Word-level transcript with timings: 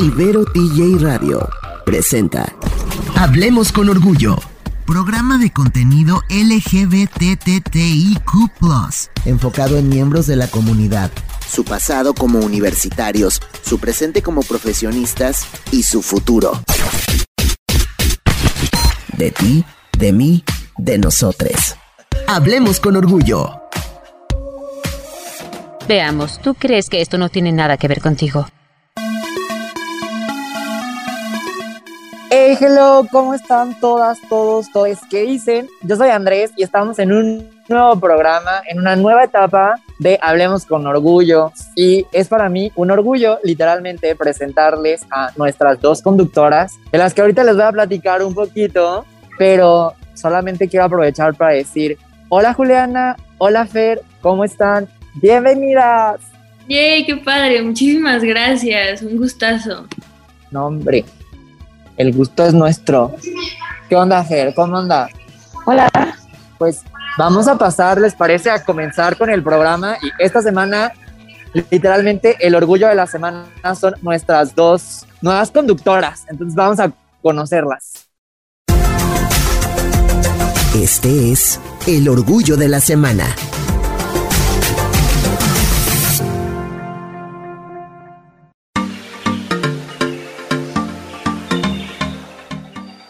Ibero 0.00 0.46
TJ 0.46 0.98
Radio 1.02 1.46
presenta 1.84 2.50
Hablemos 3.16 3.70
con 3.70 3.90
Orgullo. 3.90 4.38
Programa 4.86 5.36
de 5.36 5.52
contenido 5.52 6.22
LGBTTIQ, 6.30 8.18
enfocado 9.26 9.76
en 9.76 9.90
miembros 9.90 10.26
de 10.26 10.36
la 10.36 10.48
comunidad, 10.48 11.10
su 11.46 11.64
pasado 11.64 12.14
como 12.14 12.38
universitarios, 12.38 13.42
su 13.60 13.78
presente 13.78 14.22
como 14.22 14.40
profesionistas 14.40 15.44
y 15.70 15.82
su 15.82 16.00
futuro. 16.00 16.62
De 19.18 19.30
ti, 19.32 19.66
de 19.98 20.14
mí, 20.14 20.44
de 20.78 20.96
nosotros. 20.96 21.76
Hablemos 22.26 22.80
con 22.80 22.96
Orgullo. 22.96 23.50
Veamos, 25.86 26.40
¿tú 26.40 26.54
crees 26.54 26.88
que 26.88 27.02
esto 27.02 27.18
no 27.18 27.28
tiene 27.28 27.52
nada 27.52 27.76
que 27.76 27.86
ver 27.86 28.00
contigo? 28.00 28.46
Hey, 32.32 32.56
hello, 32.60 33.08
¿cómo 33.10 33.34
están 33.34 33.80
todas, 33.80 34.20
todos, 34.28 34.70
todos? 34.70 34.98
¿Qué 35.10 35.22
dicen? 35.22 35.68
Yo 35.82 35.96
soy 35.96 36.10
Andrés 36.10 36.52
y 36.56 36.62
estamos 36.62 37.00
en 37.00 37.10
un 37.10 37.50
nuevo 37.68 37.98
programa, 37.98 38.62
en 38.68 38.78
una 38.78 38.94
nueva 38.94 39.24
etapa 39.24 39.80
de 39.98 40.16
Hablemos 40.22 40.64
con 40.64 40.86
Orgullo. 40.86 41.50
Y 41.74 42.06
es 42.12 42.28
para 42.28 42.48
mí 42.48 42.70
un 42.76 42.92
orgullo, 42.92 43.40
literalmente, 43.42 44.14
presentarles 44.14 45.04
a 45.10 45.32
nuestras 45.36 45.80
dos 45.80 46.02
conductoras, 46.02 46.78
de 46.92 46.98
las 46.98 47.14
que 47.14 47.22
ahorita 47.22 47.42
les 47.42 47.56
voy 47.56 47.64
a 47.64 47.72
platicar 47.72 48.22
un 48.22 48.32
poquito, 48.32 49.04
pero 49.36 49.94
solamente 50.14 50.68
quiero 50.68 50.84
aprovechar 50.84 51.34
para 51.34 51.54
decir, 51.54 51.98
hola 52.28 52.54
Juliana, 52.54 53.16
hola 53.38 53.66
Fer, 53.66 54.02
¿cómo 54.20 54.44
están? 54.44 54.88
Bienvenidas. 55.14 56.20
Yay, 56.68 57.06
qué 57.06 57.16
padre, 57.16 57.60
muchísimas 57.60 58.22
gracias, 58.22 59.02
un 59.02 59.16
gustazo. 59.16 59.88
No, 60.52 60.66
hombre, 60.66 61.04
el 62.00 62.14
gusto 62.14 62.46
es 62.46 62.54
nuestro. 62.54 63.14
¿Qué 63.90 63.94
onda, 63.94 64.24
Fer? 64.24 64.54
¿Cómo 64.54 64.78
anda? 64.78 65.10
Hola. 65.66 65.90
Pues 66.56 66.82
vamos 67.18 67.46
a 67.46 67.58
pasar, 67.58 68.00
¿les 68.00 68.14
parece? 68.14 68.50
A 68.50 68.64
comenzar 68.64 69.18
con 69.18 69.28
el 69.28 69.42
programa. 69.42 69.98
Y 70.00 70.10
esta 70.18 70.40
semana, 70.40 70.92
literalmente, 71.70 72.38
el 72.40 72.54
orgullo 72.54 72.88
de 72.88 72.94
la 72.94 73.06
semana 73.06 73.44
son 73.78 73.96
nuestras 74.00 74.54
dos 74.54 75.06
nuevas 75.20 75.50
conductoras. 75.50 76.24
Entonces 76.30 76.54
vamos 76.54 76.80
a 76.80 76.90
conocerlas. 77.20 78.08
Este 80.74 81.32
es 81.32 81.60
el 81.86 82.08
orgullo 82.08 82.56
de 82.56 82.68
la 82.68 82.80
semana. 82.80 83.26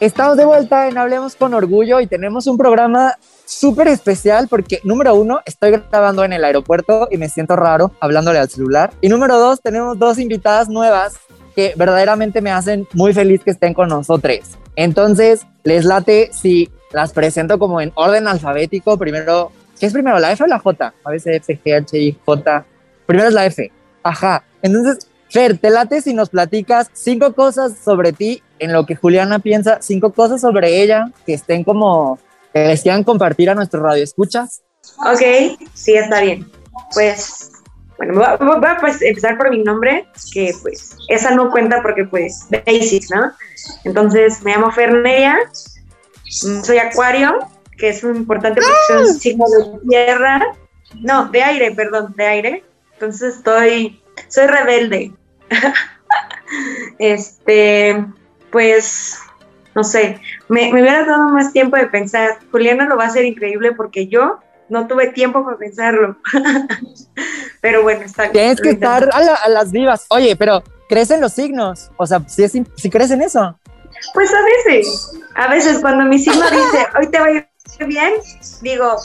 Estamos 0.00 0.38
de 0.38 0.46
vuelta 0.46 0.88
en 0.88 0.96
Hablemos 0.96 1.36
con 1.36 1.52
Orgullo 1.52 2.00
y 2.00 2.06
tenemos 2.06 2.46
un 2.46 2.56
programa 2.56 3.18
súper 3.44 3.86
especial 3.88 4.48
porque, 4.48 4.80
número 4.82 5.14
uno, 5.14 5.40
estoy 5.44 5.72
grabando 5.72 6.24
en 6.24 6.32
el 6.32 6.42
aeropuerto 6.42 7.06
y 7.10 7.18
me 7.18 7.28
siento 7.28 7.54
raro 7.54 7.92
hablándole 8.00 8.38
al 8.38 8.48
celular. 8.48 8.92
Y 9.02 9.10
número 9.10 9.38
dos, 9.38 9.60
tenemos 9.60 9.98
dos 9.98 10.18
invitadas 10.18 10.70
nuevas 10.70 11.18
que 11.54 11.74
verdaderamente 11.76 12.40
me 12.40 12.50
hacen 12.50 12.88
muy 12.94 13.12
feliz 13.12 13.42
que 13.44 13.50
estén 13.50 13.74
con 13.74 13.90
nosotros. 13.90 14.38
Entonces, 14.74 15.46
les 15.64 15.84
late 15.84 16.30
si 16.32 16.70
las 16.92 17.12
presento 17.12 17.58
como 17.58 17.82
en 17.82 17.92
orden 17.94 18.26
alfabético. 18.26 18.96
Primero, 18.96 19.52
¿qué 19.78 19.84
es 19.84 19.92
primero, 19.92 20.18
la 20.18 20.32
F 20.32 20.44
o 20.44 20.46
la 20.46 20.60
J? 20.60 20.94
A 21.04 21.10
veces 21.10 21.46
F, 21.46 21.60
G, 21.62 21.76
H, 21.76 21.98
I, 21.98 22.18
J. 22.24 22.64
Primero 23.04 23.28
es 23.28 23.34
la 23.34 23.44
F. 23.44 23.70
Ajá. 24.02 24.44
Entonces, 24.62 25.09
Fer, 25.30 25.58
te 25.58 25.70
late 25.70 26.02
si 26.02 26.12
nos 26.12 26.28
platicas 26.28 26.90
cinco 26.92 27.34
cosas 27.34 27.74
sobre 27.84 28.12
ti 28.12 28.42
en 28.58 28.72
lo 28.72 28.84
que 28.84 28.96
Juliana 28.96 29.38
piensa, 29.38 29.78
cinco 29.80 30.12
cosas 30.12 30.40
sobre 30.40 30.82
ella 30.82 31.10
que 31.24 31.34
estén 31.34 31.62
como, 31.62 32.18
que 32.52 32.66
les 32.66 32.82
quieran 32.82 33.04
compartir 33.04 33.48
a 33.48 33.54
nuestro 33.54 33.80
radio 33.82 34.02
escuchas. 34.02 34.62
Ok, 34.98 35.58
sí, 35.72 35.94
está 35.94 36.20
bien. 36.20 36.50
Pues, 36.92 37.52
bueno, 37.96 38.14
voy 38.14 38.68
a, 38.68 38.78
pues, 38.80 39.00
empezar 39.02 39.38
por 39.38 39.50
mi 39.50 39.62
nombre, 39.62 40.08
que 40.32 40.52
pues 40.62 40.96
esa 41.08 41.30
no 41.30 41.50
cuenta 41.50 41.80
porque 41.80 42.04
pues 42.04 42.46
basic, 42.50 43.04
¿no? 43.14 43.32
Entonces, 43.84 44.42
me 44.42 44.52
llamo 44.52 44.72
Ferneria, 44.72 45.38
soy 46.24 46.78
acuario, 46.78 47.38
que 47.78 47.90
es 47.90 48.02
un 48.02 48.16
importante 48.16 48.60
un 48.98 49.14
signo 49.14 49.44
de 49.48 49.88
tierra, 49.88 50.42
no, 50.96 51.28
de 51.28 51.42
aire, 51.42 51.72
perdón, 51.72 52.14
de 52.16 52.26
aire. 52.26 52.64
Entonces 52.94 53.36
estoy, 53.36 54.02
soy 54.28 54.46
rebelde, 54.46 55.12
este, 56.98 58.04
pues, 58.50 59.18
no 59.74 59.84
sé, 59.84 60.20
me, 60.48 60.72
me, 60.72 60.82
hubiera 60.82 61.04
dado 61.04 61.28
más 61.28 61.52
tiempo 61.52 61.76
de 61.76 61.86
pensar. 61.86 62.38
Juliana 62.50 62.86
lo 62.86 62.96
va 62.96 63.04
a 63.04 63.08
hacer 63.08 63.24
increíble 63.24 63.72
porque 63.72 64.08
yo 64.08 64.40
no 64.70 64.86
tuve 64.86 65.08
tiempo 65.08 65.44
para 65.44 65.58
pensarlo. 65.58 66.16
pero 67.60 67.82
bueno, 67.82 68.02
está 68.02 68.22
bien. 68.24 68.32
Tienes 68.32 68.60
que 68.60 68.70
estar 68.70 69.10
a, 69.12 69.48
las 69.48 69.72
vivas. 69.72 70.06
Oye, 70.08 70.36
pero 70.36 70.62
crecen 70.88 71.20
los 71.20 71.32
signos. 71.32 71.90
O 71.96 72.06
sea, 72.06 72.20
si, 72.28 72.44
es, 72.44 72.52
si 72.52 72.90
crecen 72.90 73.20
eso. 73.20 73.58
Pues 74.14 74.32
a 74.32 74.42
veces, 74.42 75.12
a 75.34 75.48
veces 75.48 75.78
cuando 75.80 76.04
mi 76.04 76.18
signo 76.18 76.44
dice, 76.50 76.86
hoy 76.98 77.08
te 77.08 77.18
va 77.18 77.26
a 77.26 77.30
ir 77.32 77.46
bien, 77.86 78.14
digo, 78.62 78.96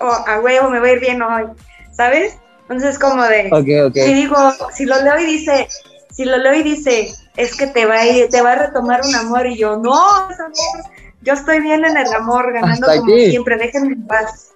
oh, 0.00 0.24
a 0.26 0.40
huevo 0.40 0.68
me 0.70 0.80
va 0.80 0.86
a 0.86 0.92
ir 0.92 1.00
bien 1.00 1.22
hoy, 1.22 1.44
¿sabes? 1.92 2.36
Entonces, 2.68 2.98
como 2.98 3.22
de, 3.24 3.50
si 3.92 4.14
digo, 4.14 4.36
si 4.72 4.86
lo 4.86 5.00
leo 5.02 5.18
y 5.18 5.26
dice, 5.26 5.68
si 6.10 6.24
lo 6.24 6.38
leo 6.38 6.54
y 6.54 6.62
dice, 6.62 7.14
es 7.36 7.56
que 7.56 7.66
te 7.66 7.84
va 7.84 7.96
a 7.96 8.06
ir, 8.06 8.28
te 8.30 8.40
va 8.40 8.52
a 8.52 8.66
retomar 8.66 9.02
un 9.04 9.14
amor, 9.14 9.46
y 9.46 9.58
yo, 9.58 9.76
no, 9.76 10.00
yo 11.22 11.34
estoy 11.34 11.60
bien 11.60 11.84
en 11.84 11.96
el 11.96 12.12
amor, 12.14 12.52
ganando 12.52 12.86
como 12.86 13.16
siempre, 13.16 13.58
déjenme 13.58 13.94
en 13.94 14.06
paz. 14.06 14.50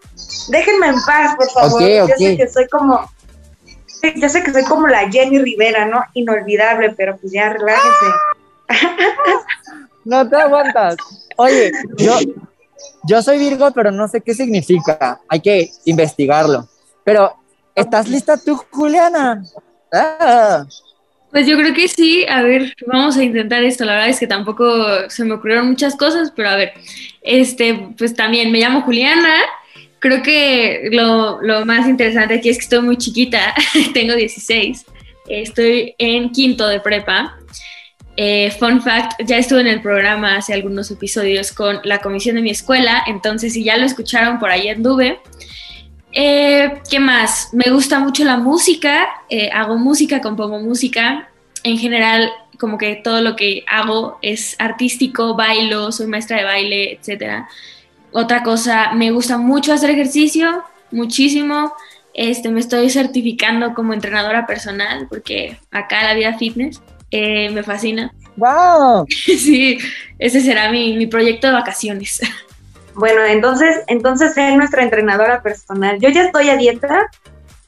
Déjenme 0.48 0.88
en 0.88 1.02
paz, 1.04 1.36
por 1.36 1.50
favor. 1.50 1.82
yo 1.82 2.06
sé 2.16 2.36
que 2.36 2.48
soy 2.48 2.66
como, 2.69 3.10
yo 4.16 4.28
sé 4.28 4.42
que 4.42 4.52
soy 4.52 4.64
como 4.64 4.88
la 4.88 5.10
Jenny 5.10 5.38
Rivera, 5.38 5.86
¿no? 5.86 6.02
Inolvidable, 6.14 6.94
pero 6.96 7.16
pues 7.19 7.32
ya 7.32 7.52
relájense. 7.52 8.06
no 10.04 10.28
te 10.28 10.36
aguantas. 10.36 10.96
Oye, 11.36 11.72
yo, 11.96 12.19
yo 13.04 13.22
soy 13.22 13.38
Virgo, 13.38 13.70
pero 13.72 13.90
no 13.90 14.08
sé 14.08 14.20
qué 14.20 14.34
significa. 14.34 15.20
Hay 15.28 15.40
que 15.40 15.70
investigarlo. 15.84 16.69
Pero 17.04 17.38
¿Estás 17.78 18.09
lista 18.09 18.37
tú, 18.37 18.56
Juliana? 18.71 19.43
Ah. 19.93 20.66
Pues 21.31 21.47
yo 21.47 21.56
creo 21.56 21.75
que 21.75 21.89
sí. 21.89 22.27
A 22.28 22.43
ver, 22.43 22.75
vamos 22.87 23.16
a 23.16 23.22
intentar 23.22 23.62
esto. 23.62 23.84
La 23.84 23.94
verdad 23.94 24.09
es 24.09 24.19
que 24.19 24.27
tampoco 24.27 25.09
se 25.09 25.25
me 25.25 25.34
ocurrieron 25.34 25.69
muchas 25.69 25.97
cosas, 25.97 26.33
pero 26.34 26.50
a 26.50 26.56
ver, 26.56 26.72
este, 27.22 27.88
pues 27.97 28.15
también 28.15 28.50
me 28.50 28.59
llamo 28.59 28.83
Juliana. 28.83 29.34
Creo 30.00 30.22
que 30.22 30.88
lo, 30.93 31.41
lo 31.43 31.65
más 31.65 31.88
interesante 31.88 32.34
aquí 32.34 32.49
es 32.49 32.59
que 32.59 32.65
estoy 32.65 32.81
muy 32.81 32.97
chiquita. 32.97 33.55
Tengo 33.94 34.15
16. 34.15 34.84
Estoy 35.28 35.94
en 35.99 36.31
quinto 36.31 36.67
de 36.67 36.81
prepa. 36.81 37.38
Eh, 38.21 38.50
fun 38.59 38.83
fact, 38.83 39.12
ya 39.25 39.38
estuve 39.38 39.61
en 39.61 39.69
el 39.69 39.81
programa 39.81 40.38
hace 40.38 40.53
algunos 40.53 40.91
episodios 40.91 41.53
con 41.53 41.78
la 41.84 42.00
comisión 42.00 42.34
de 42.34 42.43
mi 42.43 42.50
escuela, 42.50 43.05
entonces 43.06 43.53
si 43.53 43.62
ya 43.62 43.77
lo 43.77 43.87
escucharon, 43.87 44.41
por 44.41 44.50
ahí 44.50 44.69
anduve. 44.69 45.21
Eh, 46.12 46.80
¿Qué 46.91 47.00
más? 47.00 47.50
Me 47.52 47.70
gusta 47.70 47.98
mucho 47.98 48.24
la 48.24 48.36
música, 48.36 49.08
eh, 49.28 49.50
hago 49.52 49.76
música, 49.76 50.20
compongo 50.20 50.58
música. 50.58 51.28
En 51.64 51.78
general, 51.78 52.30
como 52.58 52.78
que 52.78 52.96
todo 52.96 53.20
lo 53.20 53.36
que 53.36 53.64
hago 53.69 54.19
es 54.22 54.56
artístico, 54.58 55.34
bailo, 55.34 55.92
soy 55.92 56.06
maestra 56.06 56.38
de 56.38 56.44
baile, 56.44 56.92
etc. 56.92 57.46
Otra 58.12 58.42
cosa, 58.42 58.92
me 58.92 59.10
gusta 59.10 59.38
mucho 59.38 59.72
hacer 59.72 59.91
ejercicio, 59.91 60.64
muchísimo. 60.91 61.72
Este, 62.14 62.48
me 62.48 62.60
estoy 62.60 62.90
certificando 62.90 63.75
como 63.75 63.92
entrenadora 63.92 64.46
personal 64.46 65.06
porque 65.08 65.58
acá 65.70 66.02
la 66.02 66.14
vida 66.14 66.37
fitness 66.37 66.81
eh, 67.11 67.50
me 67.50 67.62
fascina. 67.62 68.12
¡Wow! 68.37 69.06
sí, 69.08 69.78
ese 70.19 70.40
será 70.40 70.70
mi, 70.70 70.96
mi 70.96 71.06
proyecto 71.06 71.46
de 71.46 71.52
vacaciones. 71.52 72.20
Bueno, 72.99 73.25
entonces, 73.25 73.83
entonces 73.87 74.37
es 74.37 74.56
nuestra 74.56 74.83
entrenadora 74.83 75.41
personal. 75.41 76.00
Yo 76.00 76.09
ya 76.09 76.25
estoy 76.25 76.50
a 76.50 76.56
dieta, 76.56 77.09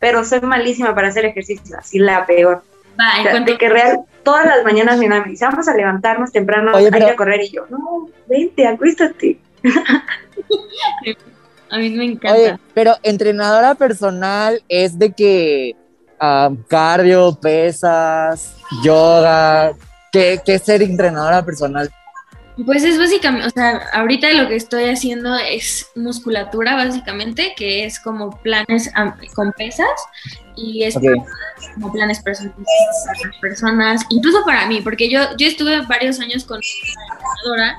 pero 0.00 0.25
soy 0.25 0.41
malísima 0.41 0.93
para 0.93 1.09
hacer 1.09 1.25
ejercicio, 1.25 1.79
así 1.79 2.00
la 2.00 2.27
peor. 2.27 2.65
Va, 2.99 3.38
de 3.38 3.56
que 3.56 3.69
real, 3.69 4.00
todas 4.25 4.44
las 4.44 4.65
mañanas 4.65 4.99
mi 4.99 5.09
mamá 5.09 5.23
me 5.25 5.31
dice, 5.31 5.44
vamos 5.44 5.69
a 5.69 5.77
levantarnos 5.77 6.32
temprano, 6.32 6.73
hay 6.75 6.91
que 6.91 7.15
correr, 7.15 7.43
y 7.43 7.50
yo, 7.50 7.65
no, 7.71 8.09
vente, 8.27 8.67
acuéstate. 8.67 9.38
a 11.71 11.79
mí 11.79 11.91
me 11.91 12.06
encanta. 12.06 12.37
Oye, 12.37 12.59
pero 12.75 12.97
entrenadora 13.05 13.77
personal 13.77 14.61
es 14.69 14.99
de 14.99 15.12
que 15.12 15.77
um, 16.21 16.56
cardio, 16.65 17.38
pesas, 17.41 18.56
yoga, 18.82 19.75
¿qué, 20.11 20.41
¿qué 20.44 20.55
es 20.55 20.62
ser 20.62 20.82
entrenadora 20.82 21.44
personal? 21.44 21.88
Pues 22.66 22.84
es 22.84 22.98
básicamente, 22.98 23.46
o 23.46 23.50
sea, 23.50 23.88
ahorita 23.92 24.32
lo 24.32 24.48
que 24.48 24.56
estoy 24.56 24.84
haciendo 24.84 25.34
es 25.36 25.86
musculatura 25.94 26.74
básicamente, 26.74 27.54
que 27.56 27.84
es 27.84 28.00
como 28.00 28.30
planes 28.42 28.90
con 29.34 29.52
pesas 29.52 29.88
y 30.56 30.82
es 30.82 30.94
como 30.94 31.92
planes 31.92 32.20
personales 32.20 32.56
para 33.06 33.28
las 33.28 33.40
personas, 33.40 34.02
incluso 34.10 34.44
para 34.44 34.66
mí, 34.66 34.80
porque 34.80 35.08
yo, 35.08 35.20
yo 35.38 35.46
estuve 35.46 35.80
varios 35.86 36.20
años 36.20 36.44
con 36.44 36.58
una 36.58 37.14
entrenadora 37.14 37.78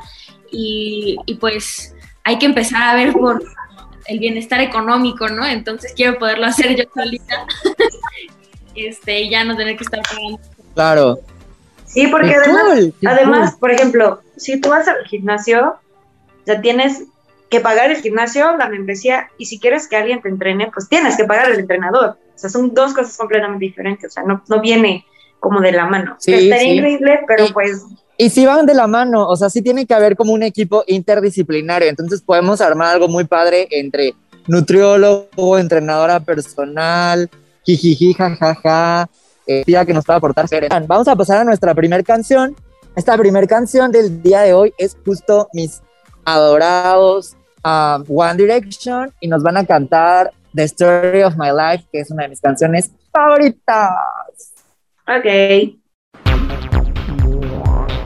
y, 0.51 1.17
y 1.25 1.35
pues 1.35 1.93
hay 2.23 2.39
que 2.39 2.45
empezar 2.45 2.81
a 2.81 2.95
ver 2.95 3.13
por 3.13 3.43
el 4.07 4.19
bienestar 4.19 4.61
económico, 4.61 5.27
¿no? 5.29 5.45
Entonces 5.45 5.93
quiero 5.95 6.17
poderlo 6.17 6.45
hacer 6.45 6.75
yo 6.75 6.83
solita 6.93 7.45
este, 8.75 9.21
y 9.21 9.29
ya 9.29 9.43
no 9.43 9.55
tener 9.55 9.77
que 9.77 9.83
estar 9.83 10.01
pagando. 10.01 10.39
Claro. 10.73 11.19
Sí, 11.85 12.07
porque 12.07 12.33
además, 12.33 12.93
además 13.05 13.55
por 13.57 13.71
ejemplo, 13.71 14.21
si 14.41 14.59
tú 14.59 14.69
vas 14.69 14.88
al 14.88 15.05
gimnasio, 15.05 15.75
ya 16.45 16.61
tienes 16.61 17.03
que 17.49 17.59
pagar 17.59 17.91
el 17.91 17.97
gimnasio, 17.97 18.57
la 18.57 18.69
membresía, 18.69 19.29
y 19.38 19.45
si 19.45 19.59
quieres 19.59 19.88
que 19.88 19.97
alguien 19.97 20.21
te 20.21 20.29
entrene, 20.29 20.71
pues 20.73 20.89
tienes 20.89 21.15
que 21.15 21.25
pagar 21.25 21.45
al 21.45 21.59
entrenador. 21.59 22.17
O 22.33 22.38
sea, 22.38 22.49
son 22.49 22.73
dos 22.73 22.93
cosas 22.93 23.15
completamente 23.17 23.65
diferentes, 23.65 24.11
o 24.11 24.13
sea, 24.13 24.23
no, 24.23 24.41
no 24.47 24.61
viene 24.61 25.05
como 25.39 25.61
de 25.61 25.71
la 25.71 25.85
mano. 25.85 26.15
Sí, 26.19 26.33
Estaría 26.33 26.73
increíble, 26.73 27.19
pero 27.27 27.45
pues... 27.53 27.85
Y 28.17 28.29
si 28.29 28.45
van 28.45 28.65
de 28.65 28.73
la 28.73 28.88
mano, 28.88 29.27
o 29.27 29.35
sea, 29.35 29.49
sí 29.49 29.61
tiene 29.61 29.85
que 29.85 29.93
haber 29.93 30.15
como 30.15 30.33
un 30.33 30.43
equipo 30.43 30.83
interdisciplinario, 30.88 31.89
entonces 31.89 32.21
podemos 32.21 32.61
armar 32.61 32.93
algo 32.93 33.07
muy 33.07 33.25
padre 33.25 33.67
entre 33.69 34.15
nutriólogo, 34.47 35.57
entrenadora 35.59 36.19
personal, 36.19 37.29
jijiji, 37.63 38.13
jajaja, 38.13 39.07
eh, 39.45 39.63
tía 39.65 39.85
que 39.85 39.93
nos 39.93 40.05
va 40.05 40.15
a 40.15 40.17
aportar. 40.17 40.47
Vamos 40.88 41.07
a 41.07 41.15
pasar 41.15 41.41
a 41.41 41.43
nuestra 41.43 41.75
primera 41.75 42.01
canción. 42.01 42.55
Esta 42.95 43.17
primera 43.17 43.47
canción 43.47 43.91
del 43.91 44.21
día 44.21 44.41
de 44.41 44.53
hoy 44.53 44.73
es 44.77 44.97
justo 45.05 45.47
mis 45.53 45.81
adorados 46.25 47.38
um, 47.63 48.03
One 48.09 48.35
Direction 48.35 49.13
y 49.21 49.27
nos 49.27 49.43
van 49.43 49.57
a 49.57 49.65
cantar 49.65 50.31
The 50.53 50.63
Story 50.63 51.23
of 51.23 51.35
My 51.38 51.49
Life, 51.55 51.88
que 51.91 52.01
es 52.01 52.11
una 52.11 52.23
de 52.23 52.29
mis 52.29 52.41
canciones 52.41 52.91
favoritas. 53.11 53.89
Ok. 55.07 55.77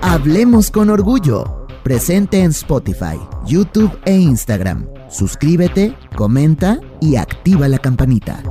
Hablemos 0.01 0.69
con 0.69 0.91
orgullo. 0.91 1.65
Presente 1.83 2.39
en 2.41 2.51
Spotify, 2.51 3.19
YouTube 3.45 3.91
e 4.05 4.13
Instagram. 4.13 4.87
Suscríbete, 5.07 5.95
comenta 6.15 6.79
y 6.99 7.15
activa 7.15 7.67
la 7.67 7.77
campanita. 7.77 8.41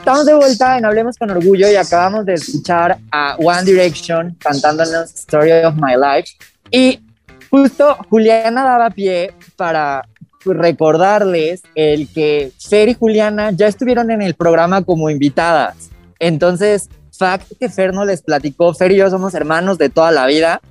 Estamos 0.00 0.24
de 0.24 0.32
vuelta 0.32 0.78
en 0.78 0.86
Hablemos 0.86 1.18
con 1.18 1.30
Orgullo 1.30 1.70
y 1.70 1.76
acabamos 1.76 2.24
de 2.24 2.32
escuchar 2.32 2.96
a 3.12 3.36
One 3.36 3.64
Direction 3.64 4.34
cantándonos 4.40 5.12
Story 5.12 5.52
of 5.52 5.74
My 5.74 5.92
Life. 5.94 6.38
Y 6.70 7.00
justo 7.50 7.98
Juliana 8.08 8.64
daba 8.64 8.88
pie 8.88 9.34
para 9.56 10.08
recordarles 10.42 11.60
el 11.74 12.10
que 12.10 12.50
Fer 12.58 12.88
y 12.88 12.94
Juliana 12.94 13.50
ya 13.50 13.66
estuvieron 13.66 14.10
en 14.10 14.22
el 14.22 14.32
programa 14.34 14.82
como 14.82 15.10
invitadas. 15.10 15.90
Entonces, 16.18 16.88
fact 17.12 17.52
que 17.60 17.68
Fer 17.68 17.92
no 17.92 18.06
les 18.06 18.22
platicó, 18.22 18.72
Fer 18.72 18.92
y 18.92 18.96
yo 18.96 19.10
somos 19.10 19.34
hermanos 19.34 19.76
de 19.76 19.90
toda 19.90 20.10
la 20.12 20.24
vida 20.24 20.62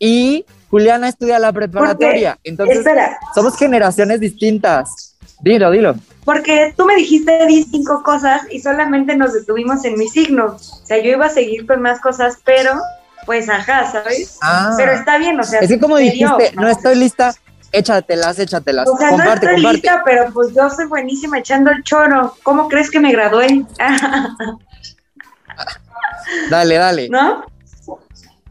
y 0.00 0.44
Juliana 0.70 1.08
estudia 1.08 1.38
la 1.38 1.52
preparatoria. 1.52 2.36
Entonces, 2.42 2.84
somos 3.32 3.56
generaciones 3.56 4.18
distintas. 4.18 5.11
Dilo, 5.42 5.70
dilo. 5.70 5.94
Porque 6.24 6.72
tú 6.76 6.86
me 6.86 6.94
dijiste 6.94 7.46
di 7.46 7.64
cinco 7.64 8.02
cosas 8.04 8.42
y 8.50 8.60
solamente 8.60 9.16
nos 9.16 9.32
detuvimos 9.32 9.84
en 9.84 9.98
mi 9.98 10.08
signo. 10.08 10.56
O 10.56 10.86
sea, 10.86 10.98
yo 10.98 11.10
iba 11.10 11.26
a 11.26 11.30
seguir 11.30 11.66
con 11.66 11.82
más 11.82 12.00
cosas, 12.00 12.38
pero 12.44 12.80
pues 13.26 13.48
ajá, 13.48 13.90
¿sabes? 13.90 14.38
Ah. 14.40 14.72
pero 14.76 14.92
está 14.92 15.18
bien, 15.18 15.38
o 15.38 15.42
sea. 15.42 15.60
Es 15.60 15.68
que 15.68 15.80
como 15.80 15.96
dijiste, 15.96 16.52
no, 16.54 16.68
estoy 16.68 16.94
lista, 16.94 17.34
échatelas, 17.72 18.38
échatelas. 18.38 18.88
O 18.88 18.96
sea, 18.96 19.10
comparte, 19.10 19.46
no 19.46 19.56
estoy 19.56 19.72
lista, 19.72 20.02
pero 20.04 20.32
pues 20.32 20.54
yo 20.54 20.70
soy 20.70 20.86
buenísima 20.86 21.40
echando 21.40 21.72
el 21.72 21.82
choro. 21.82 22.36
¿Cómo 22.44 22.68
crees 22.68 22.88
que 22.88 23.00
me 23.00 23.10
gradué? 23.10 23.64
dale, 26.50 26.76
dale. 26.76 27.08
¿No? 27.08 27.44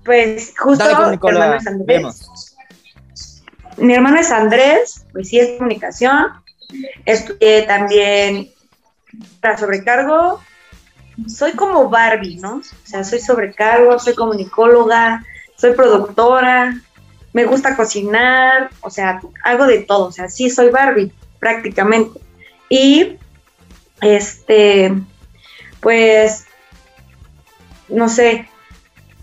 Pues 0.04 0.54
justo 0.58 0.84
dale 0.84 0.96
con 0.96 1.12
Nicolás, 1.12 1.64
mi 1.64 1.94
hermano 1.94 2.14
Mi 3.78 3.94
hermano 3.94 4.20
es 4.20 4.32
Andrés, 4.32 5.06
pues 5.14 5.30
sí 5.30 5.40
es 5.40 5.58
comunicación 5.58 6.41
Estudié 7.06 7.64
también 7.64 8.50
para 9.40 9.58
sobrecargo. 9.58 10.42
Soy 11.28 11.52
como 11.54 11.90
Barbie, 11.90 12.38
¿no? 12.38 12.58
O 12.58 12.88
sea, 12.88 13.04
soy 13.04 13.20
sobrecargo, 13.20 14.00
soy 14.00 14.16
comunicóloga, 14.16 15.24
soy 15.58 15.74
productora, 15.74 16.82
me 17.34 17.46
gusta 17.46 17.76
cocinar, 17.76 18.70
o 18.82 18.90
sea, 18.90 19.22
hago 19.44 19.66
de 19.66 19.80
todo, 19.80 20.08
o 20.08 20.12
sea, 20.12 20.28
sí 20.30 20.50
soy 20.50 20.70
Barbie 20.70 21.12
prácticamente. 21.40 22.20
Y 22.70 23.18
este, 24.02 24.94
pues, 25.80 26.46
no 27.88 28.10
sé, 28.10 28.50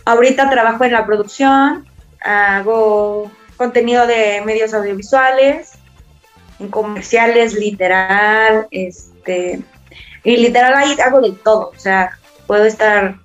ahorita 0.05 0.51
trabajo 0.51 0.85
en 0.85 0.93
la 0.93 1.07
producción, 1.07 1.89
hago 2.21 3.31
contenido 3.57 4.07
de 4.07 4.43
medios 4.45 4.73
audiovisuales, 4.75 5.73
en 6.59 6.69
comerciales, 6.69 7.55
literal, 7.55 8.67
este, 8.71 9.61
y 10.25 10.37
literal 10.37 10.75
ahí 10.75 10.97
hago 11.05 11.21
de 11.21 11.33
todo, 11.33 11.71
o 11.75 11.79
sea, 11.79 12.11
puedo 12.47 12.65
estar 12.65 13.17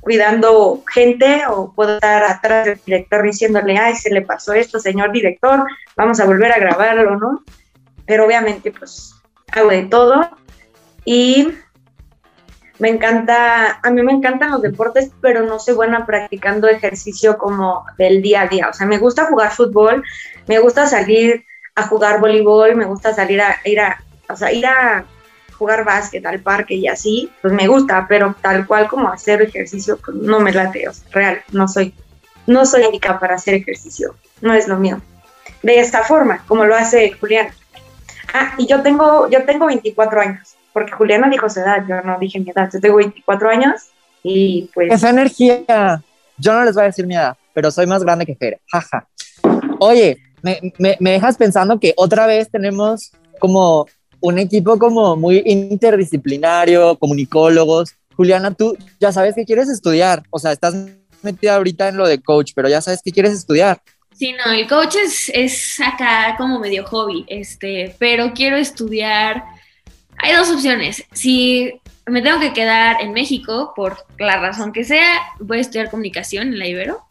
cuidando 0.00 0.82
gente 0.92 1.42
o 1.48 1.72
puedo 1.72 1.94
estar 1.94 2.24
atrás 2.24 2.66
del 2.66 2.80
director 2.84 3.22
diciéndole, 3.22 3.76
ay, 3.76 3.94
se 3.94 4.10
le 4.10 4.22
pasó 4.22 4.52
esto, 4.52 4.78
señor 4.78 5.12
director, 5.12 5.64
vamos 5.96 6.20
a 6.20 6.24
volver 6.24 6.52
a 6.52 6.58
grabarlo, 6.58 7.16
¿no? 7.16 7.44
Pero 8.06 8.26
obviamente, 8.26 8.72
pues, 8.72 9.14
hago 9.52 9.70
de 9.70 9.84
todo 9.84 10.28
y 11.04 11.48
me 12.78 12.88
encanta, 12.88 13.80
a 13.82 13.90
mí 13.90 14.02
me 14.02 14.12
encantan 14.12 14.52
los 14.52 14.62
deportes, 14.62 15.10
pero 15.20 15.42
no 15.42 15.58
soy 15.58 15.74
buena 15.74 16.06
practicando 16.06 16.68
ejercicio 16.68 17.36
como 17.36 17.84
del 17.98 18.22
día 18.22 18.42
a 18.42 18.46
día. 18.46 18.68
O 18.68 18.72
sea, 18.72 18.86
me 18.86 18.98
gusta 18.98 19.26
jugar 19.26 19.50
fútbol, 19.50 20.04
me 20.46 20.58
gusta 20.58 20.86
salir 20.86 21.44
a 21.78 21.86
jugar 21.86 22.20
voleibol, 22.20 22.74
me 22.74 22.84
gusta 22.84 23.14
salir 23.14 23.40
a 23.40 23.56
ir 23.64 23.80
a, 23.80 24.02
o 24.28 24.36
sea, 24.36 24.52
ir 24.52 24.66
a 24.66 25.04
jugar 25.56 25.84
básquet 25.84 26.24
al 26.26 26.40
parque 26.40 26.74
y 26.74 26.88
así, 26.88 27.30
pues 27.40 27.52
me 27.52 27.66
gusta, 27.66 28.06
pero 28.08 28.34
tal 28.40 28.66
cual 28.66 28.88
como 28.88 29.08
hacer 29.08 29.42
ejercicio, 29.42 29.98
pues 30.04 30.16
no 30.16 30.40
me 30.40 30.52
late, 30.52 30.88
o 30.88 30.92
sea, 30.92 31.08
real, 31.12 31.42
no 31.52 31.68
soy, 31.68 31.94
no 32.46 32.64
soy 32.66 32.84
indicada 32.84 33.18
para 33.18 33.36
hacer 33.36 33.54
ejercicio, 33.54 34.14
no 34.40 34.54
es 34.54 34.68
lo 34.68 34.76
mío. 34.76 35.00
De 35.62 35.80
esta 35.80 36.02
forma, 36.02 36.44
como 36.46 36.64
lo 36.64 36.76
hace 36.76 37.12
Juliana. 37.12 37.52
Ah, 38.32 38.54
y 38.58 38.66
yo 38.66 38.82
tengo, 38.82 39.28
yo 39.30 39.44
tengo 39.44 39.66
24 39.66 40.20
años, 40.20 40.56
porque 40.72 40.92
Juliana 40.92 41.28
dijo 41.28 41.48
su 41.48 41.60
edad, 41.60 41.84
yo 41.88 42.00
no 42.02 42.18
dije 42.18 42.38
mi 42.38 42.50
edad, 42.50 42.70
yo 42.72 42.80
tengo 42.80 42.96
24 42.96 43.50
años 43.50 43.88
y 44.22 44.70
pues... 44.74 44.92
Esa 44.92 45.10
energía, 45.10 46.02
yo 46.36 46.52
no 46.52 46.64
les 46.64 46.74
voy 46.74 46.84
a 46.84 46.86
decir 46.86 47.06
mi 47.06 47.16
edad, 47.16 47.36
pero 47.52 47.70
soy 47.70 47.86
más 47.86 48.04
grande 48.04 48.26
que 48.26 48.36
Fer, 48.36 48.60
jaja. 48.70 49.06
Oye, 49.80 50.18
me, 50.42 50.72
me, 50.78 51.10
dejas 51.12 51.36
pensando 51.36 51.78
que 51.78 51.94
otra 51.96 52.26
vez 52.26 52.50
tenemos 52.50 53.12
como 53.38 53.86
un 54.20 54.38
equipo 54.38 54.78
como 54.78 55.16
muy 55.16 55.42
interdisciplinario, 55.44 56.98
comunicólogos. 56.98 57.94
Juliana, 58.16 58.52
tú 58.52 58.76
ya 58.98 59.12
sabes 59.12 59.34
que 59.34 59.44
quieres 59.44 59.68
estudiar, 59.68 60.22
o 60.30 60.38
sea, 60.38 60.52
estás 60.52 60.74
metida 61.22 61.56
ahorita 61.56 61.88
en 61.88 61.96
lo 61.96 62.06
de 62.06 62.20
coach, 62.20 62.52
pero 62.54 62.68
ya 62.68 62.80
sabes 62.80 63.00
que 63.02 63.12
quieres 63.12 63.32
estudiar. 63.32 63.80
Sí, 64.14 64.32
no, 64.32 64.52
el 64.52 64.66
coach 64.66 64.96
es, 64.96 65.30
es 65.32 65.80
acá 65.80 66.34
como 66.36 66.58
medio 66.58 66.84
hobby, 66.86 67.24
este, 67.28 67.94
pero 67.98 68.32
quiero 68.34 68.56
estudiar. 68.56 69.44
Hay 70.16 70.34
dos 70.34 70.50
opciones. 70.50 71.04
Si 71.12 71.80
me 72.06 72.22
tengo 72.22 72.40
que 72.40 72.52
quedar 72.52 73.00
en 73.00 73.12
México, 73.12 73.72
por 73.76 74.04
la 74.18 74.38
razón 74.38 74.72
que 74.72 74.82
sea, 74.82 75.20
voy 75.38 75.58
a 75.58 75.60
estudiar 75.60 75.90
comunicación 75.90 76.48
en 76.48 76.58
la 76.58 76.66
Ibero. 76.66 77.04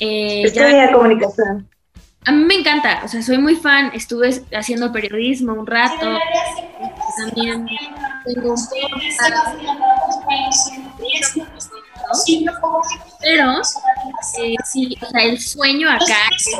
Eh, 0.00 0.42
Estudia 0.42 0.92
comunicación 0.92 1.66
a 2.24 2.32
mí 2.32 2.44
me 2.44 2.54
encanta, 2.54 3.02
o 3.04 3.08
sea, 3.08 3.22
soy 3.22 3.38
muy 3.38 3.56
fan, 3.56 3.90
estuve 3.94 4.42
haciendo 4.52 4.92
periodismo 4.92 5.54
un 5.54 5.66
rato, 5.66 6.18
también 7.16 7.66
tengo 8.24 8.54
un 8.54 8.58
pero 13.20 13.60
eh, 14.40 14.54
sí, 14.64 14.96
o 15.00 15.06
sea, 15.06 15.22
el 15.22 15.40
sueño 15.40 15.90
acá 15.90 16.28
es 16.36 16.50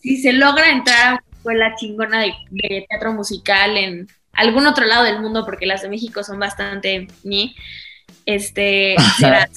si 0.00 0.22
se 0.22 0.32
logra 0.32 0.70
entrar 0.70 1.06
a 1.06 1.12
una 1.12 1.22
escuela 1.32 1.74
chingona 1.76 2.20
de, 2.20 2.34
de, 2.50 2.86
teatro 2.88 3.12
musical 3.12 3.76
en 3.76 4.08
algún 4.32 4.66
otro 4.66 4.86
lado 4.86 5.04
del 5.04 5.20
mundo, 5.20 5.44
porque 5.44 5.66
las 5.66 5.82
de 5.82 5.88
México 5.88 6.22
son 6.22 6.38
bastante 6.38 7.08
ni 7.24 7.54
este, 8.26 8.96
será 9.18 9.48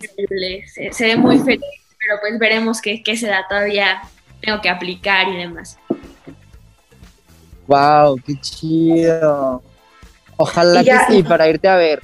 increíble, 0.00 0.64
se, 0.92 1.06
ve 1.06 1.16
muy 1.16 1.38
feliz, 1.38 1.64
pero 1.98 2.20
pues 2.20 2.38
veremos 2.38 2.80
qué, 2.80 3.02
qué 3.02 3.16
se 3.16 3.26
da, 3.26 3.46
todavía 3.48 4.02
tengo 4.40 4.60
que 4.60 4.68
aplicar 4.68 5.28
y 5.28 5.36
demás. 5.36 5.78
Wow, 7.66 8.20
qué 8.26 8.34
chido. 8.40 9.62
Ojalá 10.36 10.84
que 10.84 10.98
sí, 11.08 11.22
para 11.22 11.48
irte 11.48 11.68
a 11.68 11.76
ver. 11.76 12.02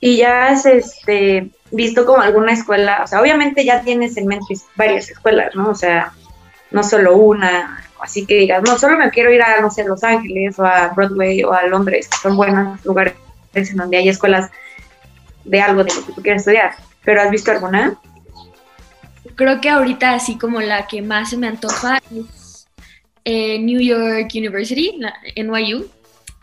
Y 0.00 0.16
ya 0.16 0.52
es 0.52 0.64
este, 0.64 1.50
visto 1.70 2.06
como 2.06 2.22
alguna 2.22 2.52
escuela, 2.52 3.02
o 3.04 3.06
sea, 3.06 3.20
obviamente 3.20 3.64
ya 3.64 3.82
tienes 3.82 4.16
en 4.16 4.26
mente 4.26 4.54
varias 4.76 5.10
escuelas, 5.10 5.54
¿no? 5.54 5.70
O 5.70 5.74
sea, 5.74 6.12
no 6.70 6.82
solo 6.82 7.16
una, 7.16 7.84
así 8.00 8.24
que 8.24 8.38
digas, 8.38 8.62
no, 8.62 8.78
solo 8.78 8.96
me 8.96 9.10
quiero 9.10 9.30
ir 9.30 9.42
a, 9.42 9.60
no 9.60 9.70
sé, 9.70 9.84
Los 9.84 10.02
Ángeles 10.02 10.58
o 10.58 10.64
a 10.64 10.88
Broadway 10.88 11.44
o 11.44 11.52
a 11.52 11.64
Londres, 11.66 12.08
que 12.08 12.16
son 12.16 12.36
buenos 12.36 12.82
lugares 12.84 13.14
en 13.52 13.76
donde 13.76 13.98
hay 13.98 14.08
escuelas 14.08 14.50
de 15.44 15.60
algo 15.60 15.84
de 15.84 15.94
lo 15.94 16.06
que 16.06 16.12
tú 16.12 16.22
quieres 16.22 16.42
estudiar. 16.42 16.74
¿Pero 17.04 17.22
has 17.22 17.30
visto 17.30 17.50
alguna? 17.50 17.98
Creo 19.34 19.60
que 19.60 19.68
ahorita 19.70 20.14
así 20.14 20.38
como 20.38 20.60
la 20.60 20.86
que 20.86 21.02
más 21.02 21.30
se 21.30 21.36
me 21.36 21.48
antoja 21.48 21.98
es 22.10 22.68
eh, 23.24 23.58
New 23.58 23.80
York 23.80 24.30
University, 24.34 24.98
NYU. 25.36 25.88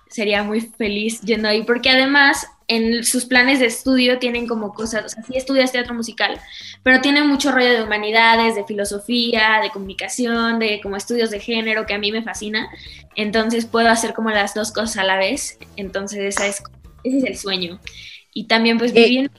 Sería 0.10 0.44
muy 0.44 0.62
feliz 0.62 1.22
yendo 1.22 1.48
ahí 1.48 1.64
porque 1.64 1.90
además 1.90 2.48
en 2.68 3.04
sus 3.04 3.26
planes 3.26 3.60
de 3.60 3.68
estudio 3.68 4.20
tienen 4.20 4.46
como 4.46 4.74
cosas, 4.74 5.06
o 5.06 5.10
sea, 5.10 5.24
sí 5.24 5.38
estudias 5.38 5.72
teatro 5.72 5.94
musical, 5.94 6.40
pero 6.84 7.00
tiene 7.00 7.24
mucho 7.24 7.52
rollo 7.52 7.72
de 7.72 7.84
humanidades, 7.84 8.56
de 8.56 8.66
filosofía, 8.66 9.60
de 9.62 9.70
comunicación, 9.70 10.60
de 10.60 10.82
como 10.82 10.98
estudios 10.98 11.30
de 11.30 11.40
género, 11.40 11.86
que 11.86 11.94
a 11.94 11.98
mí 11.98 12.12
me 12.12 12.24
fascina. 12.24 12.70
Entonces 13.16 13.66
puedo 13.66 13.90
hacer 13.90 14.14
como 14.14 14.32
las 14.32 14.54
dos 14.54 14.72
cosas 14.72 14.98
a 14.98 15.04
la 15.04 15.18
vez. 15.18 15.58
Entonces 15.78 16.20
esa 16.20 16.48
es, 16.48 16.62
ese 17.04 17.18
es 17.18 17.24
el 17.24 17.38
sueño. 17.38 17.80
Y 18.38 18.44
también 18.44 18.78
pues 18.78 18.94
viví 18.94 19.18
en 19.18 19.32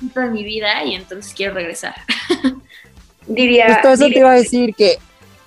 un 0.00 0.12
de 0.14 0.30
mi 0.30 0.44
vida 0.44 0.84
y 0.84 0.94
entonces 0.94 1.34
quiero 1.34 1.54
regresar. 1.54 1.94
Diría... 3.26 3.74
Justo 3.74 3.90
eso 3.90 4.08
te 4.08 4.18
iba 4.18 4.30
a 4.30 4.34
decir 4.34 4.74
que 4.74 4.98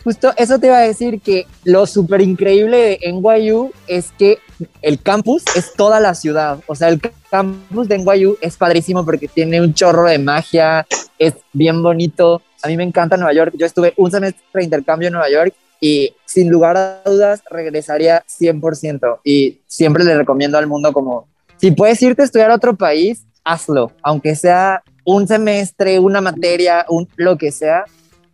Justo 0.03 0.33
eso 0.35 0.57
te 0.57 0.67
iba 0.67 0.77
a 0.77 0.81
decir 0.81 1.21
que 1.21 1.45
lo 1.63 1.85
súper 1.85 2.21
increíble 2.21 2.77
de 2.77 3.11
NYU 3.11 3.71
es 3.87 4.11
que 4.17 4.39
el 4.81 4.99
campus 4.99 5.43
es 5.55 5.73
toda 5.73 5.99
la 5.99 6.15
ciudad. 6.15 6.59
O 6.65 6.73
sea, 6.73 6.89
el 6.89 6.99
campus 7.29 7.87
de 7.87 7.99
NYU 7.99 8.37
es 8.41 8.57
padrísimo 8.57 9.05
porque 9.05 9.27
tiene 9.27 9.61
un 9.61 9.75
chorro 9.75 10.05
de 10.05 10.17
magia, 10.17 10.87
es 11.19 11.35
bien 11.53 11.83
bonito. 11.83 12.41
A 12.63 12.67
mí 12.67 12.77
me 12.77 12.83
encanta 12.83 13.15
Nueva 13.15 13.33
York. 13.33 13.53
Yo 13.55 13.65
estuve 13.65 13.93
un 13.97 14.09
semestre 14.09 14.41
de 14.53 14.63
intercambio 14.63 15.07
en 15.07 15.13
Nueva 15.13 15.29
York 15.29 15.53
y 15.79 16.13
sin 16.25 16.49
lugar 16.49 16.77
a 16.77 17.01
dudas 17.05 17.43
regresaría 17.49 18.23
100%. 18.25 19.19
Y 19.23 19.59
siempre 19.67 20.03
le 20.03 20.17
recomiendo 20.17 20.57
al 20.57 20.65
mundo 20.65 20.93
como, 20.93 21.27
si 21.61 21.69
puedes 21.69 22.01
irte 22.01 22.23
a 22.23 22.25
estudiar 22.25 22.49
a 22.49 22.55
otro 22.55 22.75
país, 22.75 23.27
hazlo, 23.43 23.91
aunque 24.01 24.35
sea 24.35 24.81
un 25.05 25.27
semestre, 25.27 25.99
una 25.99 26.19
materia, 26.19 26.85
un, 26.89 27.07
lo 27.17 27.37
que 27.37 27.51
sea, 27.51 27.85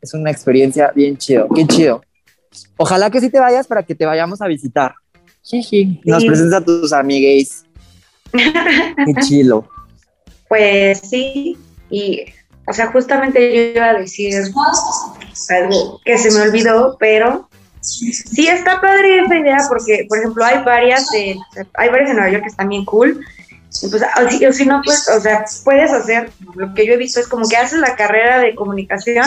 es 0.01 0.13
una 0.13 0.31
experiencia 0.31 0.91
bien 0.95 1.17
chido, 1.17 1.49
qué 1.53 1.67
chido. 1.67 2.01
Ojalá 2.77 3.09
que 3.09 3.19
sí 3.19 3.29
te 3.29 3.39
vayas 3.39 3.67
para 3.67 3.83
que 3.83 3.95
te 3.95 4.05
vayamos 4.05 4.41
a 4.41 4.47
visitar. 4.47 4.95
Nos 6.05 6.23
presentas 6.23 6.61
a 6.61 6.65
tus 6.65 6.93
amigues. 6.93 7.65
Qué 8.31 9.13
chido. 9.27 9.67
Pues 10.47 11.01
sí, 11.01 11.57
y 11.89 12.25
o 12.65 12.71
sea, 12.71 12.91
justamente 12.93 13.53
yo 13.53 13.61
iba 13.73 13.89
a 13.89 13.93
decir 13.93 14.33
algo 15.49 16.01
que 16.05 16.17
se 16.17 16.31
me 16.31 16.41
olvidó, 16.47 16.95
pero 16.97 17.49
sí 17.81 18.47
está 18.47 18.81
padre 18.81 19.21
esa 19.21 19.35
idea 19.35 19.57
porque, 19.69 20.05
por 20.07 20.17
ejemplo, 20.19 20.43
hay 20.43 20.63
varias 20.63 21.09
de, 21.11 21.37
hay 21.75 21.89
varias 21.89 22.09
en 22.09 22.15
Nueva 22.17 22.31
York 22.31 22.43
que 22.43 22.49
están 22.49 22.69
bien 22.69 22.85
cool. 22.85 23.23
Pues, 23.81 23.93
o 23.93 24.53
si 24.53 24.65
no, 24.65 24.81
pues, 24.83 25.07
o 25.09 25.19
sea, 25.19 25.45
puedes 25.63 25.91
hacer, 25.91 26.31
lo 26.55 26.73
que 26.73 26.85
yo 26.85 26.93
he 26.93 26.97
visto 26.97 27.19
es 27.19 27.27
como 27.27 27.47
que 27.47 27.57
haces 27.57 27.79
la 27.79 27.95
carrera 27.95 28.39
de 28.39 28.55
comunicación 28.55 29.25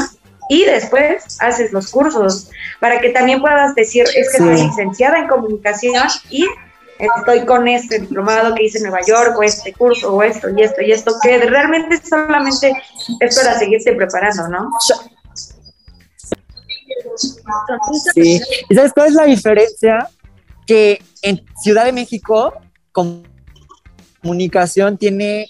y 0.49 0.65
después 0.65 1.39
haces 1.41 1.73
los 1.73 1.91
cursos 1.91 2.51
para 2.81 3.01
que 3.01 3.11
también 3.11 3.41
puedas 3.41 3.75
decir, 3.75 4.05
es 4.17 4.33
que 4.33 4.39
soy 4.39 4.57
licenciada 4.57 5.19
en 5.19 5.29
comunicación 5.29 6.09
y 6.31 6.47
estoy 6.99 7.47
con 7.47 7.69
este 7.69 8.01
diplomado 8.01 8.55
que 8.55 8.65
hice 8.65 8.79
en 8.79 8.85
Nueva 8.85 9.01
York 9.07 9.37
o 9.39 9.43
este 9.43 9.73
curso 9.73 10.13
o 10.13 10.23
esto 10.23 10.49
y 10.51 10.63
esto 10.63 10.83
y 10.83 10.93
esto, 10.93 11.15
que 11.23 11.39
realmente 11.39 12.01
solamente 12.05 12.73
es 13.21 13.39
para 13.39 13.59
seguirse 13.59 13.93
preparando, 13.93 14.49
¿no? 14.49 14.71
¿Y 18.17 18.75
sabes 18.75 18.93
cuál 18.93 19.09
es 19.09 19.15
la 19.15 19.25
diferencia? 19.25 20.09
Que 20.67 21.03
en 21.23 21.45
Ciudad 21.63 21.85
de 21.85 21.93
México, 21.93 22.55
comunicación 24.23 24.97
tiene 24.97 25.47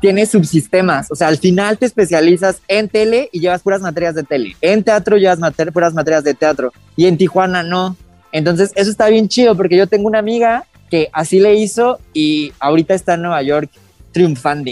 tiene 0.00 0.26
subsistemas, 0.26 1.10
o 1.10 1.16
sea, 1.16 1.28
al 1.28 1.38
final 1.38 1.78
te 1.78 1.86
especializas 1.86 2.60
en 2.68 2.88
tele 2.88 3.28
y 3.32 3.40
llevas 3.40 3.62
puras 3.62 3.80
materias 3.80 4.14
de 4.14 4.22
tele. 4.22 4.56
En 4.60 4.84
teatro 4.84 5.16
llevas 5.16 5.38
puras 5.72 5.94
materias 5.94 6.24
de 6.24 6.34
teatro 6.34 6.72
y 6.96 7.06
en 7.06 7.16
Tijuana 7.16 7.62
no. 7.62 7.96
Entonces, 8.32 8.70
eso 8.76 8.90
está 8.90 9.08
bien 9.08 9.28
chido 9.28 9.56
porque 9.56 9.76
yo 9.76 9.86
tengo 9.86 10.06
una 10.06 10.18
amiga 10.18 10.66
que 10.90 11.08
así 11.12 11.40
le 11.40 11.54
hizo 11.54 11.98
y 12.12 12.52
ahorita 12.60 12.94
está 12.94 13.14
en 13.14 13.22
Nueva 13.22 13.42
York 13.42 13.70
triunfando. 14.12 14.70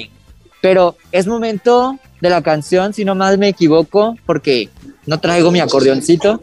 Pero 0.60 0.96
es 1.12 1.26
momento 1.26 1.98
de 2.20 2.30
la 2.30 2.42
canción, 2.42 2.92
si 2.92 3.04
no 3.04 3.14
más 3.14 3.38
me 3.38 3.48
equivoco, 3.48 4.16
porque 4.26 4.68
no 5.08 5.18
traigo 5.18 5.50
mi 5.50 5.58
acordeoncito. 5.58 6.42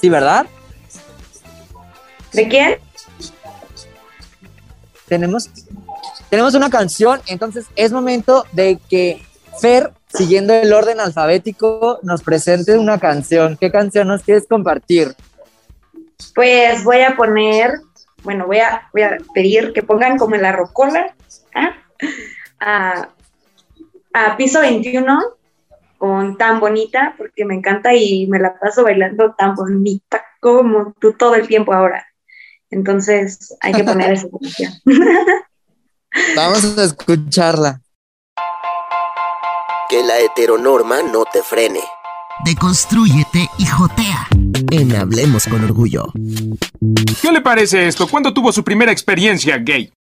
¿Sí, 0.00 0.08
verdad? 0.08 0.46
¿De 2.32 2.46
quién? 2.46 2.78
Tenemos 5.08 5.50
tenemos 6.28 6.54
una 6.54 6.70
canción, 6.70 7.20
entonces 7.26 7.66
es 7.74 7.90
momento 7.90 8.46
de 8.52 8.78
que 8.88 9.20
Fer, 9.60 9.90
siguiendo 10.06 10.54
el 10.54 10.72
orden 10.72 11.00
alfabético, 11.00 11.98
nos 12.04 12.22
presente 12.22 12.78
una 12.78 13.00
canción. 13.00 13.58
¿Qué 13.60 13.72
canción 13.72 14.06
nos 14.06 14.22
quieres 14.22 14.46
compartir? 14.46 15.16
Pues 16.36 16.84
voy 16.84 17.00
a 17.00 17.16
poner, 17.16 17.80
bueno, 18.22 18.46
voy 18.46 18.60
a, 18.60 18.88
voy 18.92 19.02
a 19.02 19.16
pedir 19.34 19.72
que 19.72 19.82
pongan 19.82 20.18
como 20.18 20.36
en 20.36 20.42
la 20.42 20.52
rocola 20.52 21.16
¿ah? 21.52 21.74
a, 22.60 23.08
a 24.12 24.36
piso 24.36 24.60
21 24.60 25.39
con 26.00 26.38
tan 26.38 26.60
bonita, 26.60 27.14
porque 27.18 27.44
me 27.44 27.54
encanta 27.54 27.94
y 27.94 28.26
me 28.26 28.38
la 28.38 28.58
paso 28.58 28.82
bailando 28.82 29.34
tan 29.36 29.54
bonita 29.54 30.24
como 30.40 30.94
tú 30.98 31.12
todo 31.12 31.34
el 31.34 31.46
tiempo 31.46 31.74
ahora. 31.74 32.06
Entonces 32.70 33.54
hay 33.60 33.74
que 33.74 33.84
poner 33.84 34.14
esa 34.14 34.26
canción. 34.40 34.72
Vamos 36.34 36.78
a 36.78 36.84
escucharla. 36.84 37.82
Que 39.90 40.02
la 40.02 40.20
heteronorma 40.20 41.02
no 41.02 41.26
te 41.30 41.42
frene. 41.42 41.80
Deconstrúyete 42.46 43.50
y 43.58 43.66
jotea. 43.66 44.26
En 44.70 44.96
Hablemos 44.96 45.46
con 45.48 45.62
Orgullo. 45.62 46.06
¿Qué 47.20 47.30
le 47.30 47.42
parece 47.42 47.86
esto? 47.86 48.08
¿Cuándo 48.08 48.32
tuvo 48.32 48.52
su 48.52 48.64
primera 48.64 48.90
experiencia 48.90 49.58
gay? 49.58 49.92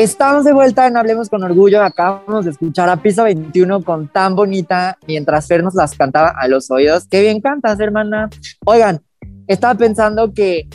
Estamos 0.00 0.46
de 0.46 0.54
vuelta 0.54 0.86
en 0.86 0.96
Hablemos 0.96 1.28
con 1.28 1.42
Orgullo. 1.42 1.82
Acabamos 1.82 2.46
de 2.46 2.52
escuchar 2.52 2.88
a 2.88 2.96
Piso 3.02 3.22
21 3.22 3.84
con 3.84 4.08
tan 4.08 4.34
bonita 4.34 4.96
mientras 5.06 5.46
Fer 5.46 5.62
nos 5.62 5.74
las 5.74 5.94
cantaba 5.94 6.30
a 6.30 6.48
los 6.48 6.70
oídos. 6.70 7.06
Qué 7.06 7.20
bien 7.20 7.42
cantas, 7.42 7.78
hermana. 7.80 8.30
Oigan, 8.64 9.02
estaba 9.46 9.74
pensando 9.74 10.32
que 10.32 10.70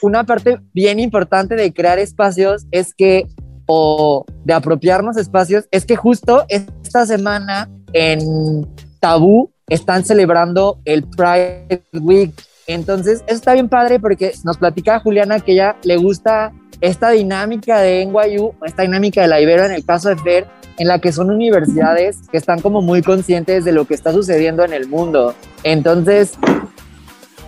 una 0.00 0.22
parte 0.22 0.60
bien 0.72 1.00
importante 1.00 1.56
de 1.56 1.72
crear 1.72 1.98
espacios 1.98 2.66
es 2.70 2.94
que, 2.94 3.26
o 3.66 4.24
de 4.44 4.54
apropiarnos 4.54 5.16
espacios, 5.16 5.64
es 5.72 5.84
que 5.84 5.96
justo 5.96 6.44
esta 6.48 7.04
semana 7.04 7.68
en 7.94 8.64
Tabú 9.00 9.50
están 9.66 10.04
celebrando 10.04 10.78
el 10.84 11.02
Pride 11.02 11.82
Week. 11.94 12.32
Entonces, 12.68 13.24
eso 13.26 13.38
está 13.38 13.54
bien 13.54 13.68
padre 13.68 13.98
porque 13.98 14.34
nos 14.44 14.56
platica 14.56 15.00
Juliana 15.00 15.40
que 15.40 15.54
ella 15.54 15.74
le 15.82 15.96
gusta 15.96 16.52
esta 16.80 17.10
dinámica 17.10 17.80
de 17.80 18.04
NYU, 18.06 18.54
esta 18.64 18.82
dinámica 18.82 19.22
de 19.22 19.28
la 19.28 19.40
Ibero 19.40 19.64
en 19.64 19.72
el 19.72 19.84
caso 19.84 20.08
de 20.08 20.16
Fer, 20.16 20.46
en 20.78 20.88
la 20.88 20.98
que 20.98 21.12
son 21.12 21.30
universidades 21.30 22.18
que 22.30 22.36
están 22.36 22.60
como 22.60 22.82
muy 22.82 23.02
conscientes 23.02 23.64
de 23.64 23.72
lo 23.72 23.86
que 23.86 23.94
está 23.94 24.12
sucediendo 24.12 24.64
en 24.64 24.72
el 24.72 24.88
mundo. 24.88 25.34
Entonces, 25.62 26.34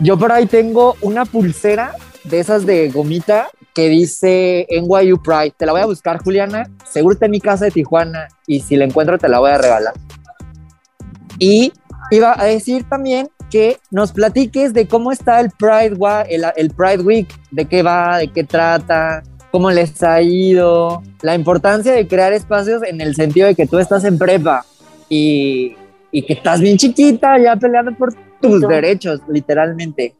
yo 0.00 0.18
por 0.18 0.32
ahí 0.32 0.46
tengo 0.46 0.96
una 1.02 1.24
pulsera 1.24 1.92
de 2.24 2.40
esas 2.40 2.64
de 2.66 2.90
gomita 2.90 3.48
que 3.74 3.88
dice 3.88 4.66
NYU 4.70 5.22
Pride. 5.22 5.54
Te 5.56 5.66
la 5.66 5.72
voy 5.72 5.82
a 5.82 5.86
buscar, 5.86 6.22
Juliana. 6.22 6.70
Seguro 6.90 7.14
está 7.14 7.26
en 7.26 7.32
mi 7.32 7.40
casa 7.40 7.66
de 7.66 7.70
Tijuana 7.70 8.28
y 8.46 8.60
si 8.60 8.76
la 8.76 8.84
encuentro 8.84 9.18
te 9.18 9.28
la 9.28 9.38
voy 9.38 9.50
a 9.50 9.58
regalar. 9.58 9.94
Y 11.38 11.72
iba 12.10 12.34
a 12.36 12.44
decir 12.44 12.88
también 12.88 13.28
que 13.50 13.78
nos 13.90 14.12
platiques 14.12 14.72
de 14.72 14.86
cómo 14.86 15.12
está 15.12 15.40
el 15.40 15.50
Pride, 15.50 15.96
el, 16.28 16.44
el 16.56 16.70
Pride 16.70 17.02
Week, 17.02 17.28
de 17.50 17.64
qué 17.64 17.82
va, 17.82 18.18
de 18.18 18.28
qué 18.28 18.44
trata, 18.44 19.22
cómo 19.50 19.70
les 19.70 20.02
ha 20.02 20.20
ido, 20.20 21.02
la 21.22 21.34
importancia 21.34 21.92
de 21.92 22.06
crear 22.06 22.32
espacios 22.32 22.82
en 22.82 23.00
el 23.00 23.14
sentido 23.14 23.46
de 23.46 23.54
que 23.54 23.66
tú 23.66 23.78
estás 23.78 24.04
en 24.04 24.18
prepa 24.18 24.64
y, 25.08 25.76
y 26.10 26.22
que 26.22 26.34
estás 26.34 26.60
bien 26.60 26.76
chiquita 26.76 27.38
ya 27.38 27.56
peleando 27.56 27.92
por 27.94 28.14
tus 28.40 28.60
derechos, 28.60 29.20
literalmente. 29.28 30.14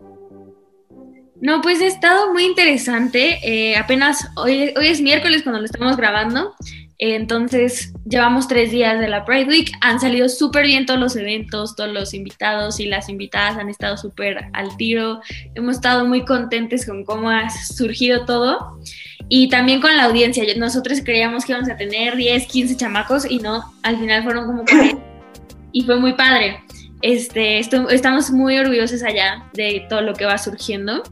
No, 1.41 1.61
pues 1.61 1.81
ha 1.81 1.87
estado 1.87 2.33
muy 2.33 2.45
interesante. 2.45 3.39
Eh, 3.43 3.77
apenas 3.77 4.29
hoy, 4.37 4.73
hoy 4.77 4.89
es 4.89 5.01
miércoles 5.01 5.43
cuando 5.43 5.61
lo 5.61 5.67
estamos 5.67 5.97
grabando. 5.97 6.55
entonces 7.01 7.93
llevamos 8.09 8.49
tres 8.49 8.73
días 8.73 8.99
de 8.99 9.07
la 9.07 9.25
Pride 9.25 9.45
Week. 9.45 9.71
Han 9.81 10.01
salido 10.01 10.29
súper 10.29 10.67
bien 10.67 10.85
todos 10.85 10.99
los 10.99 11.15
eventos, 11.15 11.77
todos 11.77 11.93
los 11.93 12.13
invitados 12.13 12.81
y 12.81 12.87
las 12.87 13.09
invitadas 13.09 13.57
han 13.57 13.69
estado 13.69 13.97
súper 13.97 14.47
al 14.53 14.77
tiro. 14.77 15.21
Hemos 15.55 15.77
estado 15.77 16.05
muy 16.07 16.25
contentes 16.25 16.85
con 16.85 17.05
cómo 17.05 17.31
ha 17.31 17.49
surgido 17.51 18.25
todo. 18.25 18.81
Y 19.29 19.49
también 19.49 19.81
con 19.81 19.97
la 19.97 20.05
audiencia, 20.05 20.43
nosotros 20.57 21.03
creíamos 21.05 21.45
que 21.45 21.53
íbamos 21.53 21.71
a 21.71 21.77
tener 21.77 22.17
10, 22.17 22.47
15 22.47 22.77
chamacos 22.77 23.31
y 23.31 23.39
no, 23.39 23.63
al 23.83 23.99
final 23.99 24.25
fueron 24.25 24.47
como 24.47 24.65
40 24.65 25.01
y 25.73 25.83
fue 25.83 26.01
muy 26.01 26.15
padre. 26.15 26.65
Este, 27.03 27.59
estamos 27.59 28.31
muy 28.31 28.59
orgullosos 28.59 29.03
allá 29.03 29.45
de 29.53 29.87
todo 29.89 30.01
lo 30.01 30.15
que 30.15 30.27
va 30.27 30.39
surgiendo. 30.39 31.03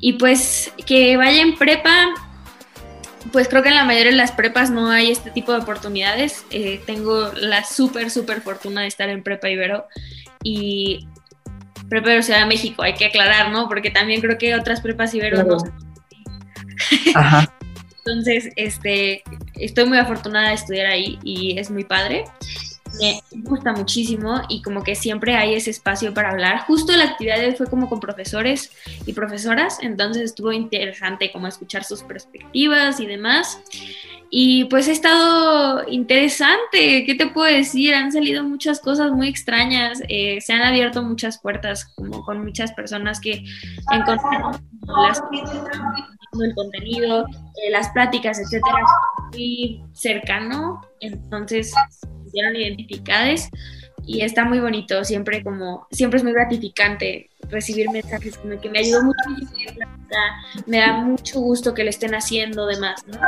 Y 0.00 0.14
pues 0.14 0.72
que 0.86 1.16
vaya 1.16 1.40
en 1.40 1.56
prepa, 1.56 2.08
pues 3.32 3.48
creo 3.48 3.62
que 3.62 3.70
en 3.70 3.76
la 3.76 3.84
mayoría 3.84 4.10
de 4.10 4.16
las 4.16 4.32
prepas 4.32 4.70
no 4.70 4.90
hay 4.90 5.10
este 5.10 5.30
tipo 5.30 5.52
de 5.52 5.58
oportunidades. 5.58 6.44
Eh, 6.50 6.80
tengo 6.84 7.32
la 7.34 7.64
súper, 7.64 8.10
súper 8.10 8.42
fortuna 8.42 8.82
de 8.82 8.88
estar 8.88 9.08
en 9.08 9.22
Prepa 9.22 9.48
Ibero 9.48 9.86
y 10.42 11.08
Prepa 11.88 12.08
Ibero 12.08 12.22
Ciudad 12.22 12.40
de 12.40 12.46
México, 12.46 12.82
hay 12.82 12.94
que 12.94 13.06
aclarar, 13.06 13.50
¿no? 13.50 13.68
Porque 13.68 13.90
también 13.90 14.20
creo 14.20 14.36
que 14.36 14.54
otras 14.54 14.80
prepas 14.80 15.14
Ibero 15.14 15.42
no 15.42 15.56
Ajá. 17.14 17.50
Entonces, 18.04 18.50
este, 18.56 19.22
estoy 19.54 19.86
muy 19.86 19.96
afortunada 19.96 20.48
de 20.48 20.54
estudiar 20.54 20.86
ahí 20.86 21.18
y 21.24 21.58
es 21.58 21.70
muy 21.70 21.84
padre 21.84 22.24
me 23.00 23.20
gusta 23.42 23.72
muchísimo 23.72 24.42
y 24.48 24.62
como 24.62 24.82
que 24.82 24.94
siempre 24.94 25.36
hay 25.36 25.54
ese 25.54 25.70
espacio 25.70 26.14
para 26.14 26.30
hablar. 26.30 26.60
Justo 26.66 26.96
la 26.96 27.04
actividad 27.04 27.38
de 27.38 27.46
hoy 27.46 27.54
fue 27.54 27.66
como 27.66 27.88
con 27.88 28.00
profesores 28.00 28.70
y 29.06 29.12
profesoras, 29.12 29.78
entonces 29.82 30.22
estuvo 30.22 30.52
interesante 30.52 31.32
como 31.32 31.46
escuchar 31.46 31.84
sus 31.84 32.02
perspectivas 32.02 33.00
y 33.00 33.06
demás. 33.06 33.60
Y 34.30 34.64
pues 34.64 34.88
ha 34.88 34.92
estado 34.92 35.88
interesante, 35.88 37.04
¿qué 37.06 37.14
te 37.16 37.28
puedo 37.28 37.46
decir? 37.46 37.94
Han 37.94 38.10
salido 38.10 38.42
muchas 38.42 38.80
cosas 38.80 39.12
muy 39.12 39.28
extrañas, 39.28 40.02
eh, 40.08 40.40
se 40.40 40.52
han 40.52 40.62
abierto 40.62 41.02
muchas 41.02 41.38
puertas 41.38 41.84
como 41.94 42.24
con 42.24 42.42
muchas 42.42 42.72
personas 42.72 43.20
que 43.20 43.44
encontraron 43.92 44.60
las 44.86 45.22
el 46.42 46.54
contenido, 46.54 47.26
eh, 47.62 47.70
las 47.70 47.90
pláticas, 47.90 48.40
etcétera, 48.40 48.82
muy 49.32 49.80
cercano, 49.92 50.80
entonces 51.00 51.72
sintieron 52.34 52.56
identificadas 52.56 53.48
y 54.06 54.22
está 54.22 54.44
muy 54.44 54.60
bonito, 54.60 55.04
siempre 55.04 55.42
como, 55.42 55.86
siempre 55.90 56.18
es 56.18 56.24
muy 56.24 56.32
gratificante 56.32 57.30
recibir 57.48 57.88
mensajes 57.90 58.36
como 58.36 58.60
que 58.60 58.68
me 58.68 58.80
ayudó 58.80 59.02
mucho, 59.02 59.18
me 60.66 60.78
da 60.78 60.98
mucho 60.98 61.40
gusto 61.40 61.72
que 61.72 61.84
le 61.84 61.90
estén 61.90 62.14
haciendo 62.14 62.66
demás, 62.66 63.04
¿no? 63.06 63.18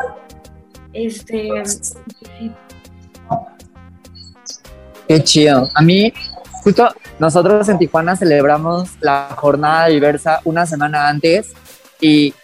Este, 0.93 1.49
Qué 5.09 5.23
chido. 5.23 5.71
A 5.75 5.83
mí, 5.83 6.13
justo 6.65 6.89
nosotros 7.19 7.69
en 7.69 7.79
Tijuana 7.79 8.17
celebramos 8.17 8.91
la 9.01 9.29
jornada 9.37 9.87
diversa 9.87 10.41
una 10.45 10.67
semana 10.67 11.09
antes 11.09 11.53
y 12.01 12.35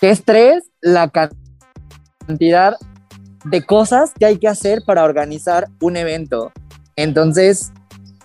qué 0.00 0.10
estrés 0.10 0.64
la 0.80 1.10
cantidad 1.10 2.76
de 3.44 3.62
cosas 3.62 4.12
que 4.18 4.26
hay 4.26 4.38
que 4.38 4.48
hacer 4.48 4.82
para 4.86 5.04
organizar 5.04 5.68
un 5.80 5.96
evento. 5.96 6.52
Entonces, 6.96 7.72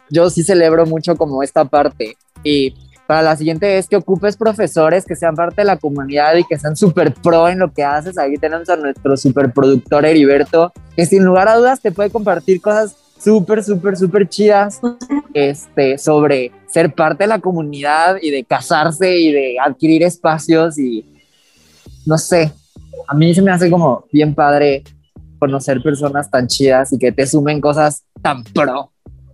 yo 0.09 0.29
sí 0.29 0.43
celebro 0.43 0.85
mucho 0.85 1.15
como 1.15 1.43
esta 1.43 1.65
parte. 1.65 2.17
Y 2.43 2.75
para 3.07 3.21
la 3.21 3.35
siguiente 3.35 3.67
vez 3.67 3.87
que 3.87 3.95
ocupes 3.95 4.35
profesores 4.35 5.05
que 5.05 5.15
sean 5.15 5.35
parte 5.35 5.61
de 5.61 5.65
la 5.65 5.77
comunidad 5.77 6.35
y 6.35 6.43
que 6.43 6.59
sean 6.59 6.75
súper 6.75 7.13
pro 7.13 7.47
en 7.47 7.59
lo 7.59 7.71
que 7.71 7.83
haces, 7.83 8.17
ahí 8.17 8.37
tenemos 8.37 8.69
a 8.69 8.75
nuestro 8.75 9.15
súper 9.15 9.51
productor 9.53 10.05
Heriberto, 10.05 10.73
que 10.95 11.05
sin 11.05 11.23
lugar 11.23 11.47
a 11.47 11.55
dudas 11.55 11.81
te 11.81 11.91
puede 11.91 12.09
compartir 12.09 12.61
cosas 12.61 12.95
súper, 13.17 13.63
súper, 13.63 13.97
súper 13.97 14.27
chidas 14.27 14.79
este, 15.33 15.97
sobre 15.97 16.51
ser 16.67 16.93
parte 16.93 17.23
de 17.23 17.29
la 17.29 17.39
comunidad 17.39 18.17
y 18.21 18.29
de 18.29 18.43
casarse 18.43 19.17
y 19.17 19.31
de 19.31 19.55
adquirir 19.59 20.03
espacios 20.03 20.77
y 20.77 21.05
no 22.05 22.17
sé, 22.17 22.51
a 23.07 23.13
mí 23.13 23.33
se 23.33 23.41
me 23.41 23.51
hace 23.51 23.69
como 23.69 24.05
bien 24.11 24.35
padre 24.35 24.83
conocer 25.39 25.81
personas 25.81 26.29
tan 26.29 26.47
chidas 26.47 26.93
y 26.93 26.99
que 26.99 27.11
te 27.11 27.25
sumen 27.25 27.61
cosas 27.61 28.03
tan 28.21 28.43
pro. 28.43 28.91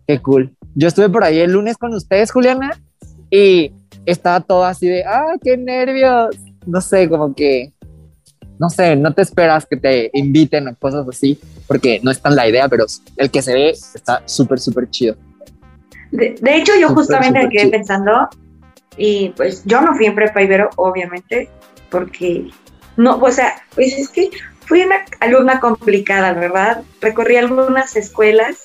Qué 0.08 0.19
cool. 0.19 0.56
Yo 0.75 0.88
estuve 0.88 1.10
por 1.10 1.23
ahí 1.23 1.39
el 1.39 1.51
lunes 1.51 1.77
con 1.77 1.93
ustedes, 1.93 2.32
Juliana, 2.32 2.80
y 3.30 3.71
estaba 4.06 4.41
todo 4.41 4.65
así 4.65 4.88
de, 4.88 5.04
¡ah, 5.06 5.36
qué 5.41 5.58
nervios! 5.58 6.36
No 6.65 6.82
sé, 6.82 7.10
como 7.10 7.34
que, 7.34 7.73
no 8.60 8.69
sé, 8.69 8.95
no 8.95 9.13
te 9.13 9.21
esperas 9.21 9.65
que 9.65 9.77
te 9.77 10.10
inviten 10.13 10.67
a 10.67 10.75
cosas 10.75 11.08
así, 11.08 11.39
porque 11.67 11.99
no 12.04 12.12
es 12.12 12.21
tan 12.21 12.36
la 12.36 12.47
idea, 12.47 12.67
pero 12.67 12.86
el 13.17 13.32
que 13.32 13.41
se 13.41 13.54
ve 13.54 13.69
está 13.69 14.21
súper, 14.25 14.60
súper 14.60 14.89
chido. 14.89 15.15
De, 16.12 16.36
hecho, 16.45 16.73
yo 16.80 16.89
justamente 16.89 17.43
me 17.43 17.49
quedé 17.49 17.69
pensando, 17.69 18.30
y 18.97 19.30
pues 19.30 19.63
yo 19.65 19.82
no 19.82 19.95
fui 19.95 20.06
en 20.06 20.15
prepa 20.15 20.43
Ibero, 20.43 20.69
obviamente, 20.75 21.49
porque 21.89 22.49
no, 22.97 23.17
o 23.17 23.32
sea, 23.32 23.56
pues 23.73 23.97
es 23.97 24.10
que 24.10 24.30
fui 24.65 24.82
una 24.82 25.06
alumna 25.19 25.60
complicada, 25.60 26.34
¿verdad? 26.34 26.84
Recorrí 27.02 27.38
algunas 27.38 27.95
escuelas 27.95 28.63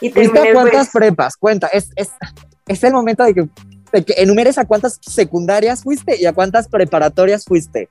y 0.00 0.10
terminé... 0.10 0.52
cuántas 0.52 0.90
pues, 0.90 1.04
prepas? 1.04 1.36
Cuenta, 1.36 1.68
es, 1.68 1.90
es, 1.96 2.10
es 2.66 2.84
el 2.84 2.92
momento 2.92 3.24
de 3.24 3.34
que, 3.34 3.48
de 3.92 4.04
que 4.04 4.14
enumeres 4.18 4.58
a 4.58 4.64
cuántas 4.64 4.98
secundarias 5.00 5.82
fuiste 5.82 6.16
y 6.20 6.26
a 6.26 6.32
cuántas 6.32 6.68
preparatorias 6.68 7.44
fuiste. 7.44 7.88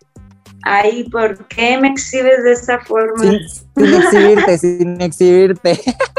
Ay, 0.64 1.04
¿por 1.10 1.48
qué 1.48 1.78
me 1.78 1.90
exhibes 1.90 2.44
de 2.44 2.54
esa 2.54 2.80
forma? 2.80 3.24
Sin, 3.24 3.94
exhibirte, 3.94 4.58
sin 4.58 5.02
exhibirte. 5.02 5.80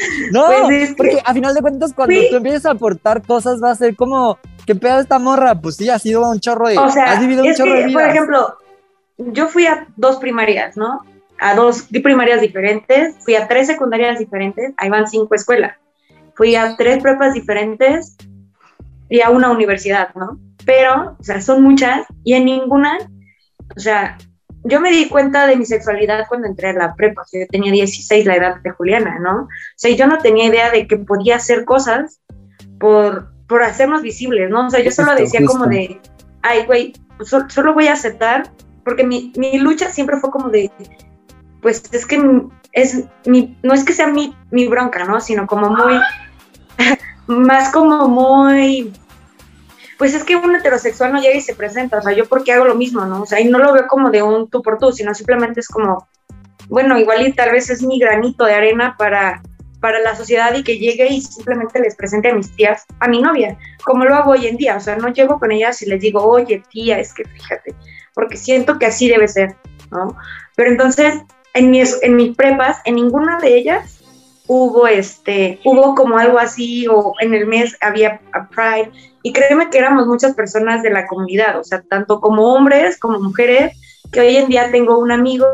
no, 0.32 0.46
pues 0.66 0.94
porque 0.96 1.18
a 1.24 1.34
final 1.34 1.54
de 1.54 1.60
cuentas 1.60 1.92
cuando 1.94 2.14
tú 2.30 2.36
empieces 2.36 2.66
a 2.66 2.72
aportar 2.72 3.22
cosas 3.22 3.62
va 3.62 3.70
a 3.70 3.74
ser 3.74 3.96
como, 3.96 4.38
¿qué 4.66 4.74
pedo 4.74 5.00
esta 5.00 5.18
morra? 5.18 5.54
Pues 5.60 5.76
sí, 5.76 5.88
ha 5.90 5.98
sido 5.98 6.28
un 6.30 6.40
chorro 6.40 6.68
de... 6.68 6.78
O 6.78 6.90
sea, 6.90 7.12
has 7.12 7.20
vivido 7.20 7.44
un 7.44 7.54
chorro 7.54 7.74
de 7.74 7.86
vidas. 7.86 8.02
Por 8.02 8.10
ejemplo, 8.10 8.56
yo 9.20 9.48
fui 9.48 9.66
a 9.66 9.86
dos 9.96 10.16
primarias, 10.16 10.76
¿no? 10.76 11.02
A 11.38 11.54
dos 11.54 11.88
primarias 12.02 12.40
diferentes, 12.40 13.16
fui 13.20 13.34
a 13.34 13.48
tres 13.48 13.66
secundarias 13.66 14.18
diferentes, 14.18 14.72
ahí 14.76 14.90
van 14.90 15.08
cinco 15.08 15.34
escuelas. 15.34 15.76
Fui 16.34 16.54
a 16.54 16.76
tres 16.76 17.02
prepas 17.02 17.34
diferentes 17.34 18.16
y 19.08 19.20
a 19.20 19.30
una 19.30 19.50
universidad, 19.50 20.14
¿no? 20.14 20.38
Pero, 20.64 21.16
o 21.18 21.22
sea, 21.22 21.40
son 21.40 21.62
muchas 21.62 22.06
y 22.24 22.34
en 22.34 22.44
ninguna, 22.44 22.98
o 23.76 23.80
sea, 23.80 24.18
yo 24.64 24.80
me 24.80 24.90
di 24.90 25.08
cuenta 25.08 25.46
de 25.46 25.56
mi 25.56 25.64
sexualidad 25.64 26.26
cuando 26.28 26.46
entré 26.46 26.70
a 26.70 26.74
la 26.74 26.94
prepa, 26.94 27.22
yo 27.32 27.46
tenía 27.50 27.72
16, 27.72 28.26
la 28.26 28.36
edad 28.36 28.60
de 28.62 28.70
Juliana, 28.70 29.18
¿no? 29.18 29.42
O 29.42 29.48
sea, 29.76 29.94
yo 29.94 30.06
no 30.06 30.18
tenía 30.18 30.46
idea 30.46 30.70
de 30.70 30.86
que 30.86 30.98
podía 30.98 31.36
hacer 31.36 31.64
cosas 31.64 32.20
por, 32.78 33.32
por 33.46 33.62
hacernos 33.62 34.02
visibles, 34.02 34.50
¿no? 34.50 34.66
O 34.66 34.70
sea, 34.70 34.80
yo 34.80 34.90
solo 34.90 35.14
decía 35.14 35.40
como 35.46 35.66
de, 35.66 36.00
ay, 36.42 36.66
güey, 36.66 36.92
solo 37.24 37.72
voy 37.72 37.88
a 37.88 37.94
aceptar 37.94 38.50
porque 38.84 39.04
mi, 39.04 39.32
mi, 39.36 39.58
lucha 39.58 39.90
siempre 39.90 40.18
fue 40.18 40.30
como 40.30 40.48
de, 40.48 40.70
pues 41.60 41.82
es 41.92 42.06
que 42.06 42.20
es 42.72 43.04
mi, 43.26 43.56
no 43.62 43.74
es 43.74 43.84
que 43.84 43.92
sea 43.92 44.06
mi, 44.06 44.34
mi 44.50 44.66
bronca, 44.68 45.04
¿no? 45.04 45.20
Sino 45.20 45.46
como 45.46 45.70
muy, 45.70 46.00
más 47.26 47.70
como 47.72 48.08
muy, 48.08 48.92
pues 49.98 50.14
es 50.14 50.24
que 50.24 50.36
un 50.36 50.56
heterosexual 50.56 51.12
no 51.12 51.20
llega 51.20 51.36
y 51.36 51.42
se 51.42 51.54
presenta, 51.54 51.98
o 51.98 52.02
sea, 52.02 52.12
yo 52.12 52.26
porque 52.26 52.52
hago 52.52 52.64
lo 52.64 52.74
mismo, 52.74 53.04
¿no? 53.04 53.22
O 53.22 53.26
sea, 53.26 53.40
y 53.40 53.48
no 53.48 53.58
lo 53.58 53.72
veo 53.72 53.86
como 53.86 54.10
de 54.10 54.22
un 54.22 54.48
tú 54.48 54.62
por 54.62 54.78
tú, 54.78 54.92
sino 54.92 55.14
simplemente 55.14 55.60
es 55.60 55.68
como, 55.68 56.08
bueno, 56.68 56.98
igual 56.98 57.26
y 57.26 57.32
tal 57.32 57.52
vez 57.52 57.68
es 57.68 57.82
mi 57.82 57.98
granito 57.98 58.44
de 58.44 58.54
arena 58.54 58.94
para, 58.96 59.42
para 59.80 59.98
la 60.00 60.14
sociedad 60.14 60.54
y 60.54 60.62
que 60.62 60.78
llegue 60.78 61.08
y 61.08 61.20
simplemente 61.20 61.80
les 61.80 61.96
presente 61.96 62.30
a 62.30 62.34
mis 62.34 62.54
tías, 62.56 62.86
a 63.00 63.08
mi 63.08 63.20
novia, 63.20 63.58
como 63.84 64.04
lo 64.04 64.14
hago 64.14 64.30
hoy 64.30 64.46
en 64.46 64.56
día, 64.56 64.76
o 64.76 64.80
sea, 64.80 64.96
no 64.96 65.08
llego 65.08 65.38
con 65.38 65.52
ellas 65.52 65.82
y 65.82 65.86
les 65.86 66.00
digo, 66.00 66.22
oye, 66.24 66.62
tía, 66.70 66.98
es 66.98 67.12
que 67.12 67.24
fíjate, 67.24 67.74
porque 68.20 68.36
siento 68.36 68.78
que 68.78 68.84
así 68.84 69.08
debe 69.08 69.28
ser, 69.28 69.56
¿no? 69.90 70.14
Pero 70.56 70.70
entonces, 70.70 71.14
en 71.54 71.70
mis, 71.70 71.98
en 72.02 72.16
mis 72.16 72.36
prepas, 72.36 72.76
en 72.84 72.96
ninguna 72.96 73.38
de 73.38 73.56
ellas 73.56 74.02
hubo 74.46 74.86
este, 74.86 75.58
hubo 75.64 75.94
como 75.94 76.18
algo 76.18 76.38
así, 76.38 76.86
o 76.86 77.14
en 77.20 77.32
el 77.32 77.46
mes 77.46 77.78
había 77.80 78.20
Pride, 78.54 78.92
y 79.22 79.32
créeme 79.32 79.70
que 79.70 79.78
éramos 79.78 80.06
muchas 80.06 80.34
personas 80.34 80.82
de 80.82 80.90
la 80.90 81.06
comunidad, 81.06 81.58
o 81.58 81.64
sea, 81.64 81.80
tanto 81.80 82.20
como 82.20 82.52
hombres 82.52 82.98
como 82.98 83.18
mujeres, 83.20 83.74
que 84.12 84.20
hoy 84.20 84.36
en 84.36 84.48
día 84.48 84.70
tengo 84.70 84.98
un 84.98 85.12
amigo 85.12 85.46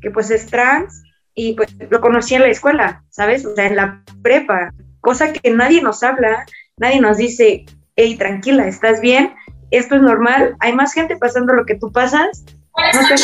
que 0.00 0.10
pues 0.10 0.30
es 0.30 0.46
trans, 0.46 1.02
y 1.34 1.52
pues 1.52 1.76
lo 1.90 2.00
conocí 2.00 2.36
en 2.36 2.42
la 2.42 2.48
escuela, 2.48 3.04
¿sabes? 3.10 3.44
O 3.44 3.54
sea, 3.54 3.66
en 3.66 3.76
la 3.76 4.02
prepa, 4.22 4.72
cosa 5.02 5.30
que 5.30 5.50
nadie 5.50 5.82
nos 5.82 6.02
habla, 6.02 6.46
nadie 6.78 7.02
nos 7.02 7.18
dice, 7.18 7.66
hey, 7.96 8.16
tranquila, 8.16 8.66
¿estás 8.66 9.02
bien? 9.02 9.34
Esto 9.70 9.96
es 9.96 10.02
normal, 10.02 10.56
hay 10.60 10.72
más 10.72 10.92
gente 10.92 11.16
pasando 11.16 11.52
lo 11.52 11.64
que 11.64 11.74
tú 11.74 11.92
pasas, 11.92 12.44
no 12.94 13.14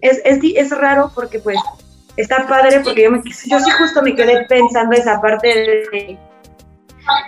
es, 0.00 0.20
es, 0.24 0.40
es, 0.42 0.70
raro 0.70 1.12
porque 1.14 1.38
pues 1.38 1.58
está 2.16 2.46
padre 2.48 2.80
porque 2.80 3.02
yo, 3.02 3.10
me, 3.10 3.22
yo 3.22 3.60
sí 3.60 3.70
justo 3.78 4.02
me 4.02 4.14
quedé 4.14 4.46
pensando 4.46 4.96
esa 4.96 5.20
parte 5.20 5.48
de, 5.48 6.18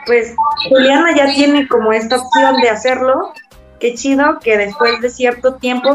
pues 0.06 0.34
Juliana 0.68 1.14
ya 1.14 1.26
tiene 1.34 1.68
como 1.68 1.92
esta 1.92 2.16
opción 2.16 2.60
de 2.60 2.70
hacerlo, 2.70 3.32
qué 3.78 3.94
chido 3.94 4.38
que 4.40 4.56
después 4.56 5.00
de 5.00 5.10
cierto 5.10 5.54
tiempo 5.56 5.94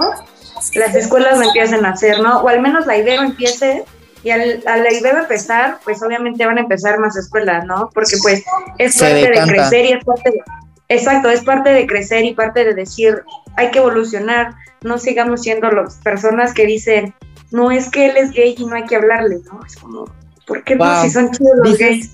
las 0.76 0.96
escuelas 0.96 1.38
lo 1.38 1.46
empiecen 1.46 1.86
a 1.86 1.92
hacer, 1.92 2.20
¿no? 2.20 2.42
O 2.42 2.48
al 2.48 2.62
menos 2.62 2.86
la 2.86 2.98
idea 2.98 3.22
empiece 3.22 3.86
y 4.24 4.32
al, 4.32 4.64
a 4.66 4.78
la 4.78 4.92
idea 4.92 5.20
empezar, 5.20 5.80
pues 5.84 6.02
obviamente 6.02 6.46
van 6.46 6.58
a 6.58 6.62
empezar 6.62 7.00
más 7.00 7.16
escuelas, 7.16 7.66
¿no? 7.66 7.90
Porque 7.94 8.18
pues 8.22 8.44
es 8.78 9.00
parte 9.00 9.30
de 9.30 9.42
crecer 9.48 9.86
y 9.86 9.94
es 9.94 10.04
parte 10.04 10.32
de 10.32 10.42
exacto, 10.90 11.30
es 11.30 11.44
parte 11.44 11.70
de 11.70 11.86
crecer 11.86 12.26
y 12.26 12.34
parte 12.34 12.64
de 12.64 12.74
decir, 12.74 13.24
hay 13.56 13.72
que 13.72 13.80
evolucionar, 13.80 14.56
no 14.82 14.98
sigamos 14.98 15.42
siendo 15.42 15.70
las 15.72 15.96
personas 15.98 16.54
que 16.54 16.66
dicen, 16.66 17.14
no 17.52 17.72
es 17.72 17.90
que 17.90 18.08
él 18.08 18.18
es 18.18 18.32
gay 18.32 18.56
y 18.58 18.66
no 18.66 18.76
hay 18.76 18.86
que 18.86 18.96
hablarle, 18.96 19.40
¿no? 19.52 19.66
Es 19.66 19.76
como, 19.76 20.06
¿por 20.46 20.64
qué 20.64 20.76
no? 20.76 21.02
Si 21.02 21.10
son 21.10 21.32
chidos 21.32 21.54
los 21.64 21.78
gays. 21.78 22.12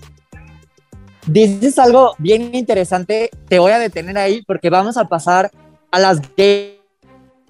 Dices 1.25 1.79
algo 1.79 2.15
bien 2.17 2.53
interesante, 2.53 3.29
te 3.47 3.59
voy 3.59 3.71
a 3.71 3.79
detener 3.79 4.17
ahí 4.17 4.41
porque 4.41 4.69
vamos 4.69 4.97
a 4.97 5.05
pasar 5.05 5.51
a 5.91 5.99
las 5.99 6.19
gay 6.36 6.79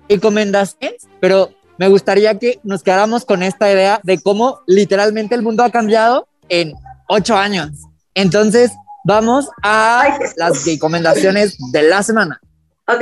recomendaciones, 0.08 1.08
pero 1.20 1.50
me 1.78 1.88
gustaría 1.88 2.38
que 2.38 2.60
nos 2.64 2.84
quedáramos 2.84 3.26
con 3.26 3.42
esta 3.42 3.72
idea 3.72 4.00
de 4.04 4.22
cómo 4.22 4.62
literalmente 4.68 5.34
el 5.34 5.42
mundo 5.42 5.64
ha 5.64 5.72
cambiado 5.72 6.28
en 6.50 6.74
ocho 7.08 7.36
años. 7.36 7.72
Entonces, 8.14 8.72
vamos 9.04 9.50
a 9.62 10.18
las 10.38 10.66
recomendaciones 10.66 11.58
de 11.72 11.84
la 11.84 12.04
semana. 12.04 12.40
Ok. 12.88 13.02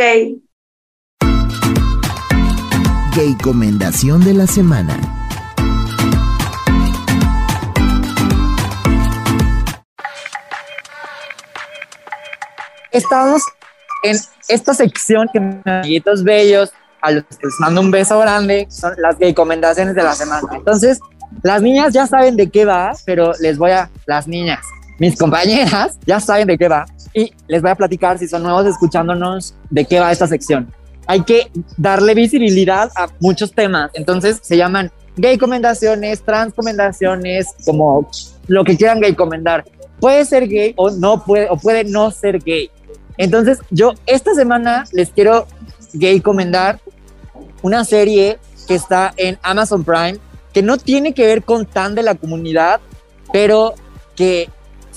Gay 3.16 3.34
recomendación 3.34 4.24
de 4.24 4.34
la 4.34 4.48
semana. 4.48 4.98
Estamos 12.92 13.44
en 14.04 14.18
esta 14.48 14.74
sección 14.74 15.30
que 15.32 15.40
amiguitos 15.70 16.24
bellos, 16.24 16.72
a 17.02 17.12
los 17.12 17.24
que 17.24 17.46
les 17.46 17.60
mando 17.60 17.82
un 17.82 17.92
beso 17.92 18.20
grande, 18.20 18.68
son 18.70 18.94
las 18.98 19.18
gay 19.18 19.30
recomendaciones 19.30 19.96
de 19.96 20.04
la 20.04 20.14
semana. 20.14 20.48
Entonces, 20.54 21.00
las 21.44 21.62
niñas 21.62 21.94
ya 21.94 22.08
saben 22.08 22.36
de 22.36 22.50
qué 22.50 22.66
va, 22.66 22.92
pero 23.06 23.34
les 23.40 23.58
voy 23.58 23.72
a, 23.72 23.90
las 24.06 24.28
niñas, 24.28 24.60
mis 25.02 25.18
compañeras 25.18 25.98
ya 26.06 26.20
saben 26.20 26.46
de 26.46 26.60
qué 26.60 26.68
va 26.68 26.86
y 27.12 27.34
les 27.48 27.64
voy 27.64 27.72
a 27.72 27.76
platicar 27.76 28.20
si 28.20 28.28
son 28.28 28.44
nuevos 28.44 28.68
escuchándonos 28.68 29.56
de 29.72 29.84
qué 29.86 30.00
va 30.00 30.12
esta 30.12 30.28
sección. 30.28 30.72
Hay 31.08 31.22
que 31.24 31.50
darle 31.76 32.14
visibilidad 32.14 32.92
a 32.96 33.08
muchos 33.20 33.52
temas, 33.52 33.90
entonces 33.96 34.38
se 34.44 34.58
llaman 34.58 34.92
gay 35.18 35.34
recomendaciones, 35.34 36.22
trans 36.22 36.52
recomendaciones, 36.52 37.48
como 37.66 38.08
lo 38.46 38.64
que 38.64 38.78
quieran 38.78 39.00
gay 39.00 39.10
recomendar. 39.10 39.66
Puede 40.00 40.24
ser 40.24 40.48
gay 40.48 40.76
o 40.78 40.92
no 40.92 41.26
puede 41.26 41.48
o 41.50 41.58
puede 41.58 41.84
no 41.84 42.12
ser 42.12 42.38
gay. 42.38 42.70
Entonces, 43.18 43.58
yo 43.72 43.94
esta 44.06 44.36
semana 44.36 44.84
les 44.92 45.10
quiero 45.10 45.48
gay 45.94 46.18
recomendar 46.18 46.80
una 47.64 47.86
serie 47.86 48.38
que 48.68 48.76
está 48.76 49.16
en 49.18 49.40
Amazon 49.42 49.84
Prime, 49.84 50.20
que 50.54 50.62
no 50.62 50.78
tiene 50.78 51.16
que 51.16 51.26
ver 51.26 51.42
con 51.42 51.66
tan 51.66 51.96
de 51.96 52.04
la 52.04 52.14
comunidad, 52.14 52.80
pero 53.34 53.74
que 54.16 54.48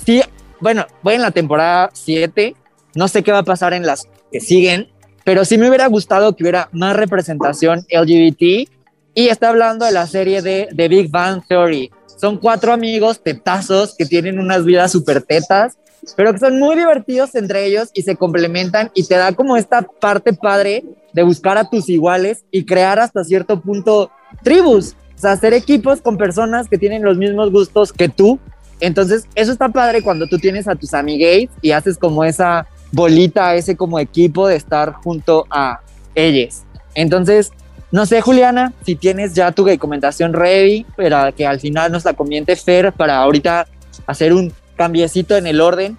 sí, 0.04 0.22
bueno, 0.60 0.86
voy 1.02 1.14
en 1.14 1.22
la 1.22 1.30
temporada 1.30 1.90
7, 1.92 2.54
no 2.94 3.08
sé 3.08 3.22
qué 3.22 3.32
va 3.32 3.38
a 3.38 3.44
pasar 3.44 3.72
en 3.72 3.86
las 3.86 4.08
que 4.30 4.40
siguen, 4.40 4.88
pero 5.24 5.44
sí 5.44 5.58
me 5.58 5.68
hubiera 5.68 5.86
gustado 5.86 6.34
que 6.36 6.44
hubiera 6.44 6.68
más 6.72 6.96
representación 6.96 7.86
LGBT 7.90 8.68
y 9.14 9.28
está 9.28 9.48
hablando 9.48 9.84
de 9.84 9.92
la 9.92 10.06
serie 10.06 10.42
de 10.42 10.68
The 10.74 10.88
Big 10.88 11.10
Bang 11.10 11.42
Theory. 11.46 11.90
Son 12.20 12.38
cuatro 12.38 12.72
amigos 12.72 13.22
tetazos 13.22 13.94
que 13.96 14.06
tienen 14.06 14.38
unas 14.38 14.64
vidas 14.64 14.92
súper 14.92 15.22
tetas, 15.22 15.78
pero 16.16 16.32
que 16.32 16.38
son 16.38 16.58
muy 16.58 16.76
divertidos 16.76 17.34
entre 17.34 17.66
ellos 17.66 17.90
y 17.94 18.02
se 18.02 18.16
complementan 18.16 18.90
y 18.94 19.06
te 19.06 19.16
da 19.16 19.32
como 19.32 19.56
esta 19.56 19.82
parte 19.82 20.32
padre 20.32 20.84
de 21.12 21.22
buscar 21.22 21.56
a 21.56 21.68
tus 21.68 21.88
iguales 21.88 22.44
y 22.50 22.64
crear 22.64 22.98
hasta 22.98 23.24
cierto 23.24 23.60
punto 23.60 24.10
tribus, 24.42 24.94
o 25.14 25.18
sea, 25.18 25.32
hacer 25.32 25.54
equipos 25.54 26.00
con 26.00 26.16
personas 26.16 26.68
que 26.68 26.78
tienen 26.78 27.02
los 27.02 27.16
mismos 27.16 27.50
gustos 27.50 27.92
que 27.92 28.08
tú. 28.08 28.38
Entonces, 28.80 29.26
eso 29.34 29.52
está 29.52 29.68
padre 29.68 30.02
cuando 30.02 30.26
tú 30.26 30.38
tienes 30.38 30.68
a 30.68 30.74
tus 30.74 30.94
amigues 30.94 31.48
y 31.62 31.70
haces 31.70 31.96
como 31.96 32.24
esa 32.24 32.66
bolita, 32.92 33.54
ese 33.54 33.76
como 33.76 33.98
equipo 33.98 34.48
de 34.48 34.56
estar 34.56 34.92
junto 34.92 35.46
a 35.50 35.80
ellos. 36.14 36.62
Entonces, 36.94 37.52
no 37.90 38.06
sé, 38.06 38.20
Juliana, 38.20 38.72
si 38.84 38.96
tienes 38.96 39.34
ya 39.34 39.52
tu 39.52 39.64
recomendación 39.64 40.32
ready, 40.32 40.84
para 40.96 41.32
que 41.32 41.46
al 41.46 41.60
final 41.60 41.92
nos 41.92 42.04
la 42.04 42.14
comiente 42.14 42.56
Fer 42.56 42.92
para 42.92 43.18
ahorita 43.18 43.66
hacer 44.06 44.32
un 44.32 44.52
cambiecito 44.76 45.36
en 45.36 45.46
el 45.46 45.60
orden. 45.60 45.96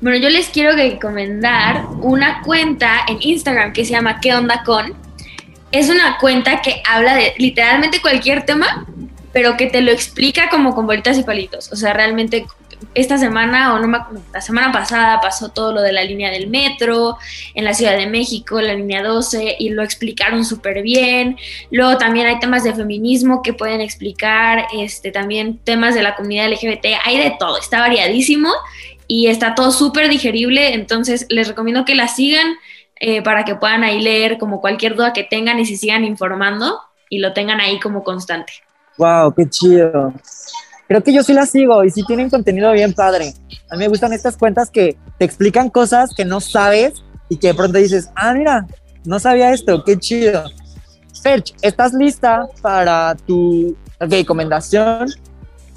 Bueno, 0.00 0.18
yo 0.18 0.28
les 0.30 0.48
quiero 0.48 0.72
recomendar 0.72 1.86
una 2.00 2.42
cuenta 2.42 3.00
en 3.08 3.18
Instagram 3.20 3.72
que 3.72 3.84
se 3.84 3.92
llama 3.92 4.20
¿Qué 4.20 4.34
onda 4.34 4.62
con? 4.64 4.94
Es 5.72 5.88
una 5.88 6.18
cuenta 6.18 6.62
que 6.62 6.82
habla 6.88 7.14
de 7.14 7.32
literalmente 7.38 8.00
cualquier 8.00 8.44
tema, 8.44 8.86
pero 9.32 9.56
que 9.56 9.66
te 9.66 9.80
lo 9.80 9.90
explica 9.92 10.48
como 10.50 10.74
con 10.74 10.86
bolitas 10.86 11.18
y 11.18 11.22
palitos. 11.22 11.72
O 11.72 11.76
sea, 11.76 11.92
realmente 11.92 12.46
esta 12.94 13.18
semana, 13.18 13.74
o 13.74 13.78
no 13.78 14.06
la 14.32 14.40
semana 14.40 14.72
pasada 14.72 15.20
pasó 15.20 15.50
todo 15.50 15.72
lo 15.72 15.82
de 15.82 15.92
la 15.92 16.02
línea 16.02 16.30
del 16.30 16.48
metro 16.48 17.16
en 17.54 17.64
la 17.64 17.74
Ciudad 17.74 17.96
de 17.96 18.06
México, 18.06 18.60
la 18.60 18.74
línea 18.74 19.02
12, 19.02 19.56
y 19.58 19.70
lo 19.70 19.82
explicaron 19.82 20.44
súper 20.44 20.82
bien. 20.82 21.36
Luego 21.70 21.98
también 21.98 22.26
hay 22.26 22.38
temas 22.40 22.64
de 22.64 22.74
feminismo 22.74 23.42
que 23.42 23.52
pueden 23.52 23.80
explicar, 23.80 24.66
este, 24.76 25.10
también 25.12 25.58
temas 25.58 25.94
de 25.94 26.02
la 26.02 26.16
comunidad 26.16 26.50
LGBT, 26.50 26.86
hay 27.04 27.18
de 27.18 27.36
todo, 27.38 27.58
está 27.58 27.80
variadísimo 27.80 28.50
y 29.06 29.26
está 29.26 29.54
todo 29.54 29.72
súper 29.72 30.08
digerible, 30.08 30.74
entonces 30.74 31.26
les 31.28 31.48
recomiendo 31.48 31.84
que 31.84 31.94
la 31.94 32.08
sigan 32.08 32.54
eh, 32.96 33.22
para 33.22 33.44
que 33.44 33.54
puedan 33.54 33.82
ahí 33.82 34.00
leer 34.00 34.38
como 34.38 34.60
cualquier 34.60 34.94
duda 34.94 35.12
que 35.12 35.24
tengan 35.24 35.58
y 35.58 35.66
se 35.66 35.76
sigan 35.76 36.04
informando 36.04 36.80
y 37.08 37.18
lo 37.18 37.32
tengan 37.32 37.60
ahí 37.60 37.80
como 37.80 38.04
constante. 38.04 38.52
¡Wow! 38.98 39.34
¡Qué 39.34 39.48
chido! 39.48 40.12
creo 40.90 41.04
que 41.04 41.12
yo 41.12 41.22
sí 41.22 41.32
las 41.32 41.50
sigo 41.50 41.84
y 41.84 41.90
sí 41.90 42.02
tienen 42.04 42.28
contenido 42.28 42.72
bien 42.72 42.92
padre. 42.92 43.32
A 43.70 43.76
mí 43.76 43.84
me 43.84 43.86
gustan 43.86 44.12
estas 44.12 44.36
cuentas 44.36 44.70
que 44.70 44.96
te 45.18 45.24
explican 45.24 45.70
cosas 45.70 46.10
que 46.16 46.24
no 46.24 46.40
sabes 46.40 47.04
y 47.28 47.36
que 47.36 47.46
de 47.46 47.54
pronto 47.54 47.78
dices, 47.78 48.10
ah, 48.16 48.34
mira, 48.34 48.66
no 49.04 49.20
sabía 49.20 49.52
esto, 49.52 49.84
qué 49.84 49.96
chido. 49.96 50.42
Serge, 51.12 51.54
¿estás 51.62 51.92
lista 51.92 52.48
para 52.60 53.14
tu 53.14 53.76
recomendación? 54.00 55.06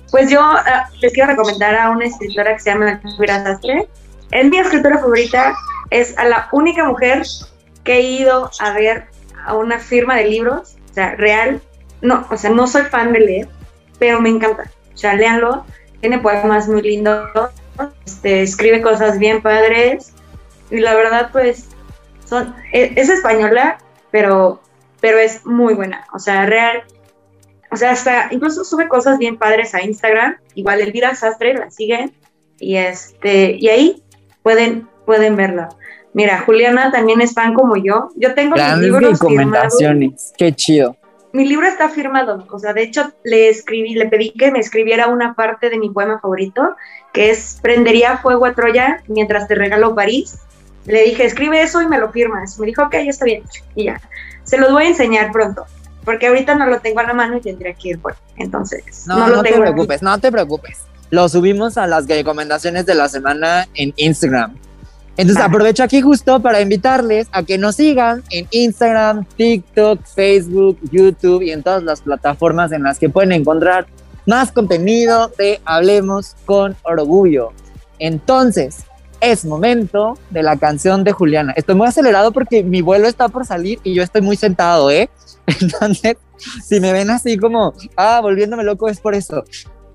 Pues 0.10 0.32
yo 0.32 0.41
ah, 0.41 0.89
les 0.99 1.13
quiero 1.13 1.30
recomendar 1.30 1.76
a 1.76 1.91
una 1.91 2.06
escritora 2.06 2.56
que 2.56 2.62
se 2.62 2.71
llama 2.71 2.99
Elvira 3.04 3.43
Sastre. 3.43 3.88
Es 4.32 4.49
mi 4.49 4.58
escritora 4.58 4.97
favorita, 4.97 5.54
es 5.91 6.17
a 6.17 6.26
la 6.26 6.49
única 6.52 6.86
mujer 6.86 7.21
que 7.84 7.97
he 7.97 8.02
ido 8.02 8.49
a 8.60 8.73
ver 8.73 9.06
a 9.45 9.54
una 9.56 9.78
firma 9.78 10.15
de 10.15 10.28
libros, 10.28 10.76
o 10.89 10.93
sea, 10.95 11.13
real. 11.17 11.62
No, 12.03 12.27
o 12.29 12.37
sea, 12.37 12.49
no 12.49 12.67
soy 12.67 12.83
fan 12.83 13.13
de 13.13 13.21
leer, 13.21 13.47
pero 13.97 14.21
me 14.21 14.29
encanta. 14.29 14.69
O 14.93 14.97
sea, 14.97 15.15
léanlo. 15.15 15.65
Tiene 16.01 16.19
poemas 16.19 16.67
muy 16.67 16.81
lindos. 16.81 17.29
Este, 18.05 18.43
escribe 18.43 18.81
cosas 18.81 19.17
bien 19.17 19.41
padres. 19.41 20.13
Y 20.69 20.79
la 20.79 20.95
verdad, 20.95 21.29
pues, 21.31 21.69
son, 22.25 22.53
e, 22.73 22.91
es, 22.97 23.07
española, 23.07 23.77
pero, 24.11 24.61
pero 24.99 25.17
es 25.17 25.45
muy 25.45 25.73
buena. 25.75 26.05
O 26.13 26.19
sea, 26.19 26.45
real. 26.45 26.83
O 27.71 27.77
sea, 27.77 27.91
hasta 27.91 28.27
incluso 28.31 28.65
sube 28.65 28.89
cosas 28.89 29.17
bien 29.17 29.37
padres 29.37 29.73
a 29.73 29.81
Instagram. 29.81 30.35
Igual 30.55 30.81
Elvira 30.81 31.15
Sastre 31.15 31.53
la 31.53 31.71
siguen. 31.71 32.13
Y 32.59 32.75
este, 32.75 33.55
y 33.57 33.69
ahí 33.69 34.03
pueden, 34.43 34.89
pueden 35.05 35.37
verla. 35.37 35.69
Mira, 36.11 36.41
Juliana 36.41 36.91
también 36.91 37.21
es 37.21 37.33
fan 37.33 37.53
como 37.53 37.77
yo. 37.77 38.09
Yo 38.17 38.33
tengo 38.33 38.55
mis 38.55 38.77
libros 38.77 39.19
recomendaciones. 39.19 40.33
Qué 40.37 40.51
chido 40.51 40.97
mi 41.34 41.48
libro 41.48 41.67
está 41.67 41.89
firmado, 41.89 42.46
o 42.50 42.60
sea, 42.60 42.74
de 42.74 42.84
hecho 42.84 43.12
le 43.24 43.50
escribí, 43.50 43.96
le 43.96 44.08
pedí 44.08 44.32
que 44.32 44.52
me 44.52 44.60
escribiera 44.60 45.08
una 45.08 45.34
parte 45.34 45.72
de 45.72 45.80
mi 45.80 45.89
poema 45.89 46.19
favorito, 46.19 46.76
que 47.12 47.32
es 47.32 47.58
Prendería 47.60 48.19
fuego 48.19 48.46
a 48.46 48.54
Troya 48.54 49.02
mientras 49.08 49.48
te 49.48 49.56
regalo 49.56 49.96
París. 49.96 50.38
Le 50.86 51.04
dije, 51.04 51.26
escribe 51.26 51.63
eso 51.63 51.82
y 51.82 51.88
me 51.88 51.98
lo 51.98 52.12
firmas. 52.12 52.60
Me 52.60 52.67
dijo, 52.67 52.84
ok, 52.84 52.93
está 52.96 53.26
bien. 53.26 53.43
Y 53.74 53.86
ya. 53.86 54.00
Se 54.43 54.58
los 54.60 54.72
voy 54.72 54.84
a 54.84 54.88
enseñar 54.89 55.32
pronto, 55.32 55.65
porque 56.06 56.28
ahorita 56.28 56.54
no 56.54 56.67
lo 56.67 56.82
tengo 56.82 57.00
a 57.00 57.04
la 57.04 57.13
mano 57.13 57.38
y 57.38 57.41
tendría 57.41 57.74
que 57.74 57.89
ir 57.89 58.00
por. 58.00 58.15
Entonces, 58.38 59.08
no, 59.08 59.28
no, 59.28 59.41
te 59.41 59.54
preocupes, 59.54 60.04
no 60.04 60.19
te 60.19 60.32
preocupes. 60.32 60.82
Lo 61.10 61.30
subimos 61.30 61.78
a 61.78 61.88
las 61.88 62.08
recomendaciones 62.08 62.86
de 62.86 62.93
la 62.93 63.10
semana 63.10 63.67
en 63.74 63.91
Instagram. 63.96 64.56
Entonces 65.15 65.43
aprovecho 65.43 65.84
aquí 65.84 66.02
justo 66.02 66.39
para 66.41 66.62
invitarles 66.62 67.28
a 67.32 67.43
que 67.43 67.58
nos 67.58 67.76
sigan 67.76 68.23
en 68.32 68.47
Instagram, 68.49 69.26
TikTok, 69.38 70.04
Facebook, 70.06 70.80
YouTube 70.91 71.43
y 71.43 71.52
en 71.52 71.62
todas 71.62 71.84
las 71.84 72.02
plataformas 72.02 72.71
en 72.71 72.84
las 72.84 72.97
que 72.97 73.10
pueden 73.10 73.32
encontrar 73.32 73.86
más 74.26 74.52
contenido 74.52 75.32
de 75.38 75.62
Hablemos 75.65 76.36
con 76.45 76.76
Orgullo. 76.84 77.52
Entonces, 77.99 78.86
es 79.21 79.45
momento 79.45 80.17
de 80.32 80.43
la 80.43 80.58
canción 80.58 81.04
de 81.04 81.12
Juliana. 81.12 81.54
Estoy 81.56 81.76
muy 81.76 81.88
acelerado 81.88 82.32
porque 82.32 82.63
mi 82.63 82.82
vuelo 82.82 83.08
está 83.08 83.30
por 83.30 83.45
salir 83.45 83.80
y 83.84 83.93
yo 83.93 84.04
estoy 84.04 84.21
muy 84.21 84.36
sentado, 84.36 84.89
¿eh? 84.89 85.10
Entonces, 85.62 86.17
si 86.63 86.80
me 86.80 86.91
ven 86.91 87.10
así 87.10 87.38
como, 87.38 87.73
ah, 87.95 88.19
volviéndome 88.21 88.63
loco 88.63 88.89
es 88.89 88.99
por 88.99 89.13
eso. 89.13 89.43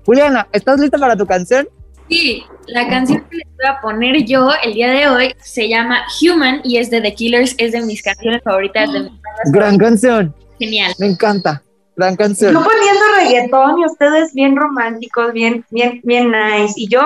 Juliana, 0.05 0.47
¿estás 0.51 0.79
lista 0.79 0.97
para 0.97 1.15
tu 1.15 1.27
canción? 1.27 1.67
Sí, 2.09 2.43
la 2.67 2.87
canción 2.87 3.23
que 3.29 3.37
les 3.37 3.47
voy 3.55 3.65
a 3.67 3.81
poner 3.81 4.25
yo 4.25 4.49
el 4.63 4.73
día 4.73 4.89
de 4.91 5.07
hoy 5.07 5.35
se 5.41 5.69
llama 5.69 6.01
Human 6.21 6.61
y 6.63 6.77
es 6.77 6.89
de 6.89 7.01
The 7.01 7.13
Killers, 7.13 7.55
es 7.57 7.71
de 7.71 7.81
mis 7.81 8.01
canciones 8.01 8.41
favoritas. 8.43 8.91
De 8.91 9.01
mis 9.01 9.11
Gran 9.53 9.77
canción. 9.77 10.33
Genial. 10.57 10.93
Me 10.99 11.07
encanta. 11.07 11.61
Gran 11.95 12.15
canción. 12.15 12.53
Yo 12.53 12.63
poniendo 12.63 13.01
reggaetón 13.17 13.79
y 13.79 13.85
ustedes 13.85 14.33
bien 14.33 14.55
románticos, 14.55 15.33
bien, 15.33 15.65
bien, 15.69 16.01
bien 16.03 16.31
nice. 16.31 16.73
Y 16.75 16.87
yo 16.89 17.01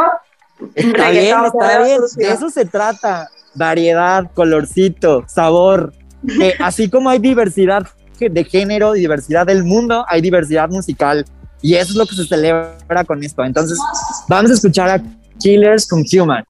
Está 0.76 1.10
bien, 1.10 1.36
está 1.46 1.84
bien. 1.84 2.02
De 2.16 2.30
eso 2.30 2.50
se 2.50 2.66
trata. 2.66 3.30
variedad, 3.56 4.32
colorcito, 4.34 5.24
sabor. 5.28 5.94
Que 6.26 6.54
así 6.60 6.90
como 6.90 7.10
hay 7.10 7.20
diversidad 7.20 7.88
de 8.20 8.44
género, 8.46 8.94
diversidad 8.94 9.46
del 9.46 9.64
mundo, 9.64 10.06
hay 10.08 10.22
diversidad 10.22 10.70
musical. 10.70 11.26
Y 11.66 11.76
eso 11.76 11.92
es 11.92 11.96
lo 11.96 12.06
que 12.06 12.14
se 12.14 12.26
celebra 12.26 13.06
con 13.08 13.24
esto. 13.24 13.42
Entonces, 13.42 13.80
vamos 14.28 14.52
a 14.52 14.54
escuchar 14.54 14.90
a 14.90 15.02
Killers 15.40 15.88
con 15.88 16.04
Human. 16.12 16.44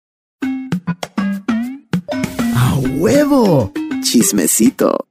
¡A 2.55 2.79
huevo! 2.97 3.71
Chismecito. 4.01 5.07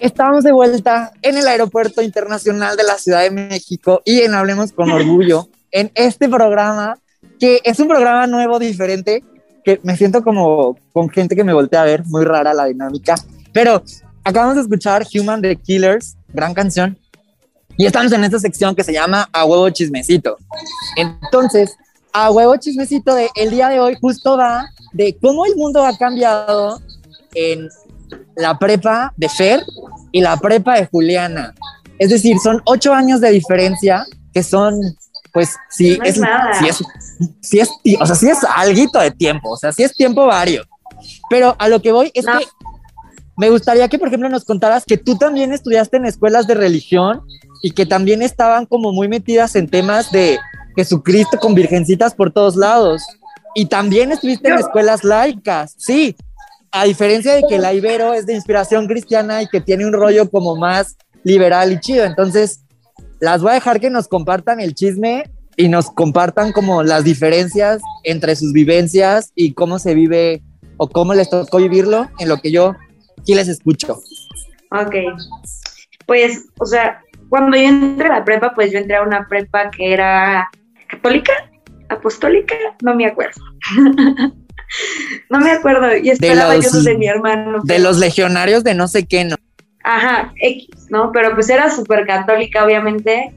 Estamos 0.00 0.42
de 0.42 0.50
vuelta 0.50 1.12
en 1.22 1.36
el 1.36 1.46
Aeropuerto 1.46 2.02
Internacional 2.02 2.76
de 2.76 2.82
la 2.82 2.98
Ciudad 2.98 3.20
de 3.20 3.30
México 3.30 4.02
y 4.04 4.22
en 4.22 4.34
Hablemos 4.34 4.72
con 4.72 4.90
Orgullo, 4.90 5.48
en 5.70 5.92
este 5.94 6.28
programa, 6.28 6.98
que 7.38 7.60
es 7.62 7.78
un 7.78 7.86
programa 7.86 8.26
nuevo, 8.26 8.58
diferente, 8.58 9.22
que 9.64 9.80
me 9.82 9.96
siento 9.96 10.22
como 10.22 10.76
con 10.92 11.08
gente 11.08 11.36
que 11.36 11.44
me 11.44 11.52
voltea 11.52 11.82
a 11.82 11.84
ver, 11.84 12.04
muy 12.06 12.24
rara 12.24 12.54
la 12.54 12.66
dinámica. 12.66 13.14
Pero 13.52 13.82
acabamos 14.24 14.56
de 14.56 14.62
escuchar 14.62 15.06
Human 15.14 15.42
the 15.42 15.56
Killers, 15.56 16.16
gran 16.32 16.54
canción, 16.54 16.96
y 17.76 17.86
estamos 17.86 18.12
en 18.12 18.24
esta 18.24 18.38
sección 18.38 18.74
que 18.74 18.84
se 18.84 18.92
llama 18.92 19.28
A 19.32 19.44
Huevo 19.44 19.70
Chismecito. 19.70 20.36
Entonces, 20.96 21.76
A 22.12 22.30
Huevo 22.30 22.56
Chismecito 22.56 23.14
de 23.14 23.30
el 23.36 23.50
día 23.50 23.68
de 23.68 23.80
hoy 23.80 23.96
justo 24.00 24.36
va 24.36 24.66
de 24.92 25.16
cómo 25.20 25.46
el 25.46 25.56
mundo 25.56 25.84
ha 25.84 25.96
cambiado 25.96 26.80
en 27.34 27.68
la 28.36 28.58
prepa 28.58 29.12
de 29.16 29.28
Fer 29.28 29.62
y 30.12 30.20
la 30.20 30.36
prepa 30.36 30.74
de 30.74 30.86
Juliana. 30.86 31.54
Es 31.98 32.10
decir, 32.10 32.36
son 32.42 32.60
ocho 32.64 32.92
años 32.92 33.20
de 33.20 33.30
diferencia 33.30 34.04
que 34.32 34.42
son, 34.42 34.74
pues, 35.32 35.56
sí, 35.68 35.98
es, 36.04 36.16
sí 36.16 36.68
es, 36.68 36.82
sí 37.40 37.60
es, 37.60 37.70
o 38.00 38.06
sea, 38.06 38.14
sí 38.14 38.28
es 38.28 38.38
alguito 38.56 38.98
de 38.98 39.10
tiempo, 39.10 39.50
o 39.50 39.56
sea, 39.56 39.72
sí 39.72 39.82
es 39.82 39.94
tiempo 39.94 40.26
vario. 40.26 40.64
Pero 41.28 41.56
a 41.58 41.68
lo 41.68 41.80
que 41.80 41.92
voy 41.92 42.10
es 42.14 42.26
que 42.26 42.46
me 43.36 43.50
gustaría 43.50 43.88
que, 43.88 43.98
por 43.98 44.08
ejemplo, 44.08 44.28
nos 44.28 44.44
contaras 44.44 44.84
que 44.84 44.98
tú 44.98 45.16
también 45.16 45.52
estudiaste 45.52 45.96
en 45.96 46.06
escuelas 46.06 46.46
de 46.46 46.54
religión 46.54 47.22
y 47.62 47.70
que 47.70 47.86
también 47.86 48.22
estaban 48.22 48.66
como 48.66 48.92
muy 48.92 49.08
metidas 49.08 49.56
en 49.56 49.68
temas 49.68 50.10
de 50.12 50.38
Jesucristo 50.76 51.38
con 51.38 51.54
virgencitas 51.54 52.14
por 52.14 52.32
todos 52.32 52.56
lados. 52.56 53.02
Y 53.54 53.66
también 53.66 54.12
estuviste 54.12 54.48
en 54.48 54.58
escuelas 54.58 55.04
laicas, 55.04 55.74
sí, 55.76 56.14
a 56.70 56.84
diferencia 56.84 57.34
de 57.34 57.42
que 57.48 57.58
la 57.58 57.72
Ibero 57.72 58.14
es 58.14 58.26
de 58.26 58.34
inspiración 58.34 58.86
cristiana 58.86 59.42
y 59.42 59.48
que 59.48 59.60
tiene 59.60 59.86
un 59.86 59.92
rollo 59.92 60.30
como 60.30 60.54
más 60.56 60.96
liberal 61.24 61.72
y 61.72 61.80
chido. 61.80 62.04
Entonces, 62.04 62.60
las 63.20 63.42
voy 63.42 63.52
a 63.52 63.54
dejar 63.54 63.80
que 63.80 63.90
nos 63.90 64.08
compartan 64.08 64.60
el 64.60 64.74
chisme 64.74 65.24
y 65.56 65.68
nos 65.68 65.90
compartan 65.90 66.52
como 66.52 66.82
las 66.82 67.04
diferencias 67.04 67.82
entre 68.04 68.34
sus 68.34 68.52
vivencias 68.52 69.32
y 69.34 69.52
cómo 69.52 69.78
se 69.78 69.94
vive 69.94 70.42
o 70.78 70.88
cómo 70.88 71.12
les 71.12 71.28
tocó 71.28 71.58
vivirlo 71.58 72.08
en 72.18 72.28
lo 72.28 72.38
que 72.38 72.50
yo 72.50 72.74
aquí 73.18 73.34
les 73.34 73.48
escucho. 73.48 74.00
Ok. 74.70 74.94
Pues, 76.06 76.46
o 76.58 76.64
sea, 76.64 77.02
cuando 77.28 77.56
yo 77.56 77.64
entré 77.64 78.06
a 78.06 78.18
la 78.18 78.24
prepa, 78.24 78.54
pues 78.54 78.72
yo 78.72 78.78
entré 78.78 78.96
a 78.96 79.02
una 79.02 79.26
prepa 79.28 79.70
que 79.70 79.92
era 79.92 80.48
católica, 80.88 81.32
apostólica, 81.88 82.54
no 82.82 82.94
me 82.94 83.06
acuerdo. 83.06 83.40
no 85.30 85.40
me 85.40 85.50
acuerdo. 85.50 85.96
Y 85.96 86.10
esperaba 86.10 86.54
de 86.54 86.62
yo 86.62 86.70
de 86.82 86.96
mi 86.96 87.06
hermano. 87.06 87.60
De 87.64 87.78
los 87.78 87.98
legionarios 87.98 88.64
de 88.64 88.74
no 88.74 88.88
sé 88.88 89.06
qué, 89.06 89.24
¿no? 89.24 89.36
Ajá, 89.92 90.32
X, 90.40 90.86
¿no? 90.88 91.10
Pero 91.10 91.34
pues 91.34 91.50
era 91.50 91.68
súper 91.68 92.06
católica, 92.06 92.64
obviamente. 92.64 93.34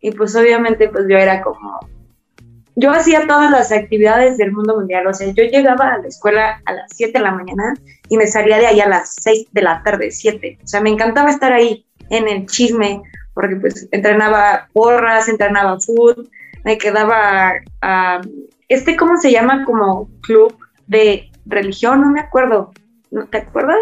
Y 0.00 0.12
pues 0.12 0.36
obviamente 0.36 0.88
pues 0.88 1.06
yo 1.08 1.16
era 1.16 1.42
como... 1.42 1.80
Yo 2.76 2.92
hacía 2.92 3.26
todas 3.26 3.50
las 3.50 3.72
actividades 3.72 4.38
del 4.38 4.52
mundo 4.52 4.76
mundial. 4.76 5.04
O 5.08 5.12
sea, 5.12 5.26
yo 5.26 5.42
llegaba 5.42 5.94
a 5.94 5.98
la 5.98 6.06
escuela 6.06 6.62
a 6.64 6.72
las 6.72 6.92
7 6.94 7.18
de 7.18 7.24
la 7.24 7.32
mañana 7.32 7.74
y 8.08 8.16
me 8.16 8.28
salía 8.28 8.58
de 8.58 8.68
ahí 8.68 8.80
a 8.80 8.88
las 8.88 9.16
6 9.20 9.48
de 9.50 9.62
la 9.62 9.82
tarde, 9.82 10.12
7. 10.12 10.60
O 10.62 10.66
sea, 10.66 10.80
me 10.80 10.90
encantaba 10.90 11.28
estar 11.28 11.52
ahí 11.52 11.84
en 12.08 12.28
el 12.28 12.46
chisme, 12.46 13.02
porque 13.34 13.56
pues 13.56 13.88
entrenaba 13.90 14.68
porras, 14.72 15.28
entrenaba 15.28 15.80
fútbol, 15.80 16.30
me 16.64 16.78
quedaba 16.78 17.54
a 17.82 18.20
este, 18.68 18.96
¿cómo 18.96 19.16
se 19.16 19.32
llama? 19.32 19.64
Como 19.64 20.08
club 20.20 20.56
de 20.86 21.28
religión, 21.46 22.00
no 22.00 22.10
me 22.10 22.20
acuerdo. 22.20 22.72
¿No 23.10 23.26
te 23.26 23.38
acuerdas? 23.38 23.80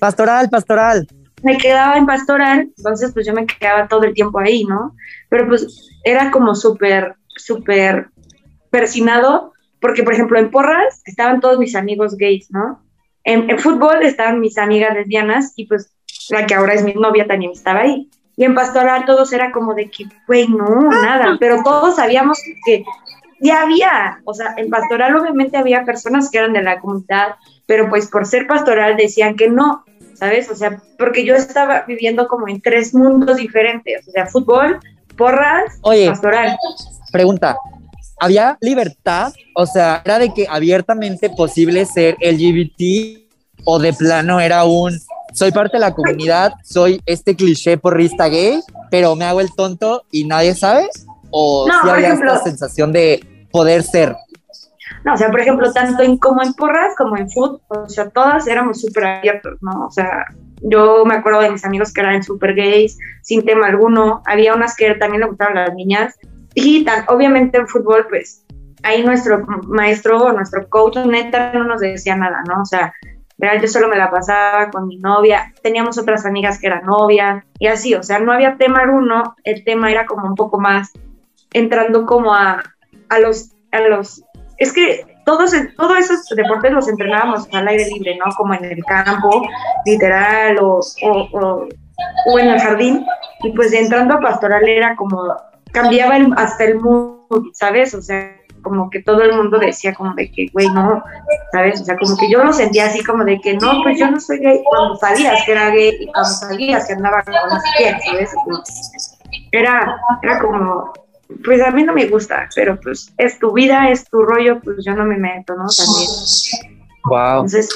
Pastoral, 0.00 0.48
pastoral. 0.48 1.06
Me 1.42 1.58
quedaba 1.58 1.96
en 1.96 2.06
pastoral, 2.06 2.70
entonces 2.76 3.12
pues 3.12 3.26
yo 3.26 3.32
me 3.32 3.46
quedaba 3.46 3.88
todo 3.88 4.04
el 4.04 4.14
tiempo 4.14 4.38
ahí, 4.38 4.64
¿no? 4.64 4.94
Pero 5.28 5.48
pues 5.48 5.90
era 6.04 6.30
como 6.30 6.54
súper, 6.54 7.16
súper 7.36 8.08
persinado, 8.70 9.52
porque 9.80 10.04
por 10.04 10.14
ejemplo 10.14 10.38
en 10.38 10.50
porras 10.50 11.02
estaban 11.04 11.40
todos 11.40 11.58
mis 11.58 11.74
amigos 11.74 12.16
gays, 12.16 12.50
¿no? 12.50 12.80
En, 13.24 13.50
en, 13.50 13.58
fútbol 13.58 14.02
estaban 14.02 14.40
mis 14.40 14.58
amigas 14.58 14.94
lesbianas 14.94 15.52
y 15.56 15.66
pues 15.66 15.92
la 16.30 16.46
que 16.46 16.54
ahora 16.54 16.74
es 16.74 16.84
mi 16.84 16.94
novia 16.94 17.26
también 17.26 17.52
estaba 17.52 17.80
ahí. 17.80 18.08
Y 18.36 18.44
en 18.44 18.54
pastoral 18.54 19.04
todos 19.04 19.32
era 19.32 19.52
como 19.52 19.74
de 19.74 19.90
que, 19.90 20.06
güey, 20.26 20.48
no, 20.48 20.90
nada, 20.90 21.36
pero 21.38 21.62
todos 21.62 21.96
sabíamos 21.96 22.38
que 22.64 22.84
ya 23.40 23.62
había, 23.62 24.20
o 24.24 24.32
sea, 24.32 24.54
en 24.56 24.70
pastoral 24.70 25.16
obviamente 25.16 25.56
había 25.56 25.84
personas 25.84 26.30
que 26.30 26.38
eran 26.38 26.52
de 26.52 26.62
la 26.62 26.80
comunidad, 26.80 27.34
pero 27.66 27.88
pues 27.88 28.08
por 28.08 28.26
ser 28.26 28.46
pastoral 28.46 28.96
decían 28.96 29.36
que 29.36 29.48
no, 29.48 29.84
¿sabes? 30.14 30.50
O 30.50 30.54
sea, 30.54 30.82
porque 30.98 31.24
yo 31.24 31.34
estaba 31.34 31.84
viviendo 31.86 32.28
como 32.28 32.48
en 32.48 32.60
tres 32.60 32.94
mundos 32.94 33.36
diferentes, 33.36 34.06
o 34.08 34.10
sea, 34.10 34.26
fútbol, 34.26 34.80
porras, 35.16 35.78
Oye, 35.82 36.08
pastoral. 36.08 36.56
Pregunta, 37.10 37.56
¿había 38.20 38.56
libertad? 38.60 39.32
O 39.54 39.66
sea, 39.66 40.02
¿era 40.04 40.18
de 40.18 40.32
que 40.32 40.46
abiertamente 40.48 41.30
posible 41.30 41.84
ser 41.86 42.16
LGBT 42.20 43.22
o 43.64 43.78
de 43.78 43.92
plano 43.92 44.40
era 44.40 44.64
un, 44.64 44.98
soy 45.32 45.52
parte 45.52 45.76
de 45.76 45.80
la 45.80 45.94
comunidad, 45.94 46.52
soy 46.64 47.00
este 47.06 47.36
cliché 47.36 47.78
porrista 47.78 48.28
gay, 48.28 48.60
pero 48.90 49.14
me 49.16 49.24
hago 49.24 49.40
el 49.40 49.54
tonto 49.54 50.04
y 50.10 50.24
nadie 50.24 50.54
sabe? 50.54 50.88
¿O 51.30 51.66
si 51.66 51.88
había 51.88 52.12
esta 52.12 52.42
sensación 52.42 52.92
de 52.92 53.32
poder 53.52 53.84
ser. 53.84 54.16
No, 55.04 55.14
o 55.14 55.16
sea, 55.16 55.30
por 55.30 55.40
ejemplo, 55.40 55.72
tanto 55.72 56.02
en 56.02 56.18
como 56.18 56.42
en 56.42 56.54
porras 56.54 56.94
como 56.96 57.16
en 57.16 57.30
food, 57.30 57.60
o 57.68 57.88
sea, 57.88 58.10
todas 58.10 58.46
éramos 58.46 58.80
súper 58.80 59.04
abiertos, 59.04 59.58
¿no? 59.60 59.86
O 59.86 59.90
sea, 59.90 60.26
yo 60.62 61.04
me 61.04 61.14
acuerdo 61.14 61.40
de 61.40 61.50
mis 61.50 61.64
amigos 61.64 61.92
que 61.92 62.00
eran 62.00 62.22
súper 62.22 62.54
gays, 62.54 62.98
sin 63.22 63.44
tema 63.44 63.66
alguno. 63.66 64.22
Había 64.26 64.54
unas 64.54 64.76
que 64.76 64.94
también 64.94 65.20
le 65.22 65.28
gustaban 65.28 65.54
las 65.54 65.74
niñas. 65.74 66.18
Y 66.54 66.84
tan, 66.84 67.04
obviamente 67.08 67.58
en 67.58 67.66
fútbol, 67.66 68.06
pues, 68.08 68.44
ahí 68.82 69.02
nuestro 69.02 69.44
maestro 69.66 70.18
o 70.18 70.32
nuestro 70.32 70.68
coach 70.68 70.98
neta 70.98 71.52
no 71.52 71.64
nos 71.64 71.80
decía 71.80 72.16
nada, 72.16 72.42
¿no? 72.48 72.62
O 72.62 72.64
sea, 72.64 72.92
real 73.38 73.60
yo 73.60 73.68
solo 73.68 73.88
me 73.88 73.96
la 73.96 74.10
pasaba 74.10 74.70
con 74.70 74.86
mi 74.86 74.98
novia. 74.98 75.52
Teníamos 75.62 75.98
otras 75.98 76.26
amigas 76.26 76.60
que 76.60 76.68
eran 76.68 76.84
novias 76.84 77.44
y 77.58 77.66
así, 77.66 77.94
o 77.94 78.02
sea, 78.02 78.18
no 78.18 78.32
había 78.32 78.56
tema 78.56 78.80
alguno. 78.80 79.34
El 79.44 79.64
tema 79.64 79.90
era 79.90 80.06
como 80.06 80.26
un 80.26 80.34
poco 80.34 80.60
más 80.60 80.92
entrando 81.52 82.06
como 82.06 82.34
a, 82.34 82.62
a 83.08 83.18
los, 83.18 83.52
a 83.72 83.80
los, 83.80 84.22
es 84.62 84.72
que 84.72 85.04
todos, 85.24 85.52
todos 85.76 85.98
esos 85.98 86.26
deportes 86.36 86.72
los 86.72 86.88
entrenábamos 86.88 87.48
al 87.52 87.68
aire 87.68 87.86
libre, 87.86 88.16
¿no? 88.16 88.32
Como 88.36 88.54
en 88.54 88.64
el 88.64 88.84
campo, 88.84 89.42
literal, 89.84 90.58
o, 90.60 90.80
en 92.38 92.48
el 92.48 92.60
jardín. 92.60 93.04
Y 93.42 93.52
pues 93.52 93.72
entrando 93.72 94.14
a 94.14 94.20
pastoral 94.20 94.68
era 94.68 94.96
como, 94.96 95.34
cambiaba 95.72 96.16
hasta 96.36 96.64
el 96.64 96.76
mundo, 96.76 97.26
¿sabes? 97.52 97.94
O 97.94 98.02
sea, 98.02 98.36
como 98.62 98.88
que 98.90 99.02
todo 99.02 99.22
el 99.22 99.34
mundo 99.34 99.58
decía 99.58 99.94
como 99.94 100.14
de 100.14 100.30
que, 100.30 100.46
güey, 100.52 100.68
no, 100.68 101.02
¿sabes? 101.52 101.80
O 101.80 101.84
sea, 101.84 101.96
como 101.96 102.16
que 102.16 102.30
yo 102.30 102.42
lo 102.42 102.52
sentía 102.52 102.86
así 102.86 103.02
como 103.02 103.24
de 103.24 103.40
que, 103.40 103.54
no, 103.54 103.82
pues 103.82 103.98
yo 103.98 104.10
no 104.10 104.20
soy 104.20 104.38
gay 104.38 104.62
cuando 104.64 104.96
sabías 104.96 105.44
que 105.44 105.52
era 105.52 105.70
gay 105.70 105.96
y 106.00 106.06
cuando 106.06 106.30
sabías 106.30 106.86
que 106.86 106.92
andaba 106.92 107.22
con 107.22 107.34
los 107.34 107.62
pies, 107.76 107.96
¿sabes? 108.04 109.18
Era, 109.50 109.96
era 110.22 110.38
como, 110.38 110.92
pues 111.44 111.62
a 111.62 111.70
mí 111.70 111.82
no 111.82 111.92
me 111.92 112.06
gusta, 112.06 112.48
pero 112.54 112.78
pues 112.80 113.12
es 113.18 113.38
tu 113.38 113.52
vida, 113.52 113.90
es 113.90 114.04
tu 114.04 114.22
rollo, 114.22 114.60
pues 114.60 114.84
yo 114.84 114.94
no 114.94 115.04
me 115.04 115.16
meto, 115.16 115.54
¿no? 115.54 115.66
También. 115.66 116.10
Wow. 117.04 117.44
Entonces, 117.44 117.68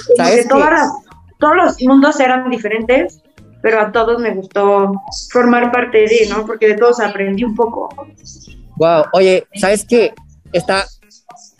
todas 0.48 0.90
todos 1.38 1.56
los 1.56 1.82
mundos 1.82 2.18
eran 2.20 2.48
diferentes, 2.50 3.20
pero 3.62 3.80
a 3.80 3.92
todos 3.92 4.20
me 4.20 4.34
gustó 4.34 4.92
formar 5.30 5.70
parte 5.72 5.98
de, 5.98 6.26
¿no? 6.28 6.46
Porque 6.46 6.68
de 6.68 6.76
todos 6.76 7.00
aprendí 7.00 7.44
un 7.44 7.54
poco. 7.54 7.88
Wow, 8.76 9.04
oye, 9.12 9.46
¿sabes 9.54 9.84
qué? 9.84 10.14
Está, 10.52 10.86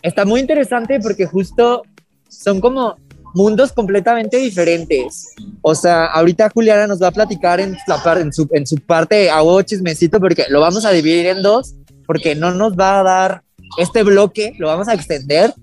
está 0.01 0.25
muy 0.25 0.39
interesante 0.39 0.99
porque 0.99 1.25
justo 1.25 1.83
son 2.27 2.61
como 2.61 2.95
mundos 3.33 3.71
completamente 3.71 4.37
diferentes. 4.37 5.35
O 5.61 5.75
sea, 5.75 6.05
ahorita 6.05 6.49
Juliana 6.49 6.87
nos 6.87 7.01
va 7.01 7.07
a 7.07 7.11
platicar 7.11 7.59
en, 7.59 7.77
la, 7.87 8.19
en, 8.19 8.33
su, 8.33 8.47
en 8.51 8.65
su 8.65 8.77
parte 8.77 9.29
a 9.29 9.43
huevo 9.43 9.61
chismecito 9.61 10.19
porque 10.19 10.45
lo 10.49 10.59
vamos 10.59 10.85
a 10.85 10.91
dividir 10.91 11.27
en 11.27 11.43
dos 11.43 11.75
porque 12.07 12.33
no 12.33 12.51
nos 12.51 12.73
va 12.73 12.99
a 12.99 13.03
dar 13.03 13.43
este 13.77 14.01
bloque, 14.01 14.55
lo 14.57 14.67
vamos 14.67 14.87
a 14.87 14.93
extender. 14.93 15.53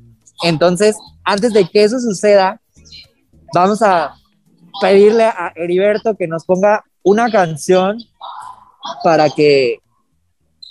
Entonces, 0.43 0.97
antes 1.25 1.53
de 1.53 1.67
que 1.67 1.83
eso 1.83 1.99
suceda, 1.99 2.61
vamos 3.53 3.83
a 3.83 4.15
pedirle 4.81 5.25
a 5.25 5.53
Heriberto 5.57 6.15
que 6.17 6.29
nos 6.29 6.45
ponga 6.45 6.85
una 7.03 7.31
canción 7.31 7.99
para 9.03 9.31
que 9.31 9.79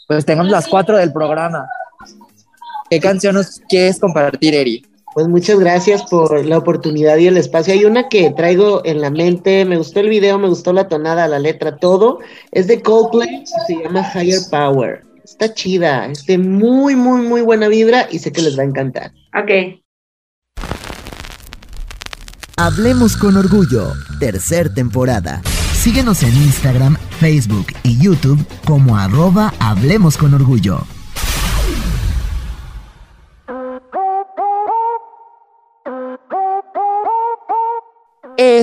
pues 0.08 0.26
tengamos 0.26 0.52
las 0.52 0.68
cuatro 0.68 0.98
del 0.98 1.12
programa. 1.12 1.68
¿Qué 2.90 3.00
canción 3.00 3.36
nos 3.36 3.60
quieres 3.68 4.00
compartir, 4.00 4.54
Eri? 4.54 4.86
Pues 5.14 5.28
muchas 5.28 5.60
gracias 5.60 6.04
por 6.04 6.44
la 6.46 6.58
oportunidad 6.58 7.18
y 7.18 7.28
el 7.28 7.38
espacio. 7.38 7.74
Hay 7.74 7.86
una 7.86 8.10
que 8.10 8.32
traigo 8.32 8.82
en 8.84 9.00
la 9.00 9.12
mente, 9.12 9.64
me 9.64 9.78
gustó 9.78 10.00
el 10.00 10.10
video, 10.10 10.40
me 10.40 10.50
gustó 10.50 10.74
la 10.74 10.88
tonada, 10.88 11.28
la 11.28 11.40
letra, 11.40 11.78
todo. 11.78 12.20
Es 12.52 12.68
de 12.68 12.82
Coldplay, 12.82 13.44
se 13.68 13.76
llama 13.76 14.12
Higher 14.14 14.42
Power. 14.50 15.13
Está 15.24 15.54
chida, 15.54 16.08
es 16.08 16.26
de 16.26 16.38
muy, 16.38 16.96
muy, 16.96 17.22
muy 17.22 17.42
buena 17.42 17.68
vibra 17.68 18.08
y 18.12 18.20
sé 18.20 18.32
que 18.32 18.42
les 18.42 18.58
va 18.58 18.64
a 18.64 18.66
encantar. 18.66 19.12
Ok. 19.34 19.80
Hablemos 22.58 23.18
con 23.18 23.36
Orgullo, 23.38 23.94
tercer 24.20 24.74
temporada. 24.74 25.42
Síguenos 25.74 26.24
en 26.24 26.36
Instagram, 26.36 26.98
Facebook 27.20 27.68
y 27.84 27.98
YouTube 27.98 28.46
como 28.66 28.98
arroba 28.98 29.54
Hablemos 29.60 30.18
con 30.18 30.34
Orgullo. 30.34 30.86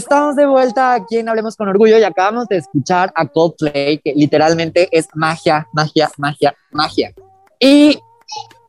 Estamos 0.01 0.35
de 0.35 0.47
vuelta 0.47 0.95
aquí 0.95 1.19
en 1.19 1.29
Hablemos 1.29 1.57
con 1.57 1.69
Orgullo 1.69 1.99
y 1.99 2.03
acabamos 2.05 2.49
de 2.49 2.57
escuchar 2.57 3.13
a 3.15 3.27
Coldplay, 3.27 3.99
que 3.99 4.15
literalmente 4.15 4.89
es 4.91 5.09
magia, 5.15 5.69
magia, 5.75 6.11
magia, 6.17 6.55
magia. 6.71 7.13
Y 7.59 8.01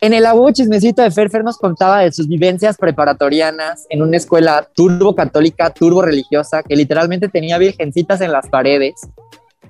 en 0.01 0.13
el 0.13 0.25
abu 0.25 0.51
chismecito 0.51 1.01
de 1.01 1.09
Fer, 1.09 1.29
Fer 1.29 1.45
nos 1.45 1.57
contaba 1.57 1.99
de 1.99 2.11
sus 2.11 2.27
vivencias 2.27 2.75
preparatorianas 2.75 3.85
en 3.89 4.01
una 4.01 4.17
escuela 4.17 4.67
turbo 4.75 5.15
católica, 5.15 5.69
turbo 5.69 6.01
religiosa, 6.01 6.63
que 6.63 6.75
literalmente 6.75 7.29
tenía 7.29 7.57
virgencitas 7.57 8.19
en 8.19 8.33
las 8.33 8.49
paredes. 8.49 8.95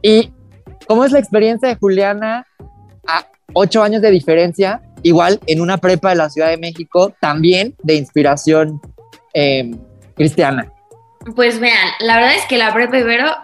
Y 0.02 0.34
cómo 0.88 1.06
es 1.06 1.12
la 1.12 1.20
experiencia 1.20 1.70
de 1.70 1.76
Juliana 1.76 2.48
a 3.06 3.28
ocho 3.54 3.84
años 3.84 4.02
de 4.02 4.10
diferencia, 4.10 4.82
igual 5.04 5.40
en 5.46 5.62
una 5.62 5.78
prepa 5.78 6.10
de 6.10 6.16
la 6.16 6.32
Ciudad 6.32 6.50
de 6.50 6.58
México, 6.58 7.14
también 7.22 7.76
de 7.84 7.94
inspiración 7.98 8.82
eh, 9.36 9.70
cristiana. 10.16 10.74
Pues 11.36 11.60
vean, 11.60 11.90
la 12.00 12.16
verdad 12.16 12.36
es 12.36 12.46
que 12.46 12.58
la 12.58 12.74
prepa 12.74 12.98
Ibero 12.98 13.36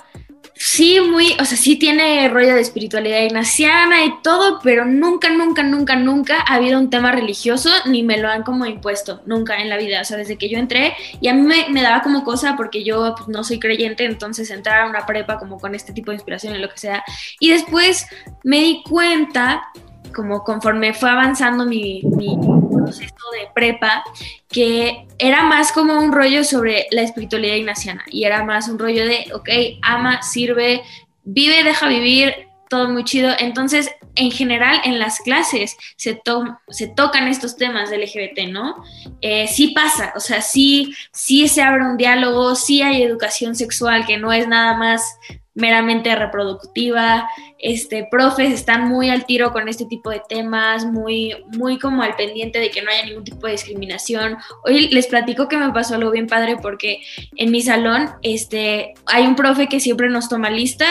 sí, 0.58 1.00
muy, 1.00 1.34
o 1.40 1.46
sea, 1.46 1.58
sí 1.58 1.76
tiene 1.76 2.28
rollo 2.30 2.56
de 2.56 2.62
espiritualidad 2.62 3.22
ignaciana 3.22 4.04
y 4.06 4.22
todo, 4.22 4.60
pero 4.64 4.86
nunca, 4.86 5.30
nunca, 5.30 5.64
nunca, 5.64 5.96
nunca 5.96 6.42
ha 6.48 6.56
habido 6.56 6.80
un 6.80 6.90
tema 6.90 7.12
religioso 7.12 7.70
ni 7.86 8.04
me 8.04 8.18
lo 8.18 8.28
han 8.28 8.44
como 8.44 8.66
impuesto, 8.66 9.22
nunca 9.26 9.58
en 9.58 9.70
la 9.70 9.78
vida, 9.78 10.02
o 10.02 10.06
sea, 10.06 10.18
desde 10.18 10.38
que 10.38 10.50
yo 10.50 10.58
entré 10.58 10.96
y 11.22 11.28
a 11.28 11.34
mí 11.34 11.42
me, 11.42 11.82
daba 11.82 12.02
como 12.02 12.24
cosa 12.24 12.56
porque 12.58 12.84
yo 12.84 13.14
pues, 13.16 13.28
no 13.30 13.44
soy 13.44 13.60
creyente, 13.60 14.06
entonces 14.06 14.50
entrar 14.50 14.82
a 14.82 14.90
una 14.90 15.06
prepa 15.06 15.38
como 15.38 15.60
con 15.60 15.76
este 15.76 15.94
tipo 15.94 16.12
de 16.12 16.16
inspiración 16.16 16.56
y 16.56 16.60
lo 16.60 16.70
que 16.70 16.78
sea. 16.78 17.04
Y 17.40 17.50
después 17.52 18.08
me 18.44 18.60
di 18.60 18.84
cuenta, 18.84 19.70
como 20.16 20.44
conforme 20.44 20.94
fue 20.94 21.10
avanzando 21.10 21.66
mi, 21.66 22.02
proceso 22.02 23.16
de 23.34 23.50
prepa, 23.54 24.04
que 24.50 25.08
era 25.20 25.44
más 25.44 25.72
como 25.72 26.00
un 26.00 26.12
rollo 26.12 26.44
sobre 26.44 26.88
la 26.92 27.02
espiritualidad 27.02 27.56
ignaciana 27.56 28.06
y 28.10 28.24
era 28.24 28.44
más 28.44 28.70
un 28.70 28.80
rollo 28.80 29.06
de, 29.06 29.28
ok, 29.34 29.50
ama, 29.82 30.22
sirve, 30.22 30.82
vive, 31.24 31.64
deja 31.64 31.88
vivir, 31.88 32.48
todo 32.70 32.90
muy 32.90 33.04
chido. 33.04 33.32
Entonces, 33.40 33.90
en 34.16 34.32
general, 34.32 34.82
en 34.84 35.00
las 35.00 35.20
clases 35.20 35.78
se, 35.96 36.22
se 36.70 36.88
tocan 36.88 37.28
estos 37.28 37.56
temas 37.56 37.90
del 37.90 38.02
LGBT, 38.02 38.50
¿no? 38.50 38.84
Eh, 39.22 39.48
sí 39.48 39.70
pasa, 39.70 40.14
o 40.16 40.20
sea, 40.20 40.42
sí, 40.42 40.94
sí 41.12 41.48
se 41.48 41.62
abre 41.62 41.86
un 41.86 41.98
diálogo, 41.98 42.56
sí 42.56 42.82
hay 42.82 43.04
educación 43.04 43.56
sexual 43.56 44.06
que 44.06 44.18
no 44.18 44.34
es 44.34 44.48
nada 44.48 44.76
más 44.78 45.18
meramente 45.58 46.16
reproductiva, 46.16 47.28
este, 47.58 48.08
profes 48.10 48.54
están 48.54 48.88
muy 48.88 49.10
al 49.10 49.26
tiro 49.26 49.52
con 49.52 49.68
este 49.68 49.86
tipo 49.86 50.12
de 50.12 50.22
temas, 50.30 50.86
muy, 50.86 51.36
muy 51.58 51.80
como 51.80 52.04
al 52.04 52.16
pendiente 52.16 52.60
de 52.60 52.70
que 52.70 52.84
no 52.84 52.92
haya 52.92 53.06
ningún 53.06 53.24
tipo 53.24 53.48
de 53.48 53.54
discriminación. 53.54 54.38
Hoy 54.64 54.88
les 54.90 55.08
platico 55.08 55.48
que 55.48 55.58
me 55.58 55.72
pasó 55.72 55.96
algo 55.96 56.12
bien 56.12 56.28
padre 56.28 56.58
porque 56.62 57.02
en 57.36 57.50
mi 57.50 57.62
salón 57.62 58.12
este, 58.22 58.94
hay 59.08 59.26
un 59.26 59.36
profe 59.36 59.68
que 59.68 59.80
siempre 59.80 60.10
nos 60.10 60.30
toma 60.30 60.52
lista 60.52 60.86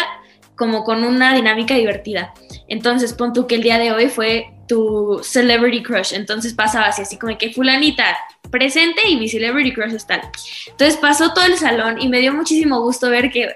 como 0.57 0.83
con 0.83 1.05
una 1.05 1.33
dinámica 1.35 1.74
divertida. 1.74 2.35
Entonces, 2.66 3.12
pon 3.12 3.33
tú 3.33 3.46
que 3.46 3.55
el 3.55 3.62
día 3.62 3.79
de 3.79 3.92
hoy 3.92 4.09
fue 4.09 4.50
tu 4.66 5.20
celebrity 5.22 5.83
crush, 5.85 6.12
entonces 6.12 6.55
pasaba 6.55 6.87
así, 6.87 7.02
así 7.02 7.16
como 7.18 7.38
que 7.38 7.52
fulanita 7.52 8.16
presente 8.50 9.09
y 9.09 9.16
mi 9.16 9.29
celebrity 9.29 9.72
crush 9.72 9.94
es 9.94 10.07
tal. 10.09 10.22
Entonces 10.66 10.96
pasó 10.96 11.33
todo 11.35 11.44
el 11.44 11.57
salón 11.57 12.00
y 12.00 12.09
me 12.09 12.18
dio 12.18 12.33
muchísimo 12.33 12.81
gusto 12.81 13.11
ver 13.11 13.31
que 13.31 13.55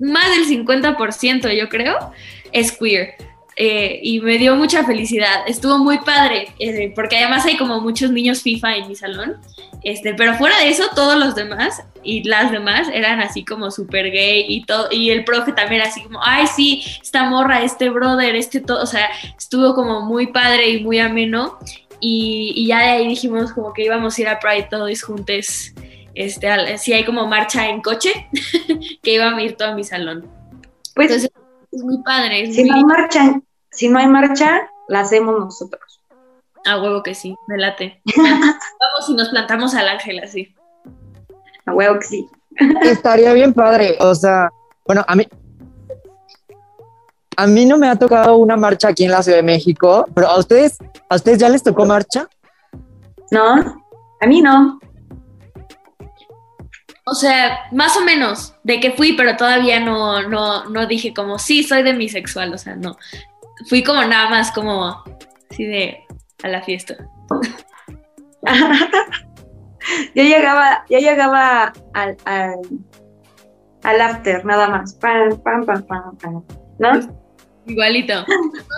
más 0.00 0.30
del 0.30 0.46
50%, 0.46 1.52
yo 1.56 1.68
creo, 1.68 2.12
es 2.52 2.72
queer. 2.72 3.14
Eh, 3.56 4.00
y 4.02 4.20
me 4.20 4.38
dio 4.38 4.56
mucha 4.56 4.84
felicidad. 4.84 5.42
Estuvo 5.46 5.76
muy 5.78 5.98
padre, 5.98 6.48
eh, 6.58 6.92
porque 6.94 7.18
además 7.18 7.44
hay 7.44 7.58
como 7.58 7.80
muchos 7.80 8.10
niños 8.10 8.42
FIFA 8.42 8.76
en 8.76 8.88
mi 8.88 8.96
salón. 8.96 9.36
Este, 9.82 10.14
pero 10.14 10.34
fuera 10.34 10.58
de 10.60 10.68
eso, 10.68 10.84
todos 10.94 11.18
los 11.18 11.34
demás 11.34 11.82
y 12.02 12.22
las 12.24 12.50
demás 12.52 12.88
eran 12.92 13.20
así 13.20 13.44
como 13.44 13.70
súper 13.70 14.10
gay 14.10 14.46
y 14.48 14.64
todo, 14.64 14.88
y 14.90 15.10
el 15.10 15.24
profe 15.24 15.52
también 15.52 15.82
así 15.82 16.02
como, 16.02 16.20
ay, 16.22 16.46
sí, 16.46 16.82
esta 17.02 17.28
morra, 17.28 17.62
este 17.62 17.90
brother, 17.90 18.34
este 18.34 18.60
todo, 18.60 18.82
o 18.82 18.86
sea, 18.86 19.10
estuvo 19.36 19.74
como 19.74 20.02
muy 20.02 20.28
padre 20.28 20.70
y 20.70 20.82
muy 20.82 20.98
ameno. 20.98 21.58
Y, 22.02 22.54
y 22.56 22.68
ya 22.68 22.78
de 22.78 22.88
ahí 22.92 23.08
dijimos 23.08 23.52
como 23.52 23.74
que 23.74 23.84
íbamos 23.84 24.16
a 24.16 24.20
ir 24.22 24.28
a 24.28 24.40
Pride 24.40 24.68
todos 24.70 25.02
juntos 25.02 25.74
este, 26.20 26.78
si 26.78 26.92
hay 26.92 27.04
como 27.04 27.26
marcha 27.26 27.68
en 27.68 27.80
coche, 27.80 28.28
que 29.02 29.14
iba 29.14 29.28
a 29.28 29.42
ir 29.42 29.56
todo 29.56 29.74
mi 29.74 29.84
salón. 29.84 30.28
Pues 30.94 31.10
es 31.10 31.30
muy 31.72 32.02
padre. 32.02 32.52
si, 32.52 32.64
No 32.64 32.74
hay 32.74 32.84
marcha, 32.84 33.40
si 33.70 33.88
no 33.88 33.98
hay 33.98 34.06
marcha, 34.06 34.70
la 34.88 35.00
hacemos 35.00 35.38
nosotros. 35.38 36.00
A 36.66 36.80
huevo 36.80 37.02
que 37.02 37.14
sí, 37.14 37.34
me 37.46 37.56
late. 37.56 38.02
Vamos 38.16 39.08
y 39.08 39.14
nos 39.14 39.30
plantamos 39.30 39.74
al 39.74 39.88
ángel 39.88 40.20
así. 40.22 40.54
A 41.64 41.72
huevo 41.72 41.98
que 41.98 42.06
sí. 42.06 42.28
Estaría 42.82 43.32
bien 43.32 43.54
padre, 43.54 43.96
o 44.00 44.14
sea, 44.14 44.50
bueno, 44.84 45.04
a 45.06 45.14
mí, 45.14 45.26
a 47.36 47.46
mí 47.46 47.64
no 47.64 47.78
me 47.78 47.88
ha 47.88 47.96
tocado 47.96 48.36
una 48.36 48.56
marcha 48.56 48.88
aquí 48.88 49.04
en 49.04 49.12
la 49.12 49.22
Ciudad 49.22 49.38
de 49.38 49.44
México, 49.44 50.06
pero 50.14 50.26
a 50.26 50.38
ustedes, 50.38 50.76
¿a 51.08 51.14
ustedes 51.14 51.38
ya 51.38 51.48
les 51.48 51.62
tocó 51.62 51.86
marcha? 51.86 52.28
No, 53.30 53.82
a 54.20 54.26
mí 54.26 54.42
no. 54.42 54.80
O 57.10 57.14
sea, 57.14 57.66
más 57.72 57.96
o 57.96 58.02
menos, 58.02 58.54
de 58.62 58.78
que 58.78 58.92
fui, 58.92 59.14
pero 59.14 59.36
todavía 59.36 59.80
no, 59.80 60.28
no, 60.28 60.66
no 60.66 60.86
dije 60.86 61.12
como, 61.12 61.40
sí, 61.40 61.64
soy 61.64 61.82
demisexual, 61.82 62.54
o 62.54 62.58
sea, 62.58 62.76
no. 62.76 62.96
Fui 63.68 63.82
como 63.82 64.04
nada 64.04 64.30
más 64.30 64.52
como, 64.52 65.02
así 65.50 65.64
de, 65.64 66.04
a 66.44 66.48
la 66.48 66.62
fiesta. 66.62 66.96
yo 70.14 70.22
llegaba, 70.22 70.84
yo 70.88 71.00
llegaba 71.00 71.72
al, 71.94 72.16
al, 73.82 74.00
after, 74.00 74.44
nada 74.44 74.68
más. 74.68 74.94
Pam, 74.94 75.36
pam, 75.42 75.66
pam, 75.66 75.84
pam, 75.84 76.16
pam. 76.16 76.44
¿No? 76.78 76.90
Igualito. 77.66 78.20
No, 78.20 78.26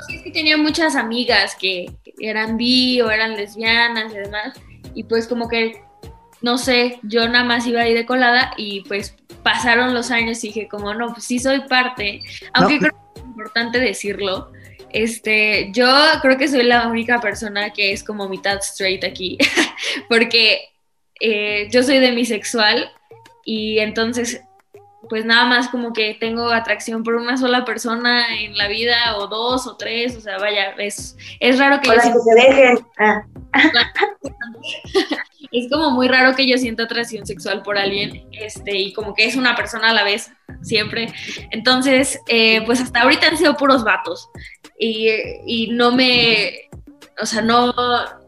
sí, 0.09 0.17
es 0.17 0.23
que 0.23 0.31
tenía 0.31 0.57
muchas 0.57 0.97
amigas 0.97 1.55
que 1.55 1.95
eran 2.19 2.57
bi 2.57 2.99
o 3.03 3.11
eran 3.11 3.37
lesbianas 3.37 4.11
y 4.11 4.17
demás. 4.17 4.59
Y 4.95 5.05
pues 5.05 5.29
como 5.29 5.51
que 5.51 5.85
no 6.43 6.59
sé, 6.59 6.99
yo 7.03 7.29
nada 7.29 7.45
más 7.45 7.67
iba 7.67 7.81
ahí 7.81 7.95
de 7.95 8.07
colada 8.07 8.53
y 8.57 8.83
pues 8.83 9.17
pasaron 9.43 9.95
los 9.95 10.11
años 10.11 10.43
y 10.45 10.49
dije 10.49 10.69
como, 10.69 10.93
no, 10.95 11.13
pues 11.13 11.25
sí 11.25 11.39
soy 11.39 11.61
parte, 11.61 12.21
aunque 12.53 12.79
creo 12.79 12.93
que 12.93 13.21
es 13.21 13.27
importante 13.27 13.79
decirlo, 13.79 14.53
este, 14.91 15.71
yo 15.73 15.89
creo 16.21 16.37
que 16.37 16.49
soy 16.49 16.65
la 16.65 16.89
única 16.89 17.21
persona 17.21 17.71
que 17.71 17.93
es 17.93 18.05
como 18.05 18.29
mitad 18.29 18.59
straight 18.59 19.05
aquí, 19.05 19.39
porque 20.09 20.69
eh, 21.21 21.69
yo 21.71 21.83
soy 21.83 21.99
demisexual 21.99 22.91
y 23.45 23.79
entonces 23.79 24.43
pues 25.09 25.25
nada 25.25 25.45
más 25.45 25.69
como 25.69 25.93
que 25.93 26.15
tengo 26.15 26.49
atracción 26.51 27.03
por 27.03 27.17
una 27.17 27.37
sola 27.37 27.65
persona 27.65 28.41
en 28.41 28.57
la 28.57 28.69
vida 28.69 29.17
o 29.19 29.27
dos 29.27 29.67
o 29.67 29.77
tres, 29.77 30.17
o 30.17 30.21
sea, 30.21 30.39
vaya, 30.39 30.71
es, 30.79 31.17
es 31.41 31.59
raro 31.59 31.81
que... 31.81 31.89
Yo 31.89 31.95
se 32.01 32.35
dejen. 32.35 32.79
Ah. 32.99 33.25
es 35.53 35.71
como 35.71 35.91
muy 35.91 36.09
raro 36.09 36.35
que 36.35 36.47
yo 36.47 36.57
sienta 36.59 36.85
atracción 36.85 37.27
sexual 37.27 37.63
por 37.63 37.79
alguien, 37.79 38.27
este, 38.33 38.77
y 38.77 38.93
como 38.93 39.15
que 39.15 39.27
es 39.27 39.37
una 39.37 39.55
persona 39.55 39.91
a 39.91 39.95
la 39.95 40.05
vez, 40.05 40.31
siempre. 40.63 41.09
Entonces, 41.51 42.19
eh, 42.29 42.63
pues 42.65 42.81
hasta 42.81 43.03
ahorita 43.03 43.29
han 43.29 43.37
sido 43.37 43.57
puros 43.57 43.85
vatos. 43.85 44.29
Y, 44.79 45.09
y 45.47 45.69
no 45.69 45.93
me, 45.93 46.71
o 47.21 47.27
sea, 47.27 47.43
no, 47.43 47.75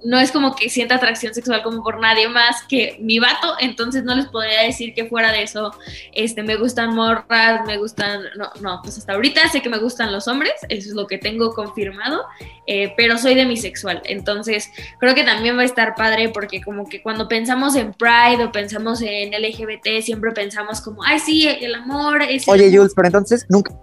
no 0.04 0.18
es 0.18 0.30
como 0.30 0.54
que 0.54 0.68
sienta 0.68 0.96
atracción 0.96 1.32
sexual 1.32 1.62
como 1.62 1.82
por 1.82 2.00
nadie 2.00 2.28
más 2.28 2.62
que 2.68 2.98
mi 3.00 3.18
vato, 3.18 3.54
entonces 3.58 4.04
no 4.04 4.14
les 4.14 4.26
podría 4.26 4.62
decir 4.62 4.94
que 4.94 5.06
fuera 5.06 5.32
de 5.32 5.42
eso, 5.42 5.72
este, 6.12 6.42
me 6.42 6.56
gustan 6.56 6.94
morras, 6.94 7.66
me 7.66 7.78
gustan, 7.78 8.22
no, 8.36 8.50
no, 8.60 8.80
pues 8.82 8.98
hasta 8.98 9.14
ahorita 9.14 9.48
sé 9.48 9.62
que 9.62 9.70
me 9.70 9.78
gustan 9.78 10.12
los 10.12 10.28
hombres, 10.28 10.52
eso 10.68 10.90
es 10.90 10.94
lo 10.94 11.06
que 11.06 11.18
tengo 11.18 11.54
confirmado, 11.54 12.24
eh, 12.66 12.92
pero 12.96 13.16
soy 13.16 13.34
demisexual, 13.34 14.02
entonces 14.04 14.70
creo 15.00 15.14
que 15.14 15.24
también 15.24 15.56
va 15.56 15.62
a 15.62 15.66
estar 15.66 15.94
padre 15.94 16.28
porque 16.28 16.60
como 16.60 16.86
que 16.86 17.02
cuando 17.02 17.26
pensamos 17.26 17.76
en 17.76 17.94
Pride 17.94 18.44
o 18.44 18.52
pensamos 18.52 19.00
en 19.00 19.30
LGBT, 19.30 20.02
siempre 20.02 20.32
pensamos 20.32 20.80
como, 20.80 21.02
ay, 21.04 21.18
sí, 21.18 21.48
el 21.48 21.74
amor 21.74 22.22
es... 22.22 22.46
Oye, 22.48 22.70
Jules, 22.74 22.92
pero 22.94 23.08
entonces 23.08 23.46
nunca... 23.48 23.74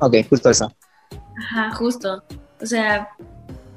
Ok, 0.00 0.16
justo 0.28 0.50
eso. 0.50 0.72
Ajá, 1.38 1.70
justo. 1.72 2.24
O 2.60 2.66
sea, 2.66 3.08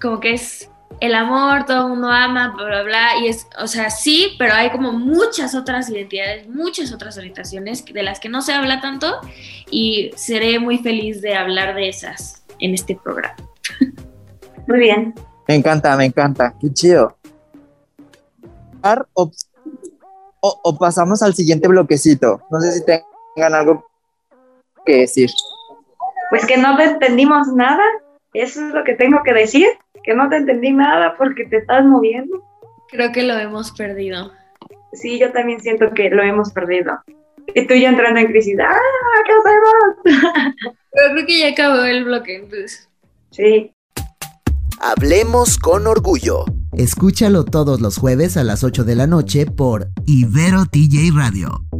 como 0.01 0.19
que 0.19 0.33
es 0.33 0.69
el 0.99 1.15
amor, 1.15 1.65
todo 1.65 1.83
el 1.83 1.89
mundo 1.89 2.09
ama, 2.09 2.53
bla, 2.55 2.65
bla, 2.65 2.83
bla, 2.83 3.17
y 3.21 3.27
es, 3.27 3.47
o 3.59 3.67
sea, 3.67 3.89
sí, 3.89 4.35
pero 4.37 4.53
hay 4.53 4.69
como 4.69 4.91
muchas 4.91 5.55
otras 5.55 5.89
identidades, 5.89 6.47
muchas 6.47 6.93
otras 6.93 7.17
orientaciones 7.17 7.85
de 7.85 8.03
las 8.03 8.19
que 8.19 8.29
no 8.29 8.41
se 8.41 8.53
habla 8.53 8.81
tanto 8.81 9.19
y 9.69 10.11
seré 10.15 10.59
muy 10.59 10.77
feliz 10.79 11.21
de 11.21 11.35
hablar 11.35 11.75
de 11.75 11.89
esas 11.89 12.43
en 12.59 12.73
este 12.73 12.95
programa. 12.95 13.35
Muy 14.67 14.79
bien. 14.79 15.15
Me 15.47 15.55
encanta, 15.55 15.97
me 15.97 16.05
encanta, 16.05 16.53
qué 16.61 16.71
chido. 16.71 17.17
O, 19.13 19.31
o 20.39 20.77
pasamos 20.77 21.21
al 21.23 21.33
siguiente 21.33 21.67
bloquecito. 21.67 22.41
No 22.51 22.61
sé 22.61 22.71
si 22.71 22.85
tengan 22.85 23.55
algo 23.55 23.85
que 24.85 24.97
decir. 24.97 25.29
Pues 26.29 26.45
que 26.45 26.57
no 26.57 26.79
entendimos 26.79 27.47
nada, 27.47 27.83
eso 28.33 28.65
es 28.65 28.73
lo 28.73 28.83
que 28.83 28.93
tengo 28.93 29.23
que 29.23 29.33
decir 29.33 29.67
que 30.03 30.13
no 30.13 30.29
te 30.29 30.37
entendí 30.37 30.71
nada 30.71 31.15
porque 31.17 31.45
te 31.45 31.57
estás 31.57 31.85
moviendo. 31.85 32.43
Creo 32.89 33.11
que 33.11 33.23
lo 33.23 33.37
hemos 33.37 33.71
perdido. 33.71 34.31
Sí, 34.93 35.19
yo 35.19 35.31
también 35.31 35.61
siento 35.61 35.91
que 35.93 36.09
lo 36.09 36.21
hemos 36.21 36.51
perdido. 36.51 36.99
Y 37.53 37.65
tú 37.67 37.73
ya 37.73 37.89
entrando 37.89 38.19
en 38.19 38.27
crisis, 38.27 38.57
¡ah! 38.59 38.77
¿Qué 39.25 39.31
hacemos? 39.33 40.55
Pero 40.91 41.13
creo 41.13 41.25
que 41.25 41.39
ya 41.39 41.49
acabó 41.49 41.83
el 41.83 42.03
bloque, 42.03 42.35
entonces. 42.35 42.89
Sí. 43.31 43.73
Hablemos 44.79 45.57
con 45.57 45.87
orgullo. 45.87 46.45
Escúchalo 46.73 47.45
todos 47.45 47.81
los 47.81 47.97
jueves 47.97 48.37
a 48.37 48.43
las 48.43 48.63
8 48.63 48.83
de 48.83 48.95
la 48.95 49.07
noche 49.07 49.45
por 49.45 49.87
Ibero 50.05 50.65
TJ 50.65 51.11
Radio. 51.15 51.70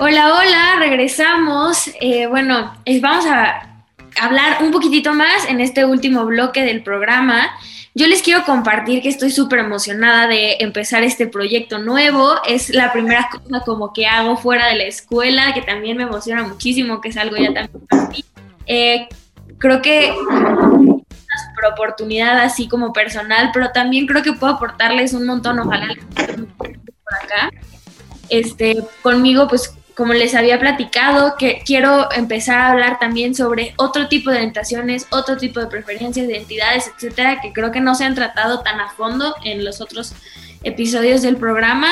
Hola, 0.00 0.32
hola, 0.32 0.76
regresamos. 0.78 1.90
Eh, 2.00 2.28
bueno, 2.28 2.72
vamos 3.02 3.26
a 3.26 3.82
hablar 4.20 4.62
un 4.62 4.70
poquitito 4.70 5.12
más 5.12 5.48
en 5.48 5.60
este 5.60 5.84
último 5.84 6.24
bloque 6.24 6.62
del 6.62 6.84
programa. 6.84 7.50
Yo 7.96 8.06
les 8.06 8.22
quiero 8.22 8.44
compartir 8.44 9.02
que 9.02 9.08
estoy 9.08 9.32
súper 9.32 9.58
emocionada 9.58 10.28
de 10.28 10.58
empezar 10.60 11.02
este 11.02 11.26
proyecto 11.26 11.80
nuevo. 11.80 12.36
Es 12.46 12.70
la 12.70 12.92
primera 12.92 13.28
cosa 13.28 13.64
como 13.64 13.92
que 13.92 14.06
hago 14.06 14.36
fuera 14.36 14.68
de 14.68 14.76
la 14.76 14.84
escuela, 14.84 15.52
que 15.52 15.62
también 15.62 15.96
me 15.96 16.04
emociona 16.04 16.44
muchísimo, 16.44 17.00
que 17.00 17.08
es 17.08 17.16
algo 17.16 17.36
ya 17.36 17.52
también 17.52 17.86
para 17.88 18.08
mí. 18.08 18.24
Eh, 18.66 19.08
creo 19.58 19.82
que 19.82 20.12
una 20.12 21.02
super 21.48 21.72
oportunidad 21.72 22.38
así 22.38 22.68
como 22.68 22.92
personal, 22.92 23.50
pero 23.52 23.72
también 23.72 24.06
creo 24.06 24.22
que 24.22 24.32
puedo 24.32 24.54
aportarles 24.54 25.12
un 25.12 25.26
montón, 25.26 25.58
ojalá 25.58 25.88
por 26.14 27.14
acá. 27.20 27.50
Este, 28.28 28.84
conmigo, 29.02 29.48
pues 29.48 29.74
como 29.98 30.14
les 30.14 30.36
había 30.36 30.60
platicado, 30.60 31.34
que 31.36 31.60
quiero 31.66 32.08
empezar 32.12 32.60
a 32.60 32.70
hablar 32.70 33.00
también 33.00 33.34
sobre 33.34 33.74
otro 33.78 34.06
tipo 34.06 34.30
de 34.30 34.36
orientaciones, 34.36 35.08
otro 35.10 35.36
tipo 35.36 35.58
de 35.58 35.66
preferencias, 35.66 36.28
de 36.28 36.34
identidades, 36.34 36.88
etcétera, 36.94 37.40
que 37.40 37.52
creo 37.52 37.72
que 37.72 37.80
no 37.80 37.96
se 37.96 38.04
han 38.04 38.14
tratado 38.14 38.60
tan 38.60 38.78
a 38.78 38.90
fondo 38.90 39.34
en 39.42 39.64
los 39.64 39.80
otros 39.80 40.12
episodios 40.62 41.22
del 41.22 41.36
programa. 41.36 41.88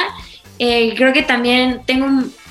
Eh, 0.60 0.94
creo 0.96 1.12
que 1.12 1.22
también 1.22 1.82
tengo 1.84 2.06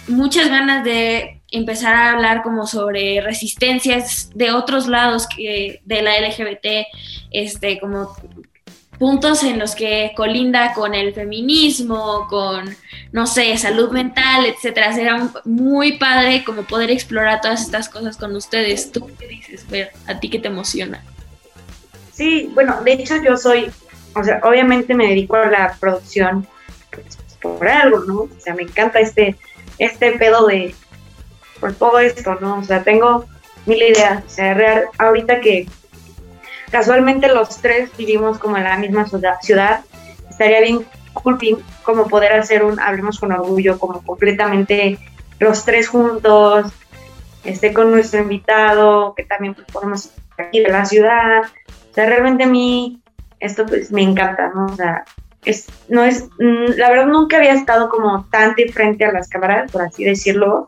muchas 0.09 0.49
ganas 0.49 0.83
de 0.83 1.41
empezar 1.49 1.95
a 1.95 2.11
hablar 2.11 2.43
como 2.43 2.67
sobre 2.67 3.21
resistencias 3.21 4.31
de 4.35 4.51
otros 4.51 4.87
lados 4.87 5.25
que 5.25 5.79
de 5.85 6.01
la 6.01 6.19
LGBT, 6.19 6.85
este, 7.31 7.79
como 7.79 8.13
puntos 8.97 9.43
en 9.43 9.59
los 9.59 9.75
que 9.75 10.13
colinda 10.15 10.73
con 10.73 10.93
el 10.93 11.13
feminismo, 11.13 12.27
con, 12.29 12.75
no 13.11 13.27
sé, 13.27 13.57
salud 13.57 13.91
mental, 13.91 14.45
etcétera. 14.45 14.93
Será 14.93 15.29
muy 15.43 15.97
padre 15.97 16.43
como 16.43 16.63
poder 16.63 16.91
explorar 16.91 17.41
todas 17.41 17.61
estas 17.61 17.89
cosas 17.89 18.17
con 18.17 18.35
ustedes. 18.35 18.91
¿Tú 18.91 19.09
qué 19.19 19.27
dices, 19.27 19.67
Ver? 19.69 19.91
¿A 20.07 20.19
ti 20.19 20.29
qué 20.29 20.39
te 20.39 20.47
emociona? 20.47 21.03
Sí, 22.13 22.49
bueno, 22.53 22.81
de 22.83 22.93
hecho 22.93 23.15
yo 23.21 23.35
soy, 23.35 23.69
o 24.15 24.23
sea, 24.23 24.39
obviamente 24.43 24.93
me 24.93 25.07
dedico 25.07 25.35
a 25.35 25.47
la 25.47 25.75
producción 25.79 26.47
pues, 26.91 27.17
por 27.41 27.67
algo, 27.67 27.99
¿no? 28.05 28.15
O 28.21 28.39
sea, 28.39 28.55
me 28.55 28.63
encanta 28.63 28.99
este, 28.99 29.35
este 29.77 30.13
pedo 30.13 30.47
de, 30.47 30.73
por 31.59 31.73
todo 31.73 31.99
esto, 31.99 32.35
¿no? 32.39 32.59
O 32.59 32.63
sea, 32.63 32.83
tengo 32.83 33.25
mil 33.65 33.81
ideas. 33.81 34.23
O 34.25 34.29
sea, 34.29 34.53
real, 34.53 34.85
ahorita 34.97 35.41
que 35.41 35.67
casualmente 36.71 37.27
los 37.27 37.61
tres 37.61 37.89
vivimos 37.97 38.37
como 38.37 38.57
en 38.57 38.63
la 38.63 38.77
misma 38.77 39.05
ciudad, 39.41 39.81
estaría 40.29 40.61
bien 40.61 40.85
como 41.83 42.07
poder 42.07 42.33
hacer 42.33 42.63
un 42.63 42.79
Hablemos 42.79 43.19
con 43.19 43.31
Orgullo, 43.31 43.79
como 43.79 44.01
completamente 44.01 44.99
los 45.39 45.65
tres 45.65 45.87
juntos, 45.87 46.71
este, 47.43 47.73
con 47.73 47.91
nuestro 47.91 48.21
invitado, 48.21 49.13
que 49.15 49.23
también 49.23 49.53
pues, 49.53 49.67
podemos 49.71 50.09
aquí 50.37 50.61
de 50.61 50.69
la 50.69 50.85
ciudad. 50.85 51.43
O 51.43 51.93
sea, 51.93 52.05
realmente 52.07 52.43
a 52.43 52.47
mí 52.47 53.01
esto 53.39 53.65
pues 53.65 53.91
me 53.91 54.01
encanta, 54.01 54.51
¿no? 54.53 54.65
O 54.65 54.75
sea, 54.75 55.05
es, 55.45 55.67
no 55.87 56.03
es, 56.03 56.25
mm, 56.39 56.73
la 56.77 56.89
verdad 56.89 57.05
nunca 57.05 57.37
había 57.37 57.53
estado 57.53 57.89
como 57.89 58.25
tan 58.31 58.55
de 58.55 58.71
frente 58.71 59.05
a 59.05 59.11
las 59.11 59.29
cámaras, 59.29 59.71
por 59.71 59.83
así 59.83 60.03
decirlo, 60.03 60.65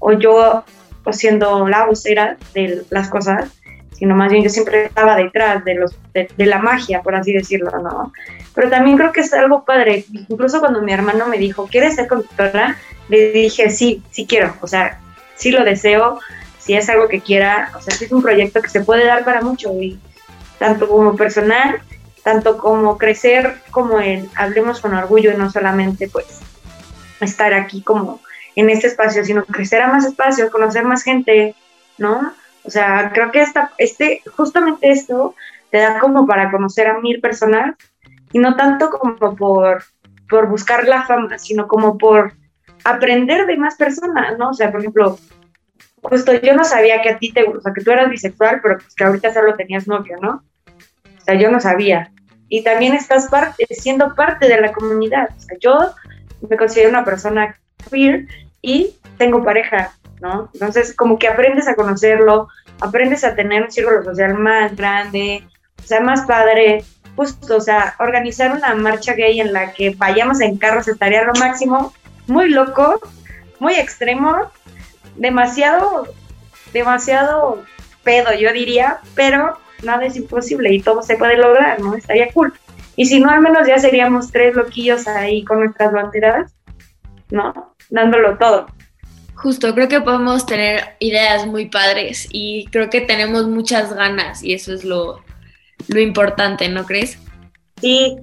o 0.00 0.12
yo 0.12 0.64
siendo 1.12 1.66
la 1.68 1.86
vocera 1.86 2.36
de 2.54 2.84
las 2.90 3.08
cosas, 3.08 3.50
sino 3.98 4.14
más 4.14 4.30
bien 4.30 4.44
yo 4.44 4.50
siempre 4.50 4.86
estaba 4.86 5.16
detrás 5.16 5.64
de, 5.64 5.74
los, 5.74 5.96
de, 6.12 6.46
la 6.46 6.58
magia, 6.58 7.02
por 7.02 7.14
así 7.14 7.32
decirlo, 7.32 7.70
¿no? 7.82 8.12
Pero 8.54 8.70
también 8.70 8.96
creo 8.96 9.12
que 9.12 9.20
es 9.20 9.32
algo 9.32 9.64
padre, 9.64 10.04
incluso 10.28 10.60
cuando 10.60 10.82
mi 10.82 10.92
hermano 10.92 11.26
me 11.26 11.38
dijo, 11.38 11.66
¿quieres 11.66 11.96
ser 11.96 12.06
conductora? 12.06 12.76
Le 13.08 13.32
dije, 13.32 13.70
sí, 13.70 14.02
sí 14.10 14.26
quiero, 14.26 14.54
o 14.60 14.66
sea, 14.66 15.00
sí 15.34 15.50
lo 15.50 15.64
deseo, 15.64 16.20
si 16.58 16.74
es 16.74 16.88
algo 16.88 17.08
que 17.08 17.20
quiera, 17.20 17.72
o 17.76 17.80
sea, 17.80 17.94
es 17.94 18.12
un 18.12 18.22
proyecto 18.22 18.62
que 18.62 18.68
se 18.68 18.82
puede 18.82 19.04
dar 19.04 19.24
para 19.24 19.40
mucho, 19.40 19.72
y 19.80 19.98
tanto 20.58 20.88
como 20.88 21.16
personal, 21.16 21.80
tanto 22.22 22.58
como 22.58 22.98
crecer 22.98 23.56
como 23.70 24.00
en 24.00 24.28
Hablemos 24.34 24.80
con 24.80 24.94
Orgullo 24.94 25.36
no 25.38 25.50
solamente 25.50 26.08
pues 26.08 26.26
estar 27.20 27.54
aquí 27.54 27.80
como 27.82 28.20
en 28.54 28.70
este 28.70 28.88
espacio, 28.88 29.24
sino 29.24 29.44
crecer 29.44 29.82
a 29.82 29.88
más 29.88 30.04
espacios, 30.04 30.50
conocer 30.50 30.84
más 30.84 31.02
gente, 31.02 31.54
¿no? 31.96 32.32
O 32.68 32.70
sea, 32.70 33.12
creo 33.14 33.32
que 33.32 33.40
esta, 33.40 33.72
este, 33.78 34.20
justamente 34.36 34.90
esto 34.90 35.34
te 35.70 35.78
da 35.78 36.00
como 36.00 36.26
para 36.26 36.50
conocer 36.50 36.86
a 36.86 37.00
mil 37.00 37.18
personas 37.18 37.76
y 38.30 38.38
no 38.40 38.56
tanto 38.56 38.90
como 38.90 39.16
por, 39.16 39.84
por 40.28 40.50
buscar 40.50 40.86
la 40.86 41.04
fama, 41.04 41.38
sino 41.38 41.66
como 41.66 41.96
por 41.96 42.34
aprender 42.84 43.46
de 43.46 43.56
más 43.56 43.76
personas, 43.76 44.36
¿no? 44.36 44.50
O 44.50 44.52
sea, 44.52 44.70
por 44.70 44.80
ejemplo, 44.80 45.18
justo 46.02 46.34
yo 46.34 46.54
no 46.54 46.62
sabía 46.64 47.00
que 47.00 47.08
a 47.08 47.18
ti 47.18 47.32
te, 47.32 47.44
o 47.44 47.58
sea, 47.58 47.72
que 47.72 47.82
tú 47.82 47.90
eras 47.90 48.10
bisexual, 48.10 48.60
pero 48.62 48.76
pues 48.76 48.94
que 48.94 49.04
ahorita 49.04 49.32
solo 49.32 49.56
tenías 49.56 49.88
novio, 49.88 50.18
¿no? 50.20 50.42
O 50.66 51.20
sea, 51.24 51.36
yo 51.36 51.50
no 51.50 51.60
sabía. 51.60 52.12
Y 52.50 52.64
también 52.64 52.92
estás 52.92 53.28
parte, 53.28 53.66
siendo 53.70 54.14
parte 54.14 54.46
de 54.46 54.60
la 54.60 54.72
comunidad. 54.72 55.30
O 55.34 55.40
sea, 55.40 55.56
yo 55.58 55.78
me 56.50 56.58
considero 56.58 56.90
una 56.90 57.06
persona 57.06 57.58
queer 57.90 58.26
y 58.60 58.94
tengo 59.16 59.42
pareja 59.42 59.92
¿no? 60.20 60.50
Entonces, 60.52 60.94
como 60.94 61.18
que 61.18 61.28
aprendes 61.28 61.68
a 61.68 61.74
conocerlo, 61.74 62.48
aprendes 62.80 63.24
a 63.24 63.34
tener 63.34 63.62
un 63.62 63.70
círculo 63.70 64.02
social 64.02 64.34
más 64.34 64.76
grande, 64.76 65.44
o 65.82 65.86
sea, 65.86 66.00
más 66.00 66.22
padre, 66.22 66.84
justo, 67.16 67.56
o 67.56 67.60
sea, 67.60 67.94
organizar 67.98 68.54
una 68.54 68.74
marcha 68.74 69.14
gay 69.14 69.40
en 69.40 69.52
la 69.52 69.72
que 69.72 69.90
vayamos 69.90 70.40
en 70.40 70.56
carros 70.56 70.88
estaría 70.88 71.24
lo 71.24 71.34
máximo, 71.34 71.92
muy 72.26 72.50
loco, 72.50 73.00
muy 73.58 73.74
extremo, 73.74 74.50
demasiado, 75.16 76.06
demasiado 76.72 77.62
pedo, 78.04 78.32
yo 78.34 78.52
diría, 78.52 78.98
pero 79.14 79.58
nada 79.82 80.04
es 80.04 80.16
imposible 80.16 80.72
y 80.72 80.80
todo 80.80 81.02
se 81.02 81.16
puede 81.16 81.36
lograr, 81.36 81.80
¿no? 81.80 81.94
Estaría 81.94 82.32
cool. 82.32 82.52
Y 82.96 83.06
si 83.06 83.20
no, 83.20 83.30
al 83.30 83.40
menos 83.40 83.66
ya 83.66 83.78
seríamos 83.78 84.32
tres 84.32 84.54
loquillos 84.54 85.06
ahí 85.06 85.44
con 85.44 85.60
nuestras 85.60 85.92
banderas, 85.92 86.54
¿no? 87.30 87.74
Dándolo 87.90 88.38
todo. 88.38 88.66
Justo, 89.38 89.72
creo 89.72 89.86
que 89.86 90.00
podemos 90.00 90.46
tener 90.46 90.96
ideas 90.98 91.46
muy 91.46 91.66
padres 91.66 92.26
y 92.32 92.66
creo 92.72 92.90
que 92.90 93.00
tenemos 93.00 93.46
muchas 93.46 93.92
ganas 93.94 94.42
y 94.42 94.52
eso 94.52 94.74
es 94.74 94.82
lo, 94.82 95.22
importante, 95.88 96.68
¿no 96.68 96.84
crees? 96.84 97.18
Sí, 97.80 98.16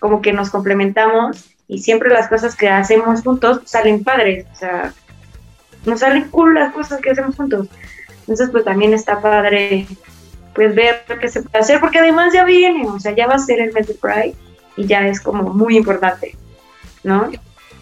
como 0.00 0.20
que 0.20 0.32
nos 0.32 0.50
complementamos 0.50 1.44
y 1.68 1.78
siempre 1.78 2.10
las 2.10 2.28
cosas 2.28 2.56
que 2.56 2.68
hacemos 2.68 3.22
juntos 3.22 3.60
salen 3.66 4.02
padres, 4.02 4.46
o 4.52 4.56
sea, 4.56 4.92
nos 5.86 6.00
salen 6.00 6.28
cool 6.30 6.54
las 6.54 6.74
cosas 6.74 7.00
que 7.00 7.10
hacemos 7.10 7.36
juntos. 7.36 7.68
Entonces, 8.22 8.50
pues 8.50 8.64
también 8.64 8.92
está 8.94 9.20
padre 9.20 9.86
pues 10.56 10.74
ver 10.74 11.04
qué 11.20 11.28
se 11.28 11.42
puede 11.42 11.62
hacer, 11.62 11.78
porque 11.78 12.00
además 12.00 12.34
ya 12.34 12.44
viene, 12.44 12.84
o 12.88 12.98
sea, 12.98 13.14
ya 13.14 13.28
va 13.28 13.34
a 13.34 13.38
ser 13.38 13.60
el 13.60 13.72
Mental 13.72 13.96
Pride 14.00 14.34
y 14.76 14.86
ya 14.86 15.06
es 15.06 15.20
como 15.20 15.54
muy 15.54 15.76
importante, 15.76 16.36
¿no? 17.04 17.30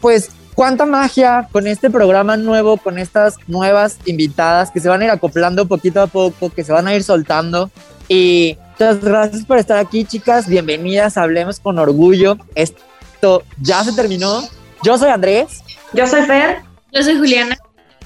Pues 0.02 0.30
cuánta 0.60 0.84
magia 0.84 1.48
con 1.52 1.66
este 1.66 1.88
programa 1.88 2.36
nuevo, 2.36 2.76
con 2.76 2.98
estas 2.98 3.36
nuevas 3.46 3.96
invitadas 4.04 4.70
que 4.70 4.78
se 4.78 4.90
van 4.90 5.00
a 5.00 5.06
ir 5.06 5.10
acoplando 5.10 5.66
poquito 5.66 6.02
a 6.02 6.06
poco, 6.06 6.50
que 6.50 6.64
se 6.64 6.70
van 6.70 6.86
a 6.86 6.94
ir 6.94 7.02
soltando. 7.02 7.70
Y 8.08 8.58
muchas 8.72 9.00
gracias 9.00 9.46
por 9.46 9.56
estar 9.56 9.78
aquí, 9.78 10.04
chicas. 10.04 10.46
Bienvenidas, 10.46 11.16
hablemos 11.16 11.60
con 11.60 11.78
orgullo. 11.78 12.36
Esto 12.54 13.42
ya 13.58 13.82
se 13.84 13.94
terminó. 13.94 14.42
Yo 14.82 14.98
soy 14.98 15.08
Andrés. 15.08 15.64
Yo 15.94 16.06
soy 16.06 16.26
Fer. 16.26 16.58
Yo 16.92 17.02
soy 17.04 17.16
Juliana. 17.16 17.56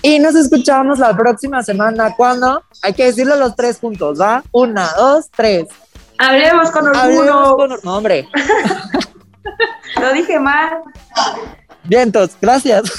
Y 0.01 0.21
nos 0.21 0.37
escuchamos 0.37 1.01
la 1.01 1.17
próxima 1.17 1.61
semana. 1.65 2.15
¿Cuándo? 2.17 2.63
Hay 2.83 2.93
que 2.93 3.07
decirlo 3.07 3.35
los 3.35 3.57
tres 3.57 3.81
juntos, 3.81 4.21
¿va? 4.21 4.45
Una, 4.53 4.93
dos, 4.97 5.29
tres. 5.35 5.67
Hablemos 6.19 6.71
con 6.71 6.87
orgullo. 6.87 7.33
Hablemos 7.33 7.57
con 7.57 7.81
No, 7.83 7.97
hombre. 7.97 8.29
Lo 10.01 10.13
dije 10.13 10.39
mal. 10.39 10.71
Vientos, 11.85 12.30
gracias. 12.41 12.93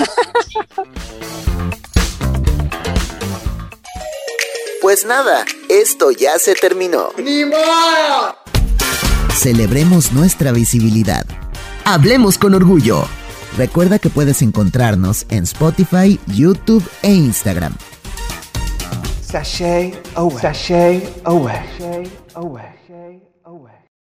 Pues 4.82 5.04
nada, 5.04 5.46
esto 5.68 6.12
ya 6.12 6.38
se 6.38 6.54
terminó. 6.54 7.10
¡Ni 7.18 7.44
modo! 7.44 8.36
Celebremos 9.34 10.12
nuestra 10.14 10.52
visibilidad. 10.52 11.26
Hablemos 11.86 12.38
con 12.38 12.54
orgullo. 12.54 13.04
Recuerda 13.58 13.98
que 13.98 14.10
puedes 14.10 14.42
encontrarnos 14.44 15.26
en 15.30 15.44
Spotify, 15.44 16.20
YouTube 16.28 16.88
e 17.02 17.14
Instagram. 17.14 17.76
Sashay 19.22 19.94
away. 20.16 20.42
Sashay 20.42 21.10
away. 21.26 21.56
Sashay 21.78 22.12
away. 22.36 22.75